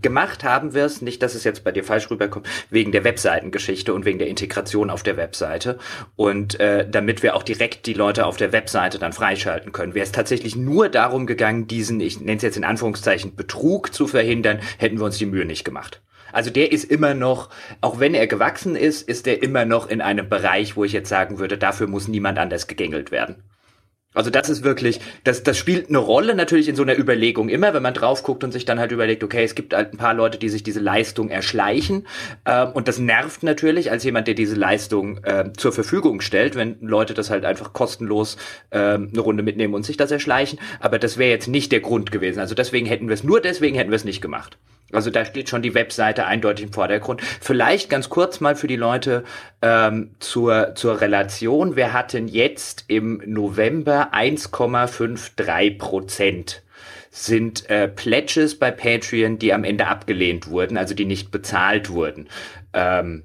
gemacht 0.03 0.45
haben 0.45 0.75
wir 0.75 0.85
es 0.85 1.03
nicht, 1.05 1.23
dass 1.23 1.35
es 1.35 1.45
jetzt 1.45 1.65
bei 1.65 1.73
dir 1.73 1.85
falsch 1.85 2.11
rüberkommt, 2.11 2.47
wegen 2.71 2.93
der 2.93 3.05
Webseitengeschichte 3.05 3.95
und 3.95 4.05
wegen 4.05 4.19
der 4.19 4.29
Integration 4.29 4.91
auf 4.91 5.03
der 5.03 5.17
Webseite. 5.17 5.79
Und 6.17 6.59
äh, 6.61 6.89
damit 6.89 7.23
wir 7.23 7.37
auch 7.37 7.43
direkt 7.43 7.87
die 7.87 7.95
Leute 7.95 8.27
auf 8.27 8.37
der 8.37 8.53
Webseite 8.53 8.99
dann 8.99 9.13
freischalten 9.13 9.73
können. 9.73 9.95
Wäre 9.95 10.05
es 10.05 10.13
tatsächlich 10.13 10.57
nur 10.57 10.89
darum 10.89 11.27
gegangen, 11.27 11.67
diesen, 11.67 12.01
ich 12.01 12.21
nenne 12.21 12.37
es 12.37 12.43
jetzt 12.43 12.57
in 12.57 12.65
Anführungszeichen, 12.65 13.37
Betrug 13.37 13.95
zu 13.95 14.07
verhindern, 14.07 14.61
hätten 14.79 14.99
wir 14.99 15.05
uns 15.05 15.19
die 15.19 15.27
Mühe 15.27 15.45
nicht 15.45 15.65
gemacht. 15.65 16.01
Also 16.33 16.51
der 16.51 16.73
ist 16.73 16.85
immer 16.85 17.15
noch, 17.15 17.49
auch 17.81 18.01
wenn 18.01 18.13
er 18.13 18.27
gewachsen 18.27 18.75
ist, 18.75 19.09
ist 19.09 19.29
er 19.29 19.43
immer 19.43 19.65
noch 19.65 19.89
in 19.89 20.01
einem 20.01 20.29
Bereich, 20.29 20.77
wo 20.77 20.83
ich 20.83 20.93
jetzt 20.93 21.09
sagen 21.09 21.39
würde, 21.39 21.57
dafür 21.57 21.87
muss 21.87 22.09
niemand 22.09 22.39
anders 22.41 22.67
gegängelt 22.67 23.13
werden. 23.13 23.37
Also 24.15 24.31
das 24.31 24.49
ist 24.49 24.63
wirklich, 24.63 25.01
das, 25.25 25.43
das 25.43 25.59
spielt 25.59 25.89
eine 25.89 25.99
Rolle 25.99 26.35
natürlich 26.35 26.69
in 26.69 26.77
so 26.77 26.83
einer 26.83 26.97
Überlegung 26.97 27.49
immer, 27.49 27.75
wenn 27.75 27.83
man 27.83 27.95
drauf 27.95 28.23
guckt 28.23 28.45
und 28.45 28.53
sich 28.53 28.65
dann 28.65 28.79
halt 28.79 28.93
überlegt, 28.93 29.25
okay, 29.25 29.43
es 29.43 29.55
gibt 29.55 29.75
halt 29.75 29.93
ein 29.93 29.99
paar 29.99 30.15
Leute, 30.15 30.39
die 30.39 30.49
sich 30.49 30.63
diese 30.63 30.81
Leistung 30.81 31.31
erschleichen 31.31 32.07
ähm, 32.47 32.69
und 32.73 32.87
das 32.87 32.99
nervt 32.99 33.43
natürlich 33.43 33.91
als 33.91 34.05
jemand, 34.05 34.29
der 34.29 34.35
diese 34.35 34.55
Leistung 34.55 35.19
äh, 35.25 35.53
zur 35.57 35.73
Verfügung 35.73 36.21
stellt, 36.21 36.55
wenn 36.55 36.77
Leute 36.81 37.13
das 37.13 37.29
halt 37.29 37.45
einfach 37.45 37.73
kostenlos 37.73 38.37
äh, 38.71 38.79
eine 38.79 39.21
Runde 39.21 39.43
mitnehmen 39.43 39.75
und 39.75 39.85
sich 39.85 39.97
das 39.97 40.13
erschleichen, 40.13 40.61
aber 40.79 40.99
das 40.99 41.19
wäre 41.19 41.31
jetzt 41.31 41.49
nicht 41.49 41.73
der 41.73 41.81
Grund 41.81 42.13
gewesen. 42.13 42.39
Also 42.39 42.55
deswegen 42.55 42.87
hätten 42.87 43.09
wir 43.09 43.15
es, 43.15 43.25
nur 43.25 43.41
deswegen 43.41 43.77
hätten 43.77 43.91
wir 43.91 43.97
es 43.97 44.05
nicht 44.05 44.23
gemacht. 44.23 44.57
Also 44.95 45.11
da 45.11 45.25
steht 45.25 45.49
schon 45.49 45.63
die 45.63 45.75
Webseite 45.75 46.27
eindeutig 46.27 46.67
im 46.67 46.73
Vordergrund. 46.73 47.23
Vielleicht 47.23 47.91
ganz 47.91 48.09
kurz 48.09 48.41
mal 48.41 48.57
für 48.57 48.67
die 48.67 48.77
Leute 48.77 49.25
ähm, 49.63 50.15
zur, 50.21 50.75
zur 50.75 51.01
Relation. 51.01 51.77
Wir 51.77 51.93
hatten 51.93 52.29
jetzt 52.29 52.85
im 52.89 53.23
November 53.25 54.13
1,53 54.15 55.79
Prozent 55.79 56.63
sind 57.11 57.71
äh, 57.71 57.87
Pledges 57.87 58.59
bei 58.59 58.73
Patreon, 58.73 59.39
die 59.39 59.53
am 59.53 59.63
Ende 59.63 59.87
abgelehnt 59.87 60.49
wurden, 60.49 60.77
also 60.77 60.95
die 60.95 61.05
nicht 61.05 61.31
bezahlt 61.31 61.91
wurden 61.91 62.29
ähm, 62.73 63.23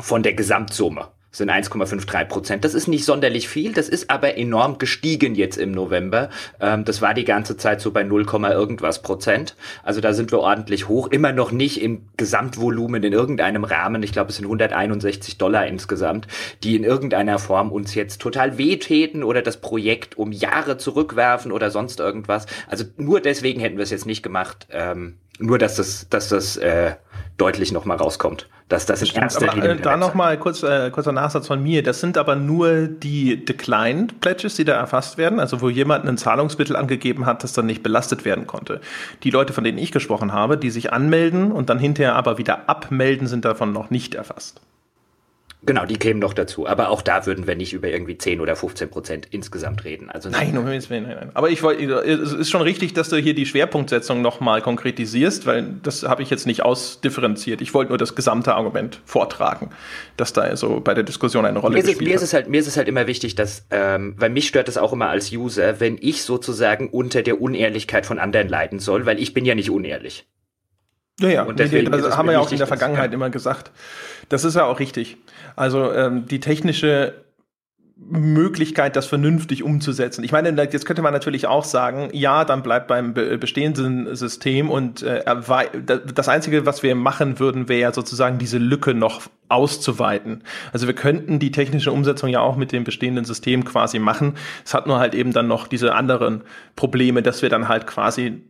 von 0.00 0.24
der 0.24 0.32
Gesamtsumme 0.34 1.08
sind 1.32 1.50
1,53 1.50 2.24
Prozent. 2.24 2.64
Das 2.64 2.74
ist 2.74 2.88
nicht 2.88 3.04
sonderlich 3.04 3.48
viel, 3.48 3.72
das 3.72 3.88
ist 3.88 4.10
aber 4.10 4.36
enorm 4.36 4.78
gestiegen 4.78 5.34
jetzt 5.34 5.56
im 5.58 5.70
November. 5.70 6.30
Ähm, 6.60 6.84
das 6.84 7.02
war 7.02 7.14
die 7.14 7.24
ganze 7.24 7.56
Zeit 7.56 7.80
so 7.80 7.92
bei 7.92 8.02
0, 8.02 8.26
irgendwas 8.50 9.02
Prozent. 9.02 9.54
Also 9.82 10.00
da 10.00 10.12
sind 10.12 10.32
wir 10.32 10.40
ordentlich 10.40 10.88
hoch. 10.88 11.08
Immer 11.08 11.32
noch 11.32 11.52
nicht 11.52 11.80
im 11.80 12.06
Gesamtvolumen 12.16 13.02
in 13.02 13.12
irgendeinem 13.12 13.64
Rahmen. 13.64 14.02
Ich 14.02 14.12
glaube, 14.12 14.30
es 14.30 14.36
sind 14.36 14.46
161 14.46 15.38
Dollar 15.38 15.66
insgesamt, 15.66 16.26
die 16.64 16.76
in 16.76 16.84
irgendeiner 16.84 17.38
Form 17.38 17.70
uns 17.70 17.94
jetzt 17.94 18.20
total 18.20 18.58
wehtäten 18.58 19.22
oder 19.22 19.42
das 19.42 19.58
Projekt 19.58 20.18
um 20.18 20.32
Jahre 20.32 20.78
zurückwerfen 20.78 21.52
oder 21.52 21.70
sonst 21.70 22.00
irgendwas. 22.00 22.46
Also 22.68 22.84
nur 22.96 23.20
deswegen 23.20 23.60
hätten 23.60 23.76
wir 23.76 23.84
es 23.84 23.90
jetzt 23.90 24.06
nicht 24.06 24.22
gemacht. 24.22 24.66
Ähm, 24.70 25.18
nur, 25.40 25.58
dass 25.58 25.76
das, 25.76 26.08
dass 26.08 26.28
das 26.28 26.56
äh, 26.56 26.94
deutlich 27.36 27.72
nochmal 27.72 27.96
rauskommt 27.96 28.48
dass 28.70 28.86
das 28.86 29.02
in 29.02 29.14
erster 29.20 29.48
aber, 29.48 29.56
Linie. 29.56 29.70
Äh, 29.72 29.80
da 29.80 29.96
nochmal 29.96 30.38
kurz, 30.38 30.62
äh, 30.62 30.90
kurzer 30.90 31.12
Nachsatz 31.12 31.48
von 31.48 31.62
mir. 31.62 31.82
Das 31.82 32.00
sind 32.00 32.16
aber 32.16 32.36
nur 32.36 32.86
die 32.86 33.44
Declined 33.44 34.20
Pledges, 34.20 34.54
die 34.54 34.64
da 34.64 34.74
erfasst 34.74 35.18
werden, 35.18 35.40
also 35.40 35.60
wo 35.60 35.68
jemand 35.68 36.06
ein 36.06 36.16
Zahlungsmittel 36.16 36.76
angegeben 36.76 37.26
hat, 37.26 37.42
das 37.42 37.52
dann 37.52 37.66
nicht 37.66 37.82
belastet 37.82 38.24
werden 38.24 38.46
konnte. 38.46 38.80
Die 39.24 39.30
Leute, 39.30 39.52
von 39.52 39.64
denen 39.64 39.76
ich 39.76 39.90
gesprochen 39.92 40.32
habe, 40.32 40.56
die 40.56 40.70
sich 40.70 40.92
anmelden 40.92 41.50
und 41.50 41.68
dann 41.68 41.80
hinterher 41.80 42.14
aber 42.14 42.38
wieder 42.38 42.68
abmelden, 42.68 43.26
sind 43.26 43.44
davon 43.44 43.72
noch 43.72 43.90
nicht 43.90 44.14
erfasst. 44.14 44.60
Genau, 45.62 45.84
die 45.84 45.98
kämen 45.98 46.20
noch 46.20 46.32
dazu. 46.32 46.66
Aber 46.66 46.88
auch 46.88 47.02
da 47.02 47.26
würden 47.26 47.46
wir 47.46 47.54
nicht 47.54 47.74
über 47.74 47.88
irgendwie 47.88 48.16
10 48.16 48.40
oder 48.40 48.56
15 48.56 48.88
Prozent 48.88 49.28
insgesamt 49.30 49.84
reden. 49.84 50.10
Also 50.10 50.30
nein, 50.30 50.56
um 50.56 50.64
nein, 50.64 50.82
nein. 50.88 51.30
Aber 51.34 51.50
ich 51.50 51.62
wollte, 51.62 51.82
es 51.82 52.32
ist 52.32 52.50
schon 52.50 52.62
richtig, 52.62 52.94
dass 52.94 53.10
du 53.10 53.16
hier 53.16 53.34
die 53.34 53.44
Schwerpunktsetzung 53.44 54.22
nochmal 54.22 54.62
konkretisierst, 54.62 55.46
weil 55.46 55.74
das 55.82 56.04
habe 56.04 56.22
ich 56.22 56.30
jetzt 56.30 56.46
nicht 56.46 56.62
ausdifferenziert. 56.62 57.60
Ich 57.60 57.74
wollte 57.74 57.90
nur 57.90 57.98
das 57.98 58.14
gesamte 58.14 58.54
Argument 58.54 59.00
vortragen, 59.04 59.70
dass 60.16 60.32
da 60.32 60.56
so 60.56 60.80
bei 60.80 60.94
der 60.94 61.04
Diskussion 61.04 61.44
eine 61.44 61.58
Rolle 61.58 61.74
mir 61.74 61.84
ist, 61.84 62.00
mir 62.00 62.14
Ist 62.14 62.22
es 62.22 62.32
halt, 62.32 62.48
mir 62.48 62.60
ist 62.60 62.66
es 62.66 62.78
halt 62.78 62.88
immer 62.88 63.06
wichtig, 63.06 63.34
dass, 63.34 63.66
ähm, 63.70 64.14
weil 64.16 64.30
mich 64.30 64.48
stört 64.48 64.68
es 64.68 64.78
auch 64.78 64.94
immer 64.94 65.10
als 65.10 65.30
User, 65.30 65.78
wenn 65.78 65.98
ich 66.00 66.22
sozusagen 66.22 66.88
unter 66.88 67.22
der 67.22 67.40
Unehrlichkeit 67.40 68.06
von 68.06 68.18
anderen 68.18 68.48
leiden 68.48 68.78
soll, 68.78 69.04
weil 69.04 69.20
ich 69.20 69.34
bin 69.34 69.44
ja 69.44 69.54
nicht 69.54 69.70
unehrlich. 69.70 70.26
Ja, 71.18 71.28
ja, 71.28 71.42
und 71.42 71.58
deswegen 71.58 71.90
das 71.90 72.16
haben 72.16 72.26
wir 72.26 72.32
ja 72.32 72.40
auch 72.40 72.50
in 72.50 72.58
der 72.58 72.66
Vergangenheit 72.66 73.12
immer 73.12 73.30
gesagt. 73.30 73.70
Das 74.28 74.44
ist 74.44 74.54
ja 74.54 74.64
auch 74.64 74.80
richtig. 74.80 75.16
Also 75.56 75.92
ähm, 75.92 76.26
die 76.26 76.40
technische 76.40 77.14
Möglichkeit, 78.08 78.96
das 78.96 79.06
vernünftig 79.06 79.62
umzusetzen. 79.62 80.24
Ich 80.24 80.32
meine, 80.32 80.50
jetzt 80.62 80.86
könnte 80.86 81.02
man 81.02 81.12
natürlich 81.12 81.46
auch 81.46 81.64
sagen, 81.64 82.08
ja, 82.12 82.46
dann 82.46 82.62
bleibt 82.62 82.88
beim 82.88 83.12
bestehenden 83.12 84.16
System 84.16 84.70
und 84.70 85.02
äh, 85.02 85.22
das 86.14 86.28
Einzige, 86.28 86.64
was 86.64 86.82
wir 86.82 86.94
machen 86.94 87.38
würden, 87.38 87.68
wäre 87.68 87.80
ja 87.80 87.92
sozusagen 87.92 88.38
diese 88.38 88.56
Lücke 88.56 88.94
noch 88.94 89.22
auszuweiten. 89.48 90.42
Also 90.72 90.86
wir 90.86 90.94
könnten 90.94 91.38
die 91.38 91.52
technische 91.52 91.92
Umsetzung 91.92 92.30
ja 92.30 92.40
auch 92.40 92.56
mit 92.56 92.72
dem 92.72 92.84
bestehenden 92.84 93.26
System 93.26 93.64
quasi 93.64 93.98
machen. 93.98 94.34
Es 94.64 94.72
hat 94.72 94.86
nur 94.86 94.98
halt 94.98 95.14
eben 95.14 95.32
dann 95.32 95.46
noch 95.46 95.68
diese 95.68 95.94
anderen 95.94 96.42
Probleme, 96.76 97.22
dass 97.22 97.42
wir 97.42 97.50
dann 97.50 97.68
halt 97.68 97.86
quasi 97.86 98.42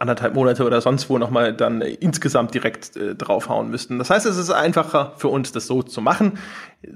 anderthalb 0.00 0.34
Monate 0.34 0.64
oder 0.64 0.80
sonst 0.80 1.08
wo 1.08 1.18
nochmal 1.18 1.54
dann 1.54 1.80
insgesamt 1.80 2.54
direkt 2.54 2.96
äh, 2.96 3.14
draufhauen 3.14 3.70
müssten. 3.70 3.98
Das 3.98 4.10
heißt, 4.10 4.26
es 4.26 4.36
ist 4.36 4.50
einfacher 4.50 5.12
für 5.16 5.28
uns, 5.28 5.52
das 5.52 5.66
so 5.66 5.82
zu 5.82 6.00
machen. 6.00 6.38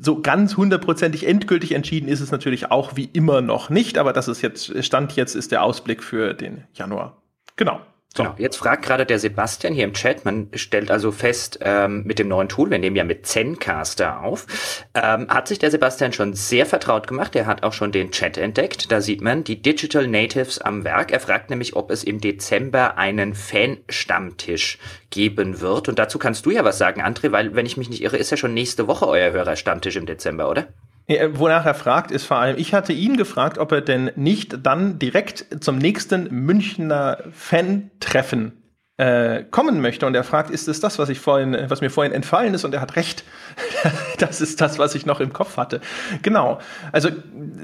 So 0.00 0.20
ganz 0.20 0.56
hundertprozentig 0.56 1.26
endgültig 1.26 1.72
entschieden 1.72 2.08
ist 2.08 2.20
es 2.20 2.30
natürlich 2.30 2.70
auch 2.70 2.96
wie 2.96 3.08
immer 3.12 3.40
noch 3.40 3.70
nicht, 3.70 3.98
aber 3.98 4.12
das 4.12 4.28
ist 4.28 4.42
jetzt, 4.42 4.84
Stand 4.84 5.16
jetzt 5.16 5.34
ist 5.34 5.52
der 5.52 5.62
Ausblick 5.62 6.02
für 6.02 6.34
den 6.34 6.64
Januar. 6.74 7.16
Genau. 7.56 7.80
So. 8.18 8.24
Genau. 8.24 8.34
Jetzt 8.36 8.56
fragt 8.56 8.84
gerade 8.84 9.06
der 9.06 9.20
Sebastian 9.20 9.72
hier 9.72 9.84
im 9.84 9.92
Chat, 9.92 10.24
man 10.24 10.48
stellt 10.54 10.90
also 10.90 11.12
fest, 11.12 11.60
ähm, 11.62 12.02
mit 12.04 12.18
dem 12.18 12.26
neuen 12.26 12.48
Tool, 12.48 12.68
wir 12.68 12.80
nehmen 12.80 12.96
ja 12.96 13.04
mit 13.04 13.26
Zencaster 13.26 14.22
auf, 14.22 14.46
ähm, 14.94 15.28
hat 15.28 15.46
sich 15.46 15.60
der 15.60 15.70
Sebastian 15.70 16.12
schon 16.12 16.34
sehr 16.34 16.66
vertraut 16.66 17.06
gemacht. 17.06 17.36
Er 17.36 17.46
hat 17.46 17.62
auch 17.62 17.72
schon 17.72 17.92
den 17.92 18.10
Chat 18.10 18.36
entdeckt. 18.36 18.90
Da 18.90 19.00
sieht 19.00 19.20
man 19.20 19.44
die 19.44 19.62
Digital 19.62 20.08
Natives 20.08 20.60
am 20.60 20.82
Werk. 20.82 21.12
Er 21.12 21.20
fragt 21.20 21.48
nämlich, 21.48 21.76
ob 21.76 21.92
es 21.92 22.02
im 22.02 22.20
Dezember 22.20 22.98
einen 22.98 23.36
Fan-Stammtisch 23.36 24.78
geben 25.10 25.60
wird. 25.60 25.88
Und 25.88 26.00
dazu 26.00 26.18
kannst 26.18 26.44
du 26.44 26.50
ja 26.50 26.64
was 26.64 26.76
sagen, 26.76 27.00
André, 27.00 27.30
weil, 27.30 27.54
wenn 27.54 27.66
ich 27.66 27.76
mich 27.76 27.88
nicht 27.88 28.02
irre, 28.02 28.16
ist 28.16 28.30
ja 28.30 28.36
schon 28.36 28.52
nächste 28.52 28.88
Woche 28.88 29.06
euer 29.06 29.30
Hörerstammtisch 29.30 29.94
im 29.94 30.06
Dezember, 30.06 30.50
oder? 30.50 30.66
Wonach 31.08 31.64
er 31.64 31.74
fragt, 31.74 32.10
ist 32.10 32.26
vor 32.26 32.36
allem, 32.36 32.58
ich 32.58 32.74
hatte 32.74 32.92
ihn 32.92 33.16
gefragt, 33.16 33.56
ob 33.56 33.72
er 33.72 33.80
denn 33.80 34.10
nicht 34.16 34.66
dann 34.66 34.98
direkt 34.98 35.46
zum 35.60 35.78
nächsten 35.78 36.28
Münchner 36.44 37.24
Fan-Treffen 37.32 38.52
äh, 38.98 39.44
kommen 39.44 39.80
möchte. 39.80 40.06
Und 40.06 40.14
er 40.14 40.24
fragt, 40.24 40.50
ist 40.50 40.66
es 40.66 40.80
das, 40.80 40.98
was 40.98 41.08
ich 41.08 41.20
vorhin, 41.20 41.56
was 41.68 41.80
mir 41.80 41.88
vorhin 41.88 42.12
entfallen 42.12 42.52
ist? 42.52 42.64
Und 42.64 42.74
er 42.74 42.80
hat 42.80 42.96
recht. 42.96 43.24
das 44.18 44.40
ist 44.40 44.60
das, 44.60 44.78
was 44.78 44.94
ich 44.96 45.06
noch 45.06 45.20
im 45.20 45.32
Kopf 45.32 45.56
hatte. 45.56 45.80
Genau. 46.22 46.58
Also 46.90 47.10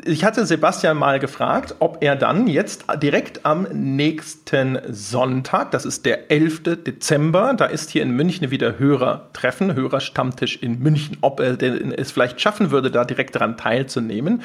ich 0.05 0.25
hatte 0.25 0.47
Sebastian 0.47 0.97
mal 0.97 1.19
gefragt, 1.19 1.75
ob 1.81 1.99
er 2.03 2.15
dann 2.15 2.47
jetzt 2.47 2.85
direkt 3.03 3.45
am 3.45 3.67
nächsten 3.73 4.79
Sonntag, 4.89 5.73
das 5.73 5.85
ist 5.85 6.07
der 6.07 6.31
11. 6.31 6.63
Dezember, 6.87 7.55
da 7.55 7.67
ist 7.67 7.91
hier 7.91 8.03
in 8.03 8.13
München 8.13 8.53
wieder 8.53 8.79
Hörertreffen, 8.79 9.75
Hörerstammtisch 9.75 10.63
in 10.63 10.79
München, 10.79 11.19
ob 11.21 11.41
er 11.41 11.61
es 11.99 12.13
vielleicht 12.13 12.41
schaffen 12.41 12.71
würde, 12.71 12.93
da 12.93 13.05
direkt 13.05 13.35
daran 13.35 13.57
teilzunehmen. 13.57 14.43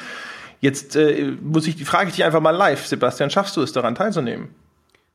Jetzt 0.60 0.96
äh, 0.96 1.32
muss 1.40 1.68
ich 1.68 1.76
die 1.76 1.84
frage 1.84 2.08
ich 2.08 2.16
dich 2.16 2.24
einfach 2.24 2.40
mal 2.40 2.50
live, 2.50 2.84
Sebastian, 2.84 3.30
schaffst 3.30 3.56
du 3.56 3.62
es 3.62 3.72
daran 3.72 3.94
teilzunehmen? 3.94 4.48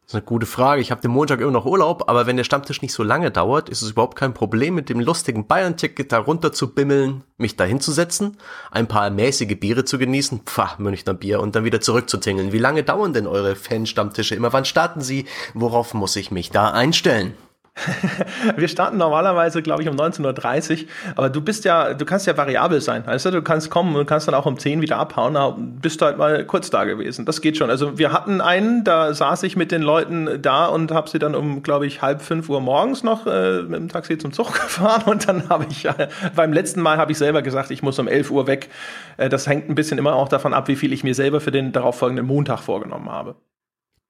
Das 0.05 0.13
ist 0.13 0.17
eine 0.17 0.25
gute 0.25 0.45
Frage. 0.45 0.81
Ich 0.83 0.91
habe 0.91 1.01
den 1.01 1.09
Montag 1.09 1.41
immer 1.41 1.49
noch 1.49 1.65
Urlaub, 1.65 2.07
aber 2.07 2.27
wenn 2.27 2.37
der 2.37 2.43
Stammtisch 2.43 2.83
nicht 2.83 2.93
so 2.93 3.01
lange 3.01 3.31
dauert, 3.31 3.69
ist 3.69 3.81
es 3.81 3.89
überhaupt 3.89 4.15
kein 4.15 4.35
Problem, 4.35 4.75
mit 4.75 4.87
dem 4.87 4.99
lustigen 4.99 5.47
Bayern-Ticket 5.47 6.11
da 6.11 6.19
runter 6.19 6.53
zu 6.53 6.75
bimmeln, 6.75 7.23
mich 7.39 7.55
da 7.55 7.63
hinzusetzen, 7.63 8.37
ein 8.69 8.87
paar 8.87 9.09
mäßige 9.09 9.59
Biere 9.59 9.83
zu 9.83 9.97
genießen, 9.97 10.41
pfah, 10.45 10.75
Münchner 10.77 11.15
Bier, 11.15 11.39
und 11.39 11.55
dann 11.55 11.63
wieder 11.63 11.81
zurückzutingeln. 11.81 12.51
Wie 12.51 12.59
lange 12.59 12.83
dauern 12.83 13.13
denn 13.13 13.25
eure 13.25 13.55
Fan-Stammtische 13.55 14.35
immer? 14.35 14.53
Wann 14.53 14.65
starten 14.65 15.01
sie? 15.01 15.25
Worauf 15.55 15.95
muss 15.95 16.15
ich 16.17 16.29
mich 16.29 16.51
da 16.51 16.69
einstellen? 16.69 17.33
wir 18.55 18.67
starten 18.67 18.97
normalerweise, 18.97 19.61
glaube 19.61 19.83
ich, 19.83 19.89
um 19.89 19.95
19.30 19.95 20.83
Uhr, 20.83 20.89
aber 21.15 21.29
du 21.29 21.41
bist 21.41 21.65
ja, 21.65 21.93
du 21.93 22.05
kannst 22.05 22.25
ja 22.25 22.37
variabel 22.37 22.79
sein, 22.79 23.03
du, 23.05 23.31
du 23.31 23.41
kannst 23.41 23.69
kommen 23.69 23.95
und 23.95 24.05
kannst 24.05 24.27
dann 24.27 24.35
auch 24.35 24.45
um 24.45 24.57
10 24.57 24.81
wieder 24.81 24.97
abhauen, 24.97 25.35
aber 25.35 25.57
bist 25.57 26.01
halt 26.01 26.17
mal 26.17 26.45
kurz 26.45 26.69
da 26.69 26.85
gewesen. 26.85 27.25
Das 27.25 27.41
geht 27.41 27.57
schon. 27.57 27.69
Also 27.69 27.97
wir 27.97 28.13
hatten 28.13 28.39
einen, 28.39 28.83
da 28.83 29.13
saß 29.13 29.43
ich 29.43 29.57
mit 29.57 29.71
den 29.71 29.81
Leuten 29.81 30.41
da 30.41 30.67
und 30.67 30.91
habe 30.91 31.09
sie 31.09 31.19
dann 31.19 31.35
um, 31.35 31.63
glaube 31.63 31.85
ich, 31.85 32.01
halb 32.01 32.21
fünf 32.21 32.49
Uhr 32.49 32.61
morgens 32.61 33.03
noch 33.03 33.27
äh, 33.27 33.61
mit 33.63 33.79
dem 33.79 33.89
Taxi 33.89 34.17
zum 34.17 34.31
Zug 34.31 34.53
gefahren 34.53 35.03
und 35.05 35.27
dann 35.27 35.49
habe 35.49 35.67
ich, 35.69 35.85
äh, 35.85 36.07
beim 36.35 36.53
letzten 36.53 36.81
Mal 36.81 36.97
habe 36.97 37.11
ich 37.11 37.17
selber 37.17 37.41
gesagt, 37.41 37.71
ich 37.71 37.83
muss 37.83 37.99
um 37.99 38.07
11 38.07 38.31
Uhr 38.31 38.47
weg. 38.47 38.69
Äh, 39.17 39.27
das 39.27 39.47
hängt 39.47 39.69
ein 39.69 39.75
bisschen 39.75 39.97
immer 39.97 40.15
auch 40.15 40.29
davon 40.29 40.53
ab, 40.53 40.67
wie 40.69 40.75
viel 40.75 40.93
ich 40.93 41.03
mir 41.03 41.15
selber 41.15 41.41
für 41.41 41.51
den 41.51 41.73
darauffolgenden 41.73 42.25
Montag 42.25 42.59
vorgenommen 42.59 43.09
habe. 43.09 43.35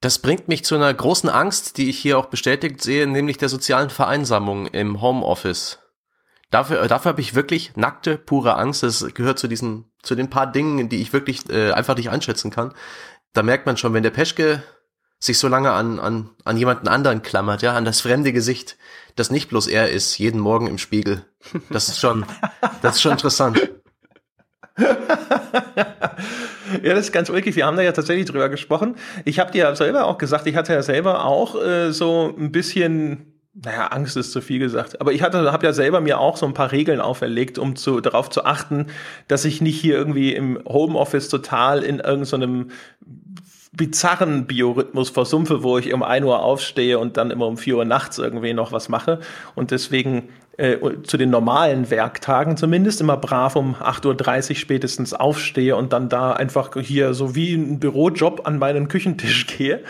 Das 0.00 0.18
bringt 0.18 0.48
mich 0.48 0.64
zu 0.64 0.74
einer 0.74 0.92
großen 0.92 1.30
Angst, 1.30 1.78
die 1.78 1.88
ich 1.88 1.98
hier 1.98 2.18
auch 2.18 2.26
bestätigt 2.26 2.82
sehe, 2.82 3.06
nämlich 3.06 3.38
der 3.38 3.48
sozialen 3.48 3.90
Vereinsamung 3.90 4.66
im 4.66 5.00
Homeoffice. 5.00 5.78
Dafür, 6.50 6.82
äh, 6.82 6.88
dafür 6.88 7.10
habe 7.10 7.20
ich 7.20 7.34
wirklich 7.34 7.76
nackte, 7.76 8.18
pure 8.18 8.56
Angst. 8.56 8.82
Das 8.82 9.06
gehört 9.14 9.38
zu 9.38 9.48
diesen, 9.48 9.90
zu 10.02 10.14
den 10.14 10.30
paar 10.30 10.50
Dingen, 10.50 10.88
die 10.88 11.00
ich 11.00 11.12
wirklich 11.12 11.48
äh, 11.50 11.72
einfach 11.72 11.96
nicht 11.96 12.10
einschätzen 12.10 12.50
kann. 12.50 12.72
Da 13.32 13.42
merkt 13.42 13.66
man 13.66 13.76
schon, 13.76 13.94
wenn 13.94 14.02
der 14.02 14.10
Peschke 14.10 14.62
sich 15.18 15.38
so 15.38 15.48
lange 15.48 15.72
an, 15.72 15.98
an, 15.98 16.30
an 16.44 16.56
jemanden 16.56 16.88
anderen 16.88 17.22
klammert, 17.22 17.62
ja, 17.62 17.74
an 17.74 17.84
das 17.84 18.00
fremde 18.02 18.32
Gesicht, 18.32 18.76
das 19.16 19.30
nicht 19.30 19.48
bloß 19.48 19.66
er 19.66 19.90
ist, 19.90 20.18
jeden 20.18 20.40
Morgen 20.40 20.66
im 20.66 20.78
Spiegel. 20.78 21.24
Das 21.70 21.88
ist 21.88 21.98
schon, 21.98 22.26
das 22.82 22.96
ist 22.96 23.02
schon 23.02 23.12
interessant. 23.12 23.70
ja, 26.82 26.94
das 26.94 27.06
ist 27.06 27.12
ganz 27.12 27.30
ulkig. 27.30 27.56
Wir 27.56 27.66
haben 27.66 27.76
da 27.76 27.82
ja 27.82 27.92
tatsächlich 27.92 28.26
drüber 28.26 28.48
gesprochen. 28.48 28.96
Ich 29.24 29.38
habe 29.38 29.52
dir 29.52 29.64
ja 29.64 29.74
selber 29.74 30.06
auch 30.06 30.18
gesagt, 30.18 30.46
ich 30.46 30.56
hatte 30.56 30.72
ja 30.72 30.82
selber 30.82 31.24
auch 31.24 31.60
äh, 31.60 31.92
so 31.92 32.34
ein 32.38 32.52
bisschen 32.52 33.32
naja, 33.58 33.86
Angst 33.86 34.18
ist 34.18 34.32
zu 34.32 34.42
viel 34.42 34.58
gesagt. 34.58 35.00
Aber 35.00 35.12
ich 35.12 35.22
hatte, 35.22 35.50
habe 35.50 35.64
ja 35.64 35.72
selber 35.72 36.02
mir 36.02 36.18
auch 36.18 36.36
so 36.36 36.44
ein 36.44 36.52
paar 36.52 36.72
Regeln 36.72 37.00
auferlegt, 37.00 37.58
um 37.58 37.74
zu, 37.74 38.02
darauf 38.02 38.28
zu 38.28 38.44
achten, 38.44 38.88
dass 39.28 39.46
ich 39.46 39.62
nicht 39.62 39.80
hier 39.80 39.96
irgendwie 39.96 40.34
im 40.34 40.60
Homeoffice 40.68 41.30
total 41.30 41.82
in 41.82 42.00
irgendeinem 42.00 42.68
so 42.68 43.16
bizarren 43.72 44.46
Biorhythmus 44.46 45.10
versumpfe, 45.10 45.62
wo 45.62 45.78
ich 45.78 45.92
um 45.92 46.02
1 46.02 46.24
Uhr 46.24 46.40
aufstehe 46.40 46.98
und 46.98 47.16
dann 47.16 47.30
immer 47.30 47.46
um 47.46 47.58
4 47.58 47.76
Uhr 47.76 47.84
nachts 47.84 48.18
irgendwie 48.18 48.54
noch 48.54 48.72
was 48.72 48.88
mache. 48.88 49.20
Und 49.54 49.70
deswegen 49.70 50.30
äh, 50.56 50.78
zu 51.02 51.16
den 51.16 51.30
normalen 51.30 51.90
Werktagen 51.90 52.56
zumindest 52.56 53.00
immer 53.00 53.16
brav 53.16 53.56
um 53.56 53.74
8.30 53.74 54.50
Uhr 54.50 54.56
spätestens 54.56 55.12
aufstehe 55.12 55.76
und 55.76 55.92
dann 55.92 56.08
da 56.08 56.32
einfach 56.32 56.70
hier 56.80 57.12
so 57.14 57.34
wie 57.34 57.54
ein 57.54 57.78
Bürojob 57.78 58.46
an 58.46 58.58
meinen 58.58 58.88
Küchentisch 58.88 59.46
gehe. 59.58 59.80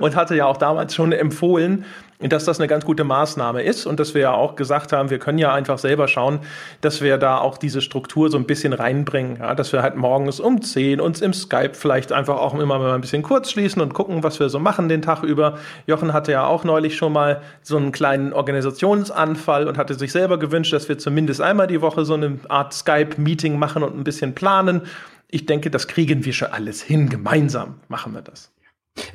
Und 0.00 0.16
hatte 0.16 0.34
ja 0.34 0.46
auch 0.46 0.56
damals 0.56 0.96
schon 0.96 1.12
empfohlen, 1.12 1.84
dass 2.28 2.44
das 2.44 2.60
eine 2.60 2.68
ganz 2.68 2.84
gute 2.84 3.04
Maßnahme 3.04 3.62
ist 3.62 3.86
und 3.86 3.98
dass 3.98 4.14
wir 4.14 4.22
ja 4.22 4.32
auch 4.32 4.54
gesagt 4.54 4.92
haben, 4.92 5.08
wir 5.08 5.18
können 5.18 5.38
ja 5.38 5.54
einfach 5.54 5.78
selber 5.78 6.06
schauen, 6.06 6.40
dass 6.82 7.00
wir 7.00 7.16
da 7.16 7.38
auch 7.38 7.56
diese 7.56 7.80
Struktur 7.80 8.30
so 8.30 8.36
ein 8.36 8.44
bisschen 8.44 8.72
reinbringen, 8.72 9.38
ja, 9.38 9.54
dass 9.54 9.72
wir 9.72 9.82
halt 9.82 9.96
morgens 9.96 10.38
um 10.38 10.60
10 10.60 11.00
uns 11.00 11.22
im 11.22 11.32
Skype 11.32 11.72
vielleicht 11.72 12.12
einfach 12.12 12.36
auch 12.36 12.52
immer 12.54 12.78
mal 12.78 12.94
ein 12.94 13.00
bisschen 13.00 13.22
kurz 13.22 13.50
schließen 13.50 13.80
und 13.80 13.94
gucken, 13.94 14.22
was 14.22 14.38
wir 14.38 14.50
so 14.50 14.58
machen 14.58 14.88
den 14.88 15.00
Tag 15.00 15.22
über. 15.22 15.58
Jochen 15.86 16.12
hatte 16.12 16.32
ja 16.32 16.46
auch 16.46 16.64
neulich 16.64 16.96
schon 16.96 17.12
mal 17.12 17.40
so 17.62 17.78
einen 17.78 17.92
kleinen 17.92 18.32
Organisationsanfall 18.32 19.66
und 19.66 19.78
hatte 19.78 19.94
sich 19.94 20.12
selber 20.12 20.38
gewünscht, 20.38 20.72
dass 20.72 20.88
wir 20.88 20.98
zumindest 20.98 21.40
einmal 21.40 21.68
die 21.68 21.80
Woche 21.80 22.04
so 22.04 22.14
eine 22.14 22.38
Art 22.48 22.74
Skype-Meeting 22.74 23.58
machen 23.58 23.82
und 23.82 23.96
ein 23.96 24.04
bisschen 24.04 24.34
planen. 24.34 24.82
Ich 25.28 25.46
denke, 25.46 25.70
das 25.70 25.88
kriegen 25.88 26.24
wir 26.24 26.32
schon 26.32 26.48
alles 26.48 26.82
hin. 26.82 27.08
Gemeinsam 27.08 27.76
machen 27.88 28.12
wir 28.12 28.22
das. 28.22 28.49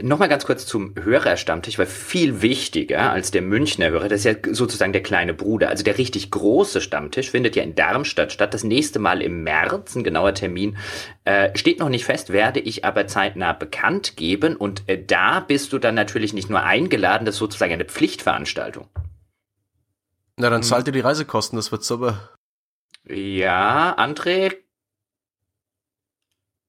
Nochmal 0.01 0.29
ganz 0.29 0.45
kurz 0.45 0.65
zum 0.65 0.95
Hörerstammtisch, 0.95 1.77
weil 1.77 1.85
viel 1.85 2.41
wichtiger 2.41 3.11
als 3.11 3.31
der 3.31 3.41
Münchner 3.41 3.89
Hörer, 3.89 4.07
das 4.07 4.25
ist 4.25 4.25
ja 4.25 4.53
sozusagen 4.53 4.93
der 4.93 5.03
kleine 5.03 5.33
Bruder. 5.33 5.69
Also 5.69 5.83
der 5.83 5.97
richtig 5.97 6.31
große 6.31 6.81
Stammtisch 6.81 7.29
findet 7.29 7.55
ja 7.55 7.63
in 7.63 7.75
Darmstadt 7.75 8.31
statt. 8.31 8.53
Das 8.53 8.63
nächste 8.63 8.99
Mal 8.99 9.21
im 9.21 9.43
März, 9.43 9.95
ein 9.95 10.03
genauer 10.03 10.33
Termin, 10.33 10.77
äh, 11.25 11.55
steht 11.57 11.79
noch 11.79 11.89
nicht 11.89 12.05
fest, 12.05 12.31
werde 12.31 12.59
ich 12.61 12.85
aber 12.85 13.07
zeitnah 13.07 13.53
bekannt 13.53 14.15
geben. 14.15 14.55
Und 14.55 14.87
äh, 14.87 15.03
da 15.03 15.41
bist 15.41 15.73
du 15.73 15.79
dann 15.79 15.95
natürlich 15.95 16.33
nicht 16.33 16.49
nur 16.49 16.63
eingeladen, 16.63 17.25
das 17.25 17.35
ist 17.35 17.39
sozusagen 17.39 17.73
eine 17.73 17.85
Pflichtveranstaltung. 17.85 18.87
Na, 20.37 20.49
dann 20.49 20.63
zahlt 20.63 20.87
ihr 20.87 20.93
die 20.93 20.99
Reisekosten, 21.01 21.57
das 21.57 21.71
wird 21.71 21.83
super. 21.83 22.29
Ja, 23.07 23.95
André? 23.97 24.55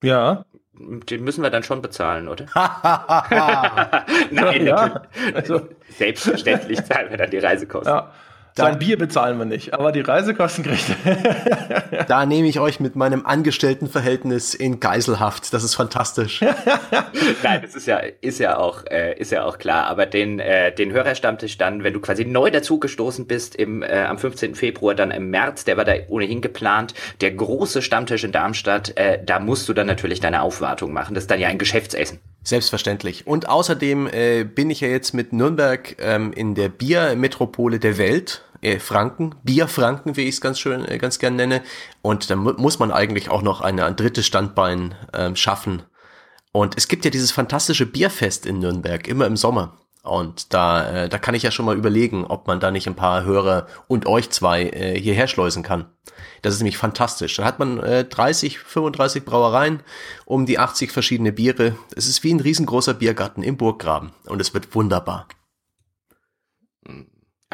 Ja 0.02 0.44
den 0.78 1.24
müssen 1.24 1.42
wir 1.42 1.50
dann 1.50 1.62
schon 1.62 1.82
bezahlen, 1.82 2.28
oder? 2.28 2.46
Nein, 4.30 4.66
ja, 4.66 5.02
also. 5.34 5.68
selbstverständlich 5.88 6.84
zahlen 6.84 7.10
wir 7.10 7.16
dann 7.16 7.30
die 7.30 7.38
Reisekosten. 7.38 7.92
Ja. 7.92 8.12
Sein 8.56 8.78
Bier 8.78 8.96
bezahlen 8.96 9.38
wir 9.38 9.44
nicht, 9.44 9.74
aber 9.74 9.92
die 9.92 10.00
Reisekosten 10.00 10.64
kriegt 10.64 10.90
er. 11.04 12.04
da 12.08 12.24
nehme 12.24 12.48
ich 12.48 12.58
euch 12.58 12.80
mit 12.80 12.96
meinem 12.96 13.26
Angestelltenverhältnis 13.26 14.54
in 14.54 14.80
Geiselhaft. 14.80 15.52
Das 15.52 15.62
ist 15.62 15.74
fantastisch. 15.74 16.40
Nein, 17.42 17.60
das 17.60 17.74
ist 17.74 17.86
ja, 17.86 17.98
ist 18.22 18.38
ja 18.38 18.56
auch, 18.56 18.84
äh, 18.90 19.18
ist 19.18 19.30
ja 19.30 19.44
auch 19.44 19.58
klar. 19.58 19.86
Aber 19.88 20.06
den, 20.06 20.40
äh, 20.40 20.74
den 20.74 20.92
Hörerstammtisch 20.92 21.58
dann, 21.58 21.84
wenn 21.84 21.92
du 21.92 22.00
quasi 22.00 22.24
neu 22.24 22.50
dazugestoßen 22.50 23.26
bist 23.26 23.56
im, 23.56 23.82
äh, 23.82 24.04
am 24.04 24.18
15. 24.18 24.54
Februar, 24.54 24.94
dann 24.94 25.10
im 25.10 25.28
März, 25.28 25.64
der 25.64 25.76
war 25.76 25.84
da 25.84 25.92
ohnehin 26.08 26.40
geplant. 26.40 26.94
Der 27.20 27.32
große 27.32 27.82
Stammtisch 27.82 28.24
in 28.24 28.32
Darmstadt, 28.32 28.96
äh, 28.96 29.22
da 29.22 29.38
musst 29.38 29.68
du 29.68 29.74
dann 29.74 29.86
natürlich 29.86 30.20
deine 30.20 30.40
Aufwartung 30.40 30.94
machen. 30.94 31.14
Das 31.14 31.24
ist 31.24 31.30
dann 31.30 31.40
ja 31.40 31.48
ein 31.48 31.58
Geschäftsessen. 31.58 32.20
Selbstverständlich. 32.42 33.26
Und 33.26 33.48
außerdem 33.48 34.06
äh, 34.06 34.44
bin 34.44 34.70
ich 34.70 34.80
ja 34.80 34.88
jetzt 34.88 35.14
mit 35.14 35.32
Nürnberg 35.32 35.96
ähm, 35.98 36.32
in 36.32 36.54
der 36.54 36.68
Biermetropole 36.68 37.80
der 37.80 37.98
Welt 37.98 38.45
äh, 38.60 38.78
Franken, 38.78 39.34
Bierfranken, 39.42 40.16
wie 40.16 40.22
ich 40.22 40.36
es 40.36 40.40
ganz 40.40 40.58
schön, 40.58 40.84
äh, 40.84 40.98
ganz 40.98 41.18
gern 41.18 41.36
nenne. 41.36 41.62
Und 42.02 42.30
da 42.30 42.36
mu 42.36 42.52
muss 42.56 42.78
man 42.78 42.90
eigentlich 42.90 43.30
auch 43.30 43.42
noch 43.42 43.60
eine, 43.60 43.84
ein 43.84 43.96
drittes 43.96 44.26
Standbein 44.26 44.94
ähm, 45.14 45.36
schaffen. 45.36 45.82
Und 46.52 46.76
es 46.76 46.88
gibt 46.88 47.04
ja 47.04 47.10
dieses 47.10 47.32
fantastische 47.32 47.86
Bierfest 47.86 48.46
in 48.46 48.60
Nürnberg, 48.60 49.06
immer 49.08 49.26
im 49.26 49.36
Sommer. 49.36 49.76
Und 50.06 50.54
da, 50.54 50.88
äh, 50.88 51.08
da 51.08 51.18
kann 51.18 51.34
ich 51.34 51.42
ja 51.42 51.50
schon 51.50 51.66
mal 51.66 51.76
überlegen, 51.76 52.24
ob 52.24 52.46
man 52.46 52.60
da 52.60 52.70
nicht 52.70 52.86
ein 52.86 52.94
paar 52.94 53.24
Hörer 53.24 53.66
und 53.88 54.06
euch 54.06 54.30
zwei 54.30 54.62
äh, 54.62 54.98
hierher 54.98 55.26
schleusen 55.26 55.64
kann. 55.64 55.86
Das 56.42 56.54
ist 56.54 56.60
nämlich 56.60 56.78
fantastisch. 56.78 57.36
Da 57.36 57.44
hat 57.44 57.58
man 57.58 57.80
äh, 57.80 58.04
30, 58.04 58.60
35 58.60 59.24
Brauereien 59.24 59.80
um 60.24 60.46
die 60.46 60.58
80 60.58 60.92
verschiedene 60.92 61.32
Biere. 61.32 61.76
Es 61.96 62.06
ist 62.06 62.22
wie 62.22 62.32
ein 62.32 62.40
riesengroßer 62.40 62.94
Biergarten 62.94 63.42
im 63.42 63.56
Burggraben 63.56 64.12
und 64.26 64.40
es 64.40 64.54
wird 64.54 64.74
wunderbar. 64.74 65.26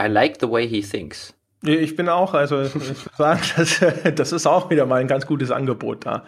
I 0.04 0.08
like 0.08 0.38
the 0.40 0.50
way 0.50 0.66
he 0.66 0.82
thinks. 0.82 1.34
Ich 1.64 1.94
bin 1.94 2.08
auch, 2.08 2.34
also 2.34 2.62
ich 2.62 2.74
würde 2.74 2.94
sagen, 3.16 3.40
das, 3.56 3.80
das 4.16 4.32
ist 4.32 4.46
auch 4.46 4.68
wieder 4.70 4.84
mal 4.86 5.00
ein 5.00 5.06
ganz 5.06 5.26
gutes 5.26 5.50
Angebot 5.50 6.04
da. 6.04 6.24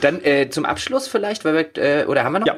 Dann 0.00 0.22
äh, 0.22 0.48
zum 0.48 0.64
Abschluss 0.64 1.08
vielleicht, 1.08 1.44
weil 1.44 1.54
wir, 1.54 1.82
äh, 1.82 2.06
oder 2.06 2.22
haben 2.22 2.32
wir 2.32 2.38
noch? 2.40 2.46
Ja. 2.46 2.56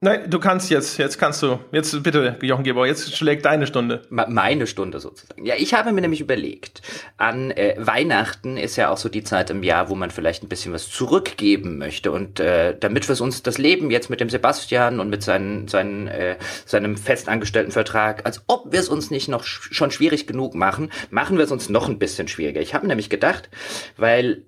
Nein, 0.00 0.30
du 0.30 0.38
kannst 0.38 0.70
jetzt, 0.70 0.96
jetzt 0.98 1.18
kannst 1.18 1.42
du, 1.42 1.58
jetzt 1.72 2.04
bitte, 2.04 2.38
Jochen 2.40 2.62
Gebauer, 2.62 2.86
jetzt 2.86 3.16
schlägt 3.16 3.44
deine 3.44 3.66
Stunde. 3.66 4.02
Meine 4.10 4.68
Stunde 4.68 5.00
sozusagen. 5.00 5.44
Ja, 5.44 5.56
ich 5.58 5.74
habe 5.74 5.90
mir 5.90 6.00
nämlich 6.00 6.20
überlegt, 6.20 6.82
an 7.16 7.50
äh, 7.50 7.74
Weihnachten 7.78 8.56
ist 8.56 8.76
ja 8.76 8.90
auch 8.90 8.96
so 8.96 9.08
die 9.08 9.24
Zeit 9.24 9.50
im 9.50 9.64
Jahr, 9.64 9.88
wo 9.88 9.96
man 9.96 10.12
vielleicht 10.12 10.44
ein 10.44 10.48
bisschen 10.48 10.72
was 10.72 10.88
zurückgeben 10.88 11.78
möchte. 11.78 12.12
Und 12.12 12.38
äh, 12.38 12.76
damit 12.78 13.08
wir 13.08 13.20
uns 13.20 13.42
das 13.42 13.58
Leben 13.58 13.90
jetzt 13.90 14.08
mit 14.08 14.20
dem 14.20 14.30
Sebastian 14.30 15.00
und 15.00 15.10
mit 15.10 15.24
seinen, 15.24 15.66
seinen, 15.66 16.06
äh, 16.06 16.36
seinem 16.64 16.96
festangestellten 16.96 17.72
Vertrag, 17.72 18.24
als 18.24 18.44
ob 18.46 18.70
wir 18.70 18.78
es 18.78 18.88
uns 18.88 19.10
nicht 19.10 19.26
noch 19.26 19.42
sch 19.42 19.74
schon 19.74 19.90
schwierig 19.90 20.28
genug 20.28 20.54
machen, 20.54 20.92
machen 21.10 21.38
wir 21.38 21.44
es 21.44 21.50
uns 21.50 21.70
noch 21.70 21.88
ein 21.88 21.98
bisschen 21.98 22.28
schwieriger. 22.28 22.60
Ich 22.60 22.72
habe 22.72 22.86
nämlich 22.86 23.10
gedacht, 23.10 23.50
weil 23.96 24.44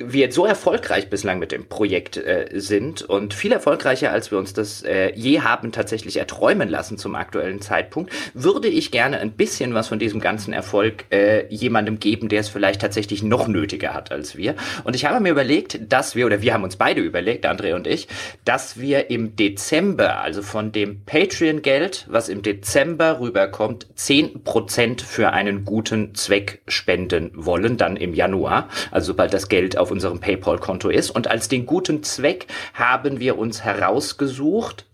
wir 0.00 0.32
so 0.32 0.46
erfolgreich 0.46 1.10
bislang 1.10 1.38
mit 1.38 1.52
dem 1.52 1.66
Projekt 1.66 2.16
äh, 2.16 2.48
sind 2.54 3.02
und 3.02 3.34
viel 3.34 3.52
erfolgreicher, 3.52 4.10
als 4.10 4.30
wir 4.30 4.38
uns 4.38 4.52
das 4.54 4.82
äh, 4.82 5.12
je 5.14 5.40
haben 5.40 5.72
tatsächlich 5.72 6.16
erträumen 6.16 6.68
lassen 6.68 6.98
zum 6.98 7.14
aktuellen 7.14 7.60
Zeitpunkt, 7.60 8.12
würde 8.34 8.68
ich 8.68 8.90
gerne 8.90 9.20
ein 9.20 9.32
bisschen 9.32 9.74
was 9.74 9.88
von 9.88 9.98
diesem 9.98 10.20
ganzen 10.20 10.52
Erfolg 10.52 11.04
äh, 11.10 11.46
jemandem 11.48 12.00
geben, 12.00 12.28
der 12.28 12.40
es 12.40 12.48
vielleicht 12.48 12.80
tatsächlich 12.80 13.22
noch 13.22 13.46
nötiger 13.46 13.94
hat 13.94 14.10
als 14.10 14.36
wir. 14.36 14.54
Und 14.84 14.96
ich 14.96 15.04
habe 15.04 15.20
mir 15.20 15.30
überlegt, 15.30 15.78
dass 15.92 16.14
wir, 16.14 16.26
oder 16.26 16.40
wir 16.42 16.54
haben 16.54 16.64
uns 16.64 16.76
beide 16.76 17.00
überlegt, 17.00 17.46
André 17.46 17.74
und 17.74 17.86
ich, 17.86 18.08
dass 18.44 18.80
wir 18.80 19.10
im 19.10 19.36
Dezember, 19.36 20.20
also 20.20 20.42
von 20.42 20.72
dem 20.72 21.04
Patreon-Geld, 21.04 22.06
was 22.08 22.28
im 22.28 22.42
Dezember 22.42 23.20
rüberkommt, 23.20 23.86
zehn 23.94 24.42
Prozent 24.44 25.02
für 25.02 25.32
einen 25.32 25.64
guten 25.64 26.14
Zweck 26.14 26.62
spenden 26.68 27.30
wollen, 27.34 27.76
dann 27.76 27.96
im 27.96 28.14
Januar, 28.14 28.68
also 28.90 29.08
sobald 29.08 29.34
das 29.34 29.48
Geld 29.48 29.76
auf 29.76 29.89
auf 29.90 29.92
unserem 29.92 30.20
PayPal-Konto 30.20 30.88
ist. 30.88 31.10
Und 31.10 31.28
als 31.28 31.48
den 31.48 31.66
guten 31.66 32.02
Zweck 32.04 32.46
haben 32.74 33.18
wir 33.18 33.36
uns 33.36 33.64
herausgesucht, 33.64 34.86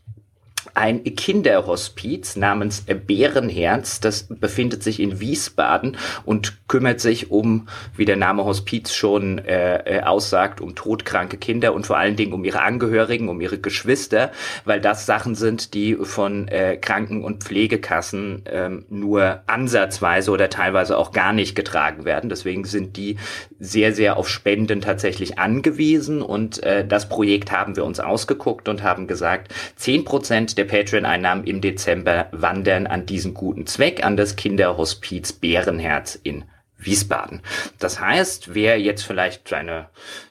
ein 0.77 1.03
Kinderhospiz 1.05 2.37
namens 2.37 2.85
Bärenherz. 3.07 4.01
Das 4.01 4.27
befindet 4.29 4.83
sich 4.83 5.01
in 5.01 5.21
Wiesbaden 5.21 5.97
und 6.25 6.69
kümmert 6.69 7.01
sich 7.01 7.31
um, 7.31 7.69
wie 7.97 8.05
der 8.05 8.17
Name 8.17 8.45
Hospiz 8.45 8.93
schon 8.93 9.39
äh, 9.39 9.79
äh, 9.79 10.03
aussagt, 10.03 10.61
um 10.61 10.75
todkranke 10.75 11.39
Kinder 11.39 11.73
und 11.73 11.87
vor 11.87 11.97
allen 11.97 12.17
Dingen 12.17 12.35
um 12.35 12.45
ihre 12.45 12.61
Angehörigen, 12.61 13.29
um 13.29 13.41
ihre 13.41 13.59
Geschwister, 13.59 14.31
weil 14.65 14.81
das 14.81 15.07
Sachen 15.07 15.35
sind, 15.35 15.73
die 15.73 15.95
von 15.95 16.49
äh, 16.49 16.77
Kranken- 16.77 17.25
und 17.25 17.43
Pflegekassen 17.43 18.43
ähm, 18.47 18.85
nur 18.91 19.43
ansatzweise 19.47 20.31
oder 20.31 20.51
teilweise 20.51 20.99
auch 20.99 21.13
gar 21.13 21.33
nicht 21.33 21.55
getragen 21.55 22.05
werden. 22.05 22.29
Deswegen 22.29 22.65
sind 22.65 22.97
die 22.99 23.17
sehr, 23.59 23.95
sehr 23.95 24.19
auf 24.19 24.29
Spenden 24.29 24.83
tatsächlich 24.83 25.39
angewiesen 25.39 26.21
und 26.21 26.63
äh, 26.63 26.87
das 26.87 27.09
Projekt 27.09 27.51
haben 27.51 27.77
wir 27.77 27.85
uns 27.85 27.99
ausgeguckt 27.99 28.69
und 28.69 28.83
haben 28.83 29.07
gesagt, 29.07 29.55
zehn 29.77 30.05
Prozent 30.05 30.59
der 30.59 30.66
Patreon-Einnahmen 30.67 31.45
im 31.45 31.61
Dezember 31.61 32.27
wandern 32.33 32.87
an 32.87 33.07
diesen 33.07 33.35
guten 33.35 33.67
Zweck, 33.67 34.05
an 34.05 34.17
das 34.17 34.37
Kinderhospiz 34.37 35.33
Bärenherz 35.33 36.19
in 36.23 36.45
Wiesbaden. 36.79 37.41
Das 37.79 38.01
heißt, 38.01 38.55
wer 38.55 38.79
jetzt 38.79 39.03
vielleicht 39.03 39.49
seine 39.49 39.89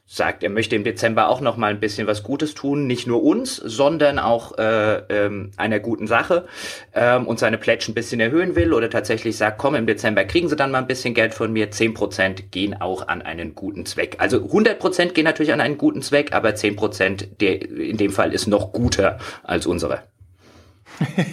sagt, 0.07 0.43
er 0.43 0.51
möchte 0.51 0.75
im 0.75 0.83
Dezember 0.83 1.29
auch 1.29 1.41
noch 1.41 1.57
mal 1.57 1.71
ein 1.71 1.79
bisschen 1.79 2.05
was 2.05 2.21
Gutes 2.21 2.53
tun, 2.53 2.85
nicht 2.85 3.07
nur 3.07 3.23
uns, 3.23 3.55
sondern 3.55 4.19
auch 4.19 4.57
äh, 4.57 4.97
ähm, 5.09 5.51
einer 5.57 5.79
guten 5.79 6.05
Sache 6.05 6.47
ähm, 6.93 7.25
und 7.25 7.39
seine 7.39 7.57
Pledge 7.57 7.85
ein 7.89 7.95
bisschen 7.95 8.19
erhöhen 8.19 8.55
will 8.55 8.73
oder 8.73 8.89
tatsächlich 8.89 9.35
sagt, 9.35 9.57
komm, 9.57 9.73
im 9.73 9.87
Dezember 9.87 10.23
kriegen 10.23 10.47
Sie 10.47 10.55
dann 10.55 10.69
mal 10.71 10.77
ein 10.77 10.87
bisschen 10.87 11.15
Geld 11.15 11.33
von 11.33 11.51
mir, 11.51 11.71
10% 11.71 12.49
gehen 12.51 12.79
auch 12.79 13.07
an 13.07 13.23
einen 13.23 13.55
guten 13.55 13.85
Zweck. 13.87 14.17
Also 14.19 14.37
100% 14.37 15.13
gehen 15.13 15.25
natürlich 15.25 15.53
an 15.53 15.61
einen 15.61 15.79
guten 15.79 16.03
Zweck, 16.03 16.33
aber 16.33 16.49
10% 16.49 17.37
der 17.39 17.61
in 17.63 17.97
dem 17.97 18.11
Fall 18.11 18.31
ist 18.31 18.45
noch 18.45 18.71
guter 18.73 19.17
als 19.43 19.65
unsere. 19.65 20.03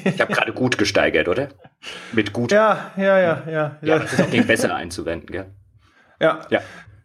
Ich 0.05 0.21
habe 0.21 0.33
gerade 0.33 0.53
gut 0.53 0.79
gesteigert, 0.79 1.29
oder? 1.29 1.49
Mit 2.13 2.33
gut. 2.33 2.53
Ja, 2.53 2.93
ja, 2.97 3.19
ja, 3.19 3.43
ja. 3.49 3.77
Ja, 3.83 3.99
das 3.99 4.13
ist 4.13 4.23
auch 4.23 4.29
nicht 4.29 4.47
besser 4.47 4.75
einzuwenden, 4.75 5.31
gell? 5.31 5.47
Ja. 6.21 6.41
Ja. 6.51 6.61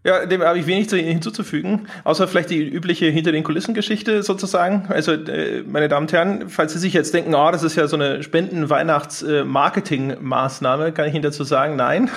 Ja, 0.08 0.26
dem 0.26 0.42
habe 0.42 0.58
ich 0.58 0.66
wenig 0.68 0.90
hinzuzufügen, 0.90 1.90
außer 2.06 2.30
vielleicht 2.30 2.50
die 2.50 2.66
übliche 2.66 3.08
hinter 3.08 3.34
den 3.34 3.44
Kulissen 3.44 3.74
Geschichte 3.74 4.24
sozusagen. 4.24 4.86
Also, 4.88 5.12
äh, 5.12 5.64
meine 5.68 5.90
Damen 5.90 6.06
und 6.06 6.14
Herren, 6.14 6.48
falls 6.48 6.72
Sie 6.72 6.80
sich 6.80 6.94
jetzt 6.94 7.14
denken, 7.14 7.36
oh, 7.36 7.52
das 7.52 7.62
ist 7.62 7.76
ja 7.76 7.90
so 7.90 7.98
eine 7.98 8.24
Spenden-Weihnachts-Marketing-Maßnahme, 8.24 10.94
kann 10.94 11.10
ich 11.10 11.14
Ihnen 11.14 11.24
dazu 11.24 11.44
sagen, 11.44 11.76
nein. 11.76 12.10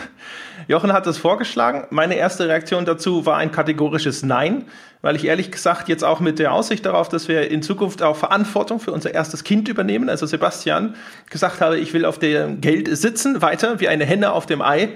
Jochen 0.68 0.92
hat 0.92 1.08
das 1.08 1.18
vorgeschlagen. 1.18 1.88
Meine 1.90 2.14
erste 2.14 2.46
Reaktion 2.46 2.84
dazu 2.84 3.26
war 3.26 3.38
ein 3.38 3.50
kategorisches 3.50 4.22
Nein, 4.22 4.66
weil 5.02 5.16
ich 5.16 5.24
ehrlich 5.24 5.50
gesagt 5.50 5.88
jetzt 5.88 6.04
auch 6.04 6.20
mit 6.20 6.38
der 6.38 6.52
Aussicht 6.52 6.86
darauf, 6.86 7.08
dass 7.08 7.26
wir 7.26 7.50
in 7.50 7.60
Zukunft 7.60 8.04
auch 8.04 8.16
Verantwortung 8.16 8.78
für 8.78 8.92
unser 8.92 9.12
erstes 9.12 9.42
Kind 9.42 9.68
übernehmen, 9.68 10.08
also 10.08 10.26
Sebastian, 10.26 10.94
gesagt 11.28 11.60
habe, 11.60 11.80
ich 11.80 11.92
will 11.92 12.04
auf 12.04 12.20
dem 12.20 12.60
Geld 12.60 12.96
sitzen, 12.96 13.42
weiter 13.42 13.80
wie 13.80 13.88
eine 13.88 14.04
Henne 14.04 14.30
auf 14.30 14.46
dem 14.46 14.62
Ei 14.62 14.90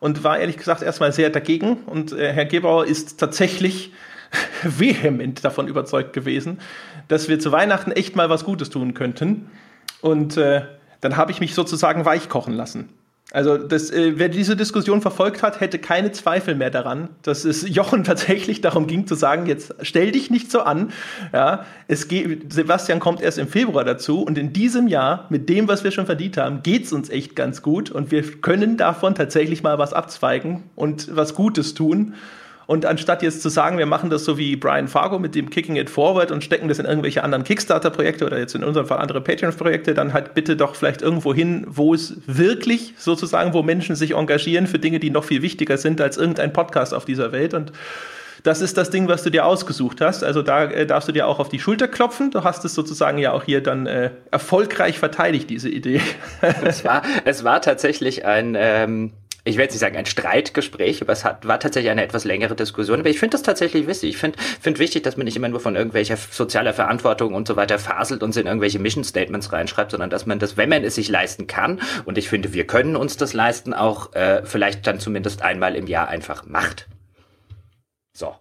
und 0.00 0.24
war 0.24 0.38
ehrlich 0.38 0.56
gesagt 0.56 0.82
erstmal 0.82 1.12
sehr 1.12 1.30
dagegen. 1.30 1.78
Und 1.86 2.12
äh, 2.12 2.32
Herr 2.32 2.46
Gebauer 2.46 2.86
ist 2.86 3.20
tatsächlich 3.20 3.92
vehement 4.62 5.44
davon 5.44 5.68
überzeugt 5.68 6.12
gewesen, 6.12 6.58
dass 7.08 7.28
wir 7.28 7.38
zu 7.38 7.52
Weihnachten 7.52 7.92
echt 7.92 8.16
mal 8.16 8.30
was 8.30 8.44
Gutes 8.44 8.70
tun 8.70 8.94
könnten. 8.94 9.50
Und 10.00 10.36
äh, 10.36 10.62
dann 11.00 11.16
habe 11.16 11.32
ich 11.32 11.40
mich 11.40 11.54
sozusagen 11.54 12.04
weichkochen 12.04 12.54
lassen. 12.54 12.88
Also, 13.32 13.56
das, 13.58 13.90
äh, 13.90 14.14
wer 14.16 14.28
diese 14.28 14.56
Diskussion 14.56 15.02
verfolgt 15.02 15.42
hat, 15.42 15.60
hätte 15.60 15.78
keine 15.78 16.10
Zweifel 16.10 16.56
mehr 16.56 16.70
daran, 16.70 17.10
dass 17.22 17.44
es 17.44 17.68
Jochen 17.68 18.02
tatsächlich 18.04 18.60
darum 18.60 18.88
ging 18.88 19.06
zu 19.06 19.14
sagen, 19.14 19.46
jetzt 19.46 19.74
stell 19.82 20.10
dich 20.10 20.30
nicht 20.30 20.50
so 20.50 20.60
an. 20.60 20.92
Ja, 21.32 21.64
es 21.86 22.08
geht, 22.08 22.52
Sebastian 22.52 22.98
kommt 22.98 23.22
erst 23.22 23.38
im 23.38 23.46
Februar 23.46 23.84
dazu 23.84 24.22
und 24.22 24.36
in 24.36 24.52
diesem 24.52 24.88
Jahr, 24.88 25.26
mit 25.30 25.48
dem, 25.48 25.68
was 25.68 25.84
wir 25.84 25.92
schon 25.92 26.06
verdient 26.06 26.36
haben, 26.38 26.62
geht's 26.62 26.92
uns 26.92 27.08
echt 27.08 27.36
ganz 27.36 27.62
gut 27.62 27.90
und 27.90 28.10
wir 28.10 28.22
können 28.22 28.76
davon 28.76 29.14
tatsächlich 29.14 29.62
mal 29.62 29.78
was 29.78 29.92
abzweigen 29.92 30.64
und 30.74 31.14
was 31.14 31.34
Gutes 31.34 31.74
tun. 31.74 32.14
Und 32.70 32.86
anstatt 32.86 33.20
jetzt 33.24 33.42
zu 33.42 33.48
sagen, 33.48 33.78
wir 33.78 33.86
machen 33.86 34.10
das 34.10 34.24
so 34.24 34.38
wie 34.38 34.54
Brian 34.54 34.86
Fargo 34.86 35.18
mit 35.18 35.34
dem 35.34 35.50
Kicking 35.50 35.74
It 35.74 35.90
Forward 35.90 36.30
und 36.30 36.44
stecken 36.44 36.68
das 36.68 36.78
in 36.78 36.86
irgendwelche 36.86 37.24
anderen 37.24 37.42
Kickstarter-Projekte 37.42 38.24
oder 38.24 38.38
jetzt 38.38 38.54
in 38.54 38.62
unserem 38.62 38.86
Fall 38.86 38.98
andere 38.98 39.20
Patreon-Projekte, 39.20 39.92
dann 39.92 40.12
halt 40.12 40.34
bitte 40.34 40.54
doch 40.54 40.76
vielleicht 40.76 41.02
irgendwo 41.02 41.34
hin, 41.34 41.66
wo 41.68 41.94
es 41.94 42.18
wirklich 42.28 42.94
sozusagen, 42.96 43.54
wo 43.54 43.64
Menschen 43.64 43.96
sich 43.96 44.14
engagieren 44.14 44.68
für 44.68 44.78
Dinge, 44.78 45.00
die 45.00 45.10
noch 45.10 45.24
viel 45.24 45.42
wichtiger 45.42 45.78
sind 45.78 46.00
als 46.00 46.16
irgendein 46.16 46.52
Podcast 46.52 46.94
auf 46.94 47.04
dieser 47.04 47.32
Welt. 47.32 47.54
Und 47.54 47.72
das 48.44 48.60
ist 48.60 48.76
das 48.76 48.90
Ding, 48.90 49.08
was 49.08 49.24
du 49.24 49.30
dir 49.30 49.46
ausgesucht 49.46 50.00
hast. 50.00 50.22
Also 50.22 50.40
da 50.42 50.66
äh, 50.66 50.86
darfst 50.86 51.08
du 51.08 51.12
dir 51.12 51.26
auch 51.26 51.40
auf 51.40 51.48
die 51.48 51.58
Schulter 51.58 51.88
klopfen. 51.88 52.30
Du 52.30 52.44
hast 52.44 52.64
es 52.64 52.76
sozusagen 52.76 53.18
ja 53.18 53.32
auch 53.32 53.42
hier 53.42 53.64
dann 53.64 53.88
äh, 53.88 54.12
erfolgreich 54.30 54.96
verteidigt, 55.00 55.50
diese 55.50 55.68
Idee. 55.68 56.00
es, 56.62 56.84
war, 56.84 57.02
es 57.24 57.42
war 57.42 57.62
tatsächlich 57.62 58.24
ein, 58.26 58.56
ähm, 58.56 59.10
ich 59.44 59.56
werde 59.56 59.72
nicht 59.72 59.80
sagen 59.80 59.96
ein 59.96 60.06
Streitgespräch, 60.06 61.00
aber 61.00 61.12
es 61.12 61.24
hat, 61.24 61.46
war 61.46 61.58
tatsächlich 61.58 61.90
eine 61.90 62.02
etwas 62.02 62.24
längere 62.24 62.54
Diskussion. 62.54 63.00
Aber 63.00 63.08
ich 63.08 63.18
finde 63.18 63.32
das 63.32 63.42
tatsächlich 63.42 63.86
wichtig. 63.86 64.10
Ich 64.10 64.16
finde 64.18 64.38
find 64.38 64.78
wichtig, 64.78 65.02
dass 65.02 65.16
man 65.16 65.24
nicht 65.24 65.36
immer 65.36 65.48
nur 65.48 65.60
von 65.60 65.76
irgendwelcher 65.76 66.16
sozialer 66.16 66.74
Verantwortung 66.74 67.34
und 67.34 67.48
so 67.48 67.56
weiter 67.56 67.78
faselt 67.78 68.22
und 68.22 68.36
in 68.36 68.46
irgendwelche 68.46 68.78
Mission 68.78 69.04
Statements 69.04 69.52
reinschreibt, 69.52 69.92
sondern 69.92 70.10
dass 70.10 70.26
man 70.26 70.38
das, 70.38 70.56
wenn 70.56 70.68
man 70.68 70.84
es 70.84 70.94
sich 70.94 71.08
leisten 71.08 71.46
kann, 71.46 71.80
und 72.04 72.18
ich 72.18 72.28
finde, 72.28 72.52
wir 72.52 72.66
können 72.66 72.96
uns 72.96 73.16
das 73.16 73.32
leisten, 73.32 73.72
auch 73.72 74.12
äh, 74.14 74.42
vielleicht 74.44 74.86
dann 74.86 75.00
zumindest 75.00 75.42
einmal 75.42 75.74
im 75.74 75.86
Jahr 75.86 76.08
einfach 76.08 76.44
macht. 76.46 76.86
So. 78.12 78.34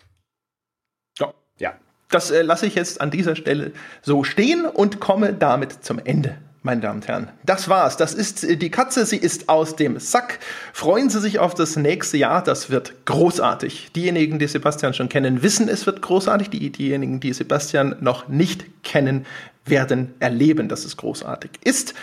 Ja. 1.18 1.34
Ja. 1.60 1.74
Das 2.10 2.32
äh, 2.32 2.42
lasse 2.42 2.66
ich 2.66 2.76
jetzt 2.76 3.00
an 3.00 3.12
dieser 3.12 3.36
Stelle 3.36 3.72
so 4.02 4.24
stehen 4.24 4.66
und 4.66 5.00
komme 5.00 5.34
damit 5.34 5.84
zum 5.84 6.00
Ende 6.04 6.38
meine 6.62 6.82
Damen 6.82 7.00
und 7.00 7.08
Herren. 7.08 7.30
Das 7.46 7.70
war's. 7.70 7.96
Das 7.96 8.14
ist 8.14 8.44
äh, 8.44 8.58
die 8.58 8.70
Katze. 8.70 9.06
Sie 9.06 9.18
ist 9.18 9.50
aus 9.50 9.76
dem 9.76 10.00
Sack. 10.00 10.40
Freuen 10.74 11.10
Sie 11.10 11.20
sich 11.20 11.40
auf 11.40 11.54
das 11.54 11.76
nächste 11.76 12.18
Jahr. 12.18 12.44
Das 12.44 12.70
wird 12.70 13.06
großartig. 13.06 13.92
Diejenigen, 13.96 14.40
die 14.40 14.48
Sebastian 14.48 14.94
schon 14.94 15.10
kennen, 15.10 15.42
wissen, 15.42 15.70
es 15.70 15.86
wird 15.86 16.02
großartig. 16.02 16.50
Die, 16.50 16.70
diejenigen, 16.70 17.20
die 17.20 17.34
Sebastian 17.34 17.96
noch 18.02 18.28
nicht 18.28 18.84
kennen, 18.84 19.26
werden 19.70 20.14
erleben, 20.20 20.70
dass 20.70 20.86
es 20.86 20.98
großartig 20.98 21.52
ist. 21.64 21.94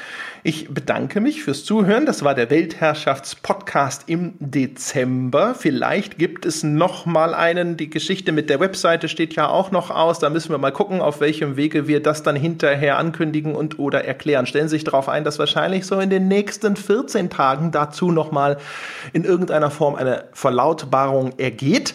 Ich 0.43 0.69
bedanke 0.73 1.21
mich 1.21 1.43
fürs 1.43 1.65
Zuhören. 1.65 2.07
Das 2.07 2.23
war 2.23 2.35
der 2.35 2.51
Weltherrschaftspodcast 2.51 4.05
im 4.07 4.35
Dezember. 4.39 5.57
Vielleicht 5.57 6.19
gibt 6.19 6.47
es 6.47 6.63
noch 6.63 7.05
mal 7.05 7.35
einen. 7.35 7.77
Die 7.77 7.91
Geschichte 7.91 8.31
mit 8.31 8.49
der 8.49 8.61
Webseite 8.61 9.09
steht 9.09 9.35
ja 9.35 9.49
auch 9.49 9.73
noch 9.73 9.91
aus. 9.91 10.21
Da 10.21 10.31
müssen 10.31 10.51
wir 10.51 10.59
mal 10.59 10.71
gucken, 10.71 11.01
auf 11.01 11.21
welchem 11.21 11.57
Wege 11.57 11.89
wir 11.89 12.01
das 12.01 12.23
dann 12.23 12.37
hinterher 12.37 12.97
ankündigen 12.99 13.57
und 13.57 13.81
oder 13.81 14.05
erklären. 14.05 14.47
Stellen 14.47 14.69
Sie 14.69 14.77
sich 14.77 14.85
darauf 14.85 15.09
ein, 15.09 15.25
dass 15.25 15.41
wahrscheinlich 15.41 15.85
so 15.85 15.99
in 15.99 16.11
den 16.11 16.29
nächsten 16.29 16.77
14 16.77 17.29
Tagen 17.29 17.73
dazu 17.73 18.13
noch 18.13 18.31
mal 18.31 18.59
in 19.13 19.25
irgendeiner 19.25 19.73
Form 19.73 19.97
eine 19.97 20.27
Verlautbarung 20.33 21.33
ergeht. 21.39 21.95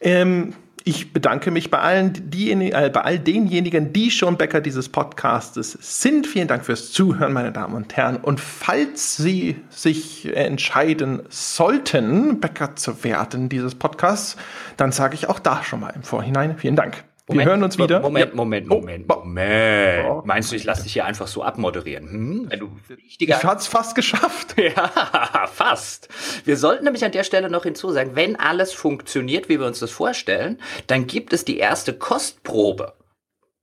Ähm, 0.00 0.52
ich 0.88 1.12
bedanke 1.12 1.50
mich 1.50 1.68
bei 1.68 1.80
allen, 1.80 2.12
diejenigen, 2.30 2.72
äh, 2.72 2.88
bei 2.94 3.00
all 3.00 3.18
denjenigen, 3.18 3.92
die 3.92 4.12
schon 4.12 4.36
Bäcker 4.36 4.60
dieses 4.60 4.88
Podcastes 4.88 5.76
sind. 5.80 6.28
Vielen 6.28 6.46
Dank 6.46 6.64
fürs 6.64 6.92
Zuhören, 6.92 7.32
meine 7.32 7.50
Damen 7.50 7.74
und 7.74 7.96
Herren. 7.96 8.18
Und 8.18 8.38
falls 8.38 9.16
Sie 9.16 9.56
sich 9.68 10.32
entscheiden 10.32 11.22
sollten, 11.28 12.38
Bäcker 12.38 12.76
zu 12.76 13.02
werden 13.02 13.48
dieses 13.48 13.74
Podcasts, 13.74 14.36
dann 14.76 14.92
sage 14.92 15.16
ich 15.16 15.28
auch 15.28 15.40
da 15.40 15.64
schon 15.64 15.80
mal 15.80 15.90
im 15.90 16.04
Vorhinein 16.04 16.56
vielen 16.56 16.76
Dank. 16.76 17.05
Moment, 17.28 17.44
Wir 17.44 17.50
hören 17.50 17.62
uns 17.64 17.76
wieder. 17.76 18.00
Moment, 18.00 18.34
Moment, 18.34 18.68
Moment, 18.68 19.06
oh, 19.08 19.16
Moment. 19.16 20.06
Oh. 20.06 20.22
Meinst 20.24 20.52
du, 20.52 20.56
ich 20.56 20.62
lasse 20.62 20.84
dich 20.84 20.92
hier 20.92 21.04
einfach 21.04 21.26
so 21.26 21.42
abmoderieren? 21.42 22.08
Hm? 22.08 22.46
Wenn 22.50 22.60
du 22.60 22.70
ich 22.88 23.44
hat's 23.44 23.66
fast 23.66 23.94
geschafft. 23.94 24.54
Ja, 24.76 25.48
fast. 25.52 26.08
Wir 26.44 26.56
sollten 26.56 26.84
nämlich 26.84 27.04
an 27.04 27.12
der 27.12 27.24
Stelle 27.24 27.50
noch 27.50 27.64
hinzusagen, 27.64 28.14
wenn 28.14 28.36
alles 28.36 28.72
funktioniert, 28.72 29.48
wie 29.48 29.58
wir 29.58 29.66
uns 29.66 29.80
das 29.80 29.90
vorstellen, 29.90 30.60
dann 30.86 31.06
gibt 31.06 31.32
es 31.32 31.44
die 31.44 31.58
erste 31.58 31.92
Kostprobe 31.92 32.94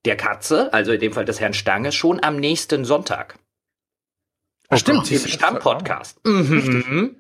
der 0.06 0.18
Katze, 0.18 0.72
also 0.74 0.92
in 0.92 1.00
dem 1.00 1.14
Fall 1.14 1.26
des 1.26 1.40
Herrn 1.40 1.54
Stange, 1.54 1.92
schon 1.92 2.22
am 2.24 2.36
nächsten 2.36 2.86
Sonntag. 2.86 3.40
Oh, 4.70 4.76
stimmt. 4.76 5.10
Im 5.12 5.20
Stammpodcast. 5.20 6.26
Mhm. 6.26 7.16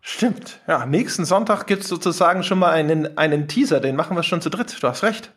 Stimmt. 0.00 0.60
Ja, 0.66 0.86
nächsten 0.86 1.24
Sonntag 1.24 1.66
gibt's 1.66 1.88
sozusagen 1.88 2.42
schon 2.42 2.58
mal 2.58 2.72
einen, 2.72 3.18
einen 3.18 3.48
Teaser, 3.48 3.80
den 3.80 3.96
machen 3.96 4.16
wir 4.16 4.22
schon 4.22 4.40
zu 4.40 4.50
dritt. 4.50 4.76
Du 4.80 4.88
hast 4.88 5.02
recht. 5.02 5.32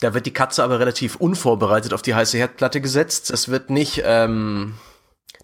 Da 0.00 0.14
wird 0.14 0.26
die 0.26 0.32
Katze 0.32 0.64
aber 0.64 0.80
relativ 0.80 1.16
unvorbereitet 1.16 1.92
auf 1.92 2.02
die 2.02 2.14
heiße 2.14 2.38
Herdplatte 2.38 2.80
gesetzt. 2.80 3.30
Das 3.30 3.50
wird 3.50 3.68
nicht, 3.68 4.02
ähm, 4.04 4.74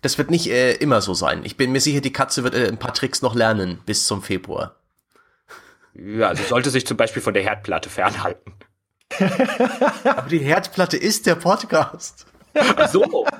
das 0.00 0.16
wird 0.16 0.30
nicht 0.30 0.50
äh, 0.50 0.72
immer 0.72 1.02
so 1.02 1.12
sein. 1.12 1.42
Ich 1.44 1.56
bin 1.56 1.72
mir 1.72 1.80
sicher, 1.80 2.00
die 2.00 2.12
Katze 2.12 2.42
wird 2.42 2.54
äh, 2.54 2.66
ein 2.66 2.78
paar 2.78 2.94
Tricks 2.94 3.20
noch 3.20 3.34
lernen 3.34 3.80
bis 3.84 4.06
zum 4.06 4.22
Februar. 4.22 4.76
Ja, 5.94 6.34
sie 6.34 6.44
sollte 6.44 6.70
sich 6.70 6.86
zum 6.86 6.96
Beispiel 6.96 7.22
von 7.22 7.34
der 7.34 7.42
Herdplatte 7.42 7.90
fernhalten. 7.90 8.54
aber 10.04 10.28
die 10.28 10.38
Herdplatte 10.38 10.96
ist 10.96 11.26
der 11.26 11.36
Podcast. 11.36 12.26
Ach 12.54 12.88
so. 12.88 13.26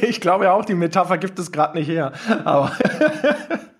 Ich 0.00 0.20
glaube 0.20 0.44
ja 0.44 0.52
auch, 0.52 0.64
die 0.64 0.76
Metapher 0.76 1.18
gibt 1.18 1.40
es 1.40 1.50
gerade 1.50 1.76
nicht 1.76 1.88
her. 1.88 2.12
Aber 2.44 2.70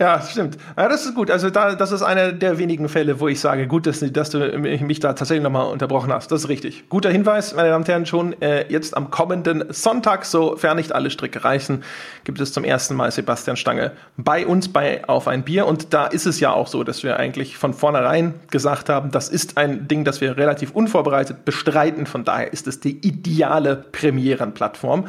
Ja, 0.00 0.20
stimmt. 0.22 0.56
Ja, 0.76 0.88
das 0.88 1.04
ist 1.04 1.14
gut. 1.14 1.30
Also 1.30 1.50
da, 1.50 1.74
das 1.74 1.92
ist 1.92 2.02
einer 2.02 2.32
der 2.32 2.58
wenigen 2.58 2.88
Fälle, 2.88 3.20
wo 3.20 3.28
ich 3.28 3.40
sage, 3.40 3.66
gut, 3.66 3.86
dass, 3.86 4.00
dass 4.00 4.30
du 4.30 4.38
mich 4.58 5.00
da 5.00 5.12
tatsächlich 5.12 5.42
nochmal 5.42 5.70
unterbrochen 5.70 6.12
hast. 6.12 6.30
Das 6.30 6.42
ist 6.42 6.48
richtig. 6.48 6.88
Guter 6.88 7.10
Hinweis, 7.10 7.54
meine 7.54 7.68
Damen 7.68 7.82
und 7.82 7.88
Herren, 7.88 8.06
schon 8.06 8.40
äh, 8.40 8.70
jetzt 8.70 8.96
am 8.96 9.10
kommenden 9.10 9.64
Sonntag, 9.70 10.24
sofern 10.24 10.76
nicht 10.76 10.92
alle 10.92 11.10
Stricke 11.10 11.44
reißen, 11.44 11.82
gibt 12.24 12.40
es 12.40 12.52
zum 12.52 12.64
ersten 12.64 12.94
Mal 12.94 13.10
Sebastian 13.10 13.56
Stange 13.56 13.92
bei 14.16 14.46
uns 14.46 14.68
bei 14.72 15.06
Auf 15.08 15.28
ein 15.28 15.42
Bier. 15.42 15.66
Und 15.66 15.92
da 15.92 16.06
ist 16.06 16.26
es 16.26 16.40
ja 16.40 16.52
auch 16.52 16.68
so, 16.68 16.84
dass 16.84 17.02
wir 17.02 17.18
eigentlich 17.18 17.56
von 17.56 17.74
vornherein 17.74 18.34
gesagt 18.50 18.88
haben, 18.88 19.10
das 19.10 19.28
ist 19.28 19.58
ein 19.58 19.88
Ding, 19.88 20.04
das 20.04 20.20
wir 20.20 20.36
relativ 20.36 20.70
unvorbereitet 20.70 21.44
bestreiten. 21.44 22.06
Von 22.06 22.24
daher 22.24 22.52
ist 22.52 22.66
es 22.68 22.80
die 22.80 22.98
ideale 23.06 23.76
Premierenplattform. 23.76 25.06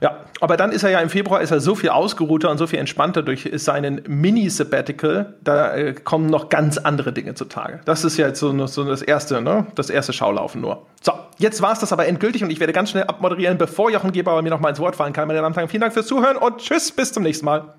Ja, 0.00 0.24
aber 0.40 0.56
dann 0.56 0.72
ist 0.72 0.82
er 0.82 0.90
ja 0.90 1.00
im 1.00 1.10
Februar 1.10 1.40
ist 1.40 1.50
er 1.50 1.60
so 1.60 1.74
viel 1.74 1.90
ausgeruhter 1.90 2.50
und 2.50 2.58
so 2.58 2.66
viel 2.66 2.78
entspannter 2.78 3.22
durch 3.22 3.50
seinen 3.54 4.02
Mini-Sabbatical. 4.06 5.34
Da 5.42 5.74
äh, 5.74 5.94
kommen 5.94 6.26
noch 6.26 6.48
ganz 6.48 6.78
andere 6.78 7.12
Dinge 7.12 7.34
zutage. 7.34 7.80
Das 7.84 8.04
ist 8.04 8.16
ja 8.16 8.28
jetzt 8.28 8.40
so, 8.40 8.66
so 8.66 8.84
das 8.84 9.02
erste, 9.02 9.40
ne? 9.40 9.66
Das 9.74 9.90
erste 9.90 10.12
Schaulaufen 10.12 10.60
nur. 10.60 10.86
So, 11.00 11.12
jetzt 11.38 11.62
war 11.62 11.72
es 11.72 11.78
das 11.78 11.92
aber 11.92 12.06
endgültig 12.06 12.42
und 12.42 12.50
ich 12.50 12.60
werde 12.60 12.72
ganz 12.72 12.90
schnell 12.90 13.04
abmoderieren, 13.04 13.58
bevor 13.58 13.90
Jochen 13.90 14.12
Gebauer 14.12 14.42
mir 14.42 14.50
noch 14.50 14.60
mal 14.60 14.70
ins 14.70 14.80
Wort 14.80 14.96
fallen 14.96 15.12
kann. 15.12 15.28
Meine 15.28 15.40
Damen 15.40 15.52
und 15.52 15.56
Herren, 15.56 15.68
vielen 15.68 15.82
Dank 15.82 15.92
fürs 15.92 16.06
Zuhören 16.06 16.36
und 16.36 16.58
tschüss, 16.58 16.92
bis 16.92 17.12
zum 17.12 17.22
nächsten 17.22 17.44
Mal. 17.44 17.74